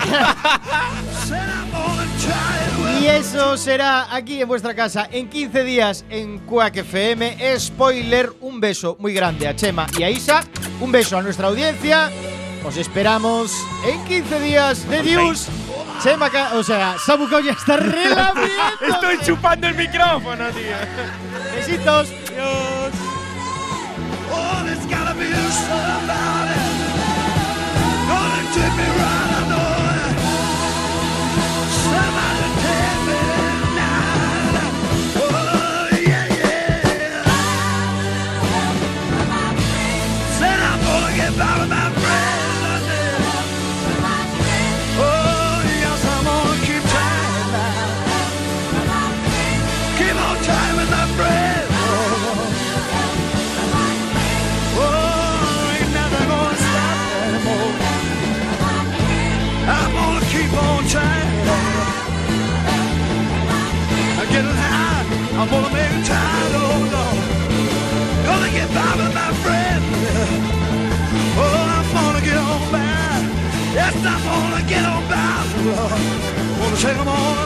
Y 2.99 3.05
eso 3.05 3.57
será 3.57 4.13
aquí 4.15 4.41
en 4.41 4.47
vuestra 4.47 4.73
casa 4.73 5.07
en 5.11 5.29
15 5.29 5.63
días 5.63 6.03
en 6.09 6.39
Quack 6.39 6.77
FM. 6.77 7.37
Spoiler, 7.59 8.33
un 8.41 8.59
beso 8.59 8.97
muy 8.99 9.13
grande 9.13 9.47
a 9.47 9.55
Chema 9.55 9.85
y 9.97 10.03
a 10.03 10.09
Isa. 10.09 10.43
Un 10.79 10.91
beso 10.91 11.17
a 11.17 11.21
nuestra 11.21 11.47
audiencia. 11.47 12.09
Os 12.65 12.75
esperamos 12.77 13.51
en 13.85 14.03
15 14.05 14.39
días 14.41 14.89
de 14.89 15.03
News. 15.03 15.47
Chema, 16.01 16.29
o 16.53 16.63
sea, 16.63 16.95
Samu 17.05 17.29
Kao 17.29 17.39
ya 17.39 17.51
está 17.51 17.77
relamiendo. 17.77 18.41
Estoy 18.81 19.19
chupando 19.23 19.67
el 19.67 19.75
micrófono, 19.75 20.49
tío. 20.49 20.75
Besitos. 21.55 22.09
Adiós. 22.31 22.93
Oh, 24.31 24.67
Wanna 74.37 74.61
get 74.67 74.85
on 74.85 75.01
down. 75.09 75.45
Wanna 76.59 76.77
take 76.77 76.97
them 76.97 77.07
on 77.07 77.36